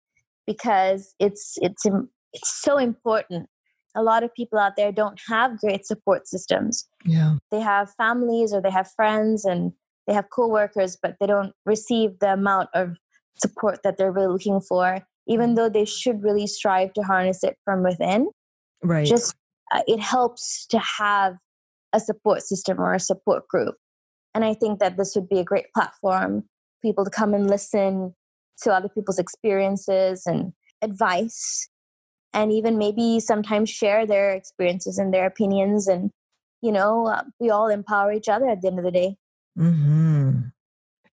because 0.45 1.15
it's 1.19 1.57
it's 1.61 1.85
it's 2.33 2.61
so 2.61 2.77
important. 2.77 3.47
A 3.95 4.03
lot 4.03 4.23
of 4.23 4.33
people 4.33 4.57
out 4.57 4.73
there 4.77 4.91
don't 4.91 5.19
have 5.27 5.59
great 5.59 5.85
support 5.85 6.27
systems. 6.27 6.87
Yeah. 7.05 7.35
They 7.51 7.59
have 7.59 7.93
families 7.95 8.53
or 8.53 8.61
they 8.61 8.71
have 8.71 8.91
friends 8.91 9.43
and 9.45 9.73
they 10.07 10.13
have 10.13 10.29
coworkers 10.29 10.97
but 11.01 11.15
they 11.19 11.27
don't 11.27 11.53
receive 11.65 12.19
the 12.19 12.33
amount 12.33 12.69
of 12.73 12.97
support 13.41 13.79
that 13.83 13.97
they're 13.97 14.11
really 14.11 14.27
looking 14.27 14.61
for 14.61 14.99
even 15.27 15.55
though 15.55 15.69
they 15.69 15.85
should 15.85 16.23
really 16.23 16.47
strive 16.47 16.93
to 16.93 17.01
harness 17.01 17.43
it 17.43 17.57
from 17.63 17.83
within 17.83 18.29
Right. 18.83 19.05
just 19.05 19.35
uh, 19.71 19.81
it 19.87 19.99
helps 19.99 20.65
to 20.67 20.79
have 20.79 21.35
a 21.93 21.99
support 21.99 22.41
system 22.41 22.79
or 22.79 22.93
a 22.93 22.99
support 22.99 23.47
group 23.47 23.75
and 24.33 24.43
i 24.43 24.53
think 24.53 24.79
that 24.79 24.97
this 24.97 25.15
would 25.15 25.29
be 25.29 25.39
a 25.39 25.43
great 25.43 25.65
platform 25.73 26.41
for 26.41 26.89
people 26.89 27.05
to 27.05 27.11
come 27.11 27.33
and 27.33 27.49
listen 27.49 28.13
to 28.63 28.73
other 28.73 28.89
people's 28.89 29.19
experiences 29.19 30.23
and 30.25 30.53
advice 30.81 31.69
and 32.33 32.51
even 32.51 32.77
maybe 32.77 33.19
sometimes 33.19 33.69
share 33.69 34.05
their 34.05 34.31
experiences 34.31 34.97
and 34.97 35.13
their 35.13 35.25
opinions 35.25 35.87
and 35.87 36.11
you 36.61 36.71
know 36.71 37.07
uh, 37.07 37.23
we 37.39 37.49
all 37.49 37.67
empower 37.67 38.11
each 38.13 38.29
other 38.29 38.47
at 38.49 38.61
the 38.61 38.67
end 38.67 38.79
of 38.79 38.85
the 38.85 38.91
day 38.91 39.15
hmm 39.55 40.39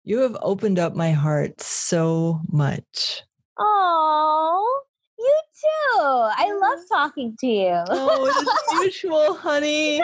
You 0.04 0.20
have 0.20 0.38
opened 0.42 0.80
up 0.80 0.96
my 0.96 1.12
heart 1.12 1.60
so 1.62 2.40
much. 2.50 3.24
oh 3.60 4.82
you 5.20 5.36
too 5.62 6.00
i 6.02 6.52
love 6.62 6.80
talking 6.92 7.36
to 7.40 7.48
you 7.48 7.74
Oh, 7.90 8.26
it's 8.26 8.74
mutual, 8.80 9.34
honey. 9.36 10.02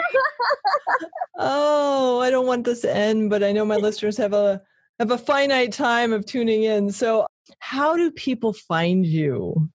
Oh, 1.38 2.20
I 2.20 2.30
don't 2.30 2.46
want 2.46 2.64
this 2.64 2.80
to 2.82 2.94
end, 2.94 3.30
but 3.30 3.42
I 3.42 3.52
know 3.52 3.64
my 3.64 3.76
listeners 3.76 4.16
have 4.18 4.32
a 4.32 4.60
have 4.98 5.10
a 5.10 5.18
finite 5.18 5.72
time 5.72 6.12
of 6.12 6.24
tuning 6.26 6.62
in. 6.62 6.90
So, 6.92 7.26
how 7.58 7.96
do 7.96 8.10
people 8.10 8.52
find 8.52 9.04
you? 9.04 9.68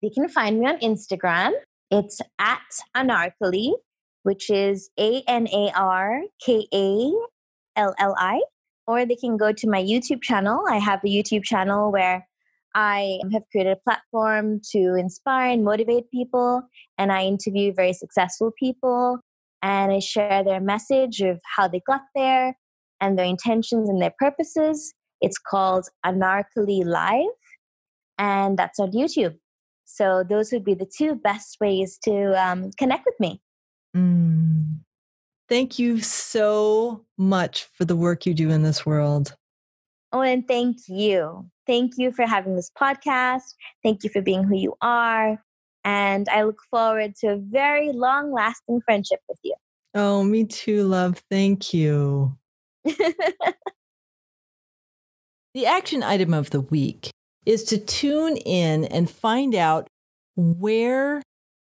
You 0.00 0.10
can 0.14 0.28
find 0.28 0.60
me 0.60 0.66
on 0.66 0.78
Instagram. 0.78 1.52
It's 1.90 2.20
at 2.38 2.60
Anarkalli, 2.96 3.72
which 4.22 4.50
is 4.50 4.90
A 4.98 5.22
N 5.26 5.48
A 5.48 5.72
R 5.74 6.22
K 6.44 6.66
A 6.72 7.12
L 7.76 7.94
L 7.98 8.14
I. 8.18 8.40
Or 8.86 9.04
they 9.04 9.16
can 9.16 9.36
go 9.36 9.52
to 9.52 9.68
my 9.68 9.82
YouTube 9.82 10.22
channel. 10.22 10.62
I 10.68 10.78
have 10.78 11.00
a 11.04 11.08
YouTube 11.08 11.42
channel 11.42 11.90
where 11.90 12.26
I 12.74 13.18
have 13.32 13.42
created 13.50 13.72
a 13.72 13.80
platform 13.84 14.60
to 14.72 14.94
inspire 14.94 15.50
and 15.50 15.64
motivate 15.64 16.10
people. 16.10 16.62
And 16.98 17.10
I 17.10 17.24
interview 17.24 17.72
very 17.72 17.92
successful 17.92 18.52
people 18.56 19.18
and 19.62 19.92
I 19.92 19.98
share 19.98 20.44
their 20.44 20.60
message 20.60 21.20
of 21.20 21.40
how 21.56 21.66
they 21.66 21.80
got 21.86 22.02
there 22.14 22.56
and 23.00 23.18
their 23.18 23.24
intentions 23.24 23.88
and 23.88 24.00
their 24.00 24.14
purposes. 24.18 24.94
It's 25.20 25.38
called 25.38 25.88
Anarkalli 26.04 26.84
Live, 26.84 27.34
and 28.18 28.58
that's 28.58 28.78
on 28.78 28.92
YouTube. 28.92 29.38
So 29.86 30.24
those 30.28 30.52
would 30.52 30.64
be 30.64 30.74
the 30.74 30.86
two 30.86 31.14
best 31.14 31.56
ways 31.60 31.98
to 32.04 32.32
um, 32.40 32.70
connect 32.76 33.06
with 33.06 33.18
me. 33.18 33.40
Mm. 33.96 34.80
Thank 35.48 35.78
you 35.78 36.00
so 36.00 37.04
much 37.16 37.64
for 37.72 37.84
the 37.84 37.96
work 37.96 38.26
you 38.26 38.34
do 38.34 38.50
in 38.50 38.62
this 38.62 38.84
world. 38.84 39.34
Oh, 40.12 40.20
and 40.22 40.46
thank 40.46 40.76
you. 40.88 41.48
Thank 41.66 41.92
you 41.96 42.12
for 42.12 42.26
having 42.26 42.56
this 42.56 42.70
podcast. 42.70 43.54
Thank 43.82 44.04
you 44.04 44.10
for 44.10 44.20
being 44.20 44.44
who 44.44 44.56
you 44.56 44.74
are. 44.80 45.42
And 45.84 46.28
I 46.28 46.42
look 46.42 46.58
forward 46.70 47.14
to 47.20 47.28
a 47.28 47.36
very 47.36 47.92
long 47.92 48.32
lasting 48.32 48.80
friendship 48.84 49.20
with 49.28 49.38
you. 49.44 49.54
Oh, 49.94 50.24
me 50.24 50.44
too, 50.44 50.82
love. 50.84 51.22
Thank 51.30 51.72
you. 51.72 52.36
The 55.56 55.64
action 55.64 56.02
item 56.02 56.34
of 56.34 56.50
the 56.50 56.60
week 56.60 57.08
is 57.46 57.64
to 57.64 57.78
tune 57.78 58.36
in 58.36 58.84
and 58.84 59.08
find 59.08 59.54
out 59.54 59.86
where 60.36 61.22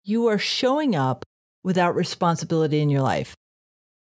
you 0.04 0.28
are 0.28 0.40
showing 0.40 0.96
up 0.96 1.24
without 1.64 1.96
responsibility 1.96 2.82
in 2.82 2.90
your 2.90 3.02
life. 3.02 3.36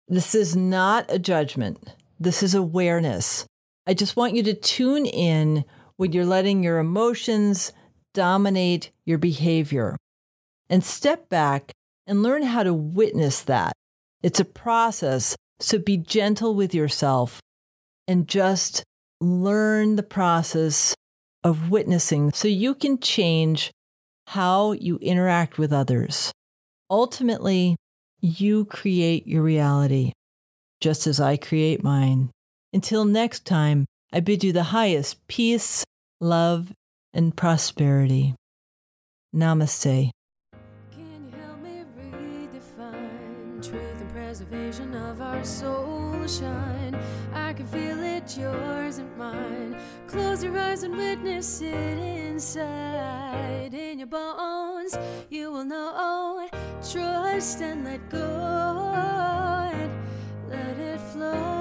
This 0.08 0.36
is 0.36 0.56
not 0.56 1.06
a 1.10 1.20
judgment, 1.20 1.96
this 2.20 2.44
is 2.44 2.56
awareness. 2.56 3.46
I 3.88 3.94
just 3.94 4.16
want 4.16 4.36
you 4.36 4.44
to 4.44 4.54
tune 4.54 5.06
in 5.06 5.64
when 5.98 6.12
you're 6.12 6.26
letting 6.26 6.64
your 6.64 6.80
emotions 6.80 7.72
dominate 8.14 8.92
your 9.06 9.18
behavior 9.18 9.98
and 10.70 10.84
step 10.84 11.30
back 11.30 11.72
and 12.06 12.24
learn 12.24 12.44
how 12.44 12.64
to 12.64 12.74
witness 12.74 13.42
that. 13.44 13.74
It's 14.22 14.40
a 14.40 14.46
process, 14.46 15.36
so 15.60 15.78
be 15.80 15.98
gentle 15.98 16.56
with 16.56 16.76
yourself 16.76 17.40
and 18.08 18.28
just 18.28 18.84
learn 19.20 19.96
the 19.96 20.04
process 20.04 20.94
of 21.44 21.70
witnessing 21.70 22.32
so 22.34 22.48
you 22.48 22.76
can 22.76 23.00
change 23.00 23.72
how 24.28 24.72
you 24.74 24.98
interact 24.98 25.58
with 25.58 25.74
others. 25.74 26.32
Ultimately, 26.90 27.76
you 28.20 28.66
create 28.66 29.28
your 29.28 29.44
reality, 29.44 30.12
just 30.80 31.08
as 31.08 31.20
I 31.20 31.38
create 31.38 31.84
mine. 31.84 32.30
Until 32.74 33.06
next 33.06 33.46
time, 33.46 33.86
I 34.14 34.20
bid 34.20 34.44
you 34.44 34.54
the 34.54 34.64
highest 34.64 35.28
peace, 35.28 35.84
love, 36.20 36.72
and 37.14 37.36
prosperity. 37.36 38.36
Namaste. 39.36 40.12
Can 40.92 41.32
it, 48.24 48.38
yours 48.38 48.98
and 48.98 49.18
mine. 49.18 49.76
Close 50.08 50.44
your 50.44 50.58
eyes 50.58 50.84
and 50.84 50.96
witness 50.96 51.62
it 51.62 51.74
inside. 51.74 53.74
In 53.74 54.00
your 54.00 54.08
bones, 54.08 54.98
you 55.30 55.52
will 55.52 55.66
know. 55.66 56.48
Trust 56.92 57.62
and 57.62 57.86
let 57.86 58.10
go. 58.10 58.92
And 59.74 59.92
let 60.50 60.78
it 60.78 61.00
flow. 61.00 61.61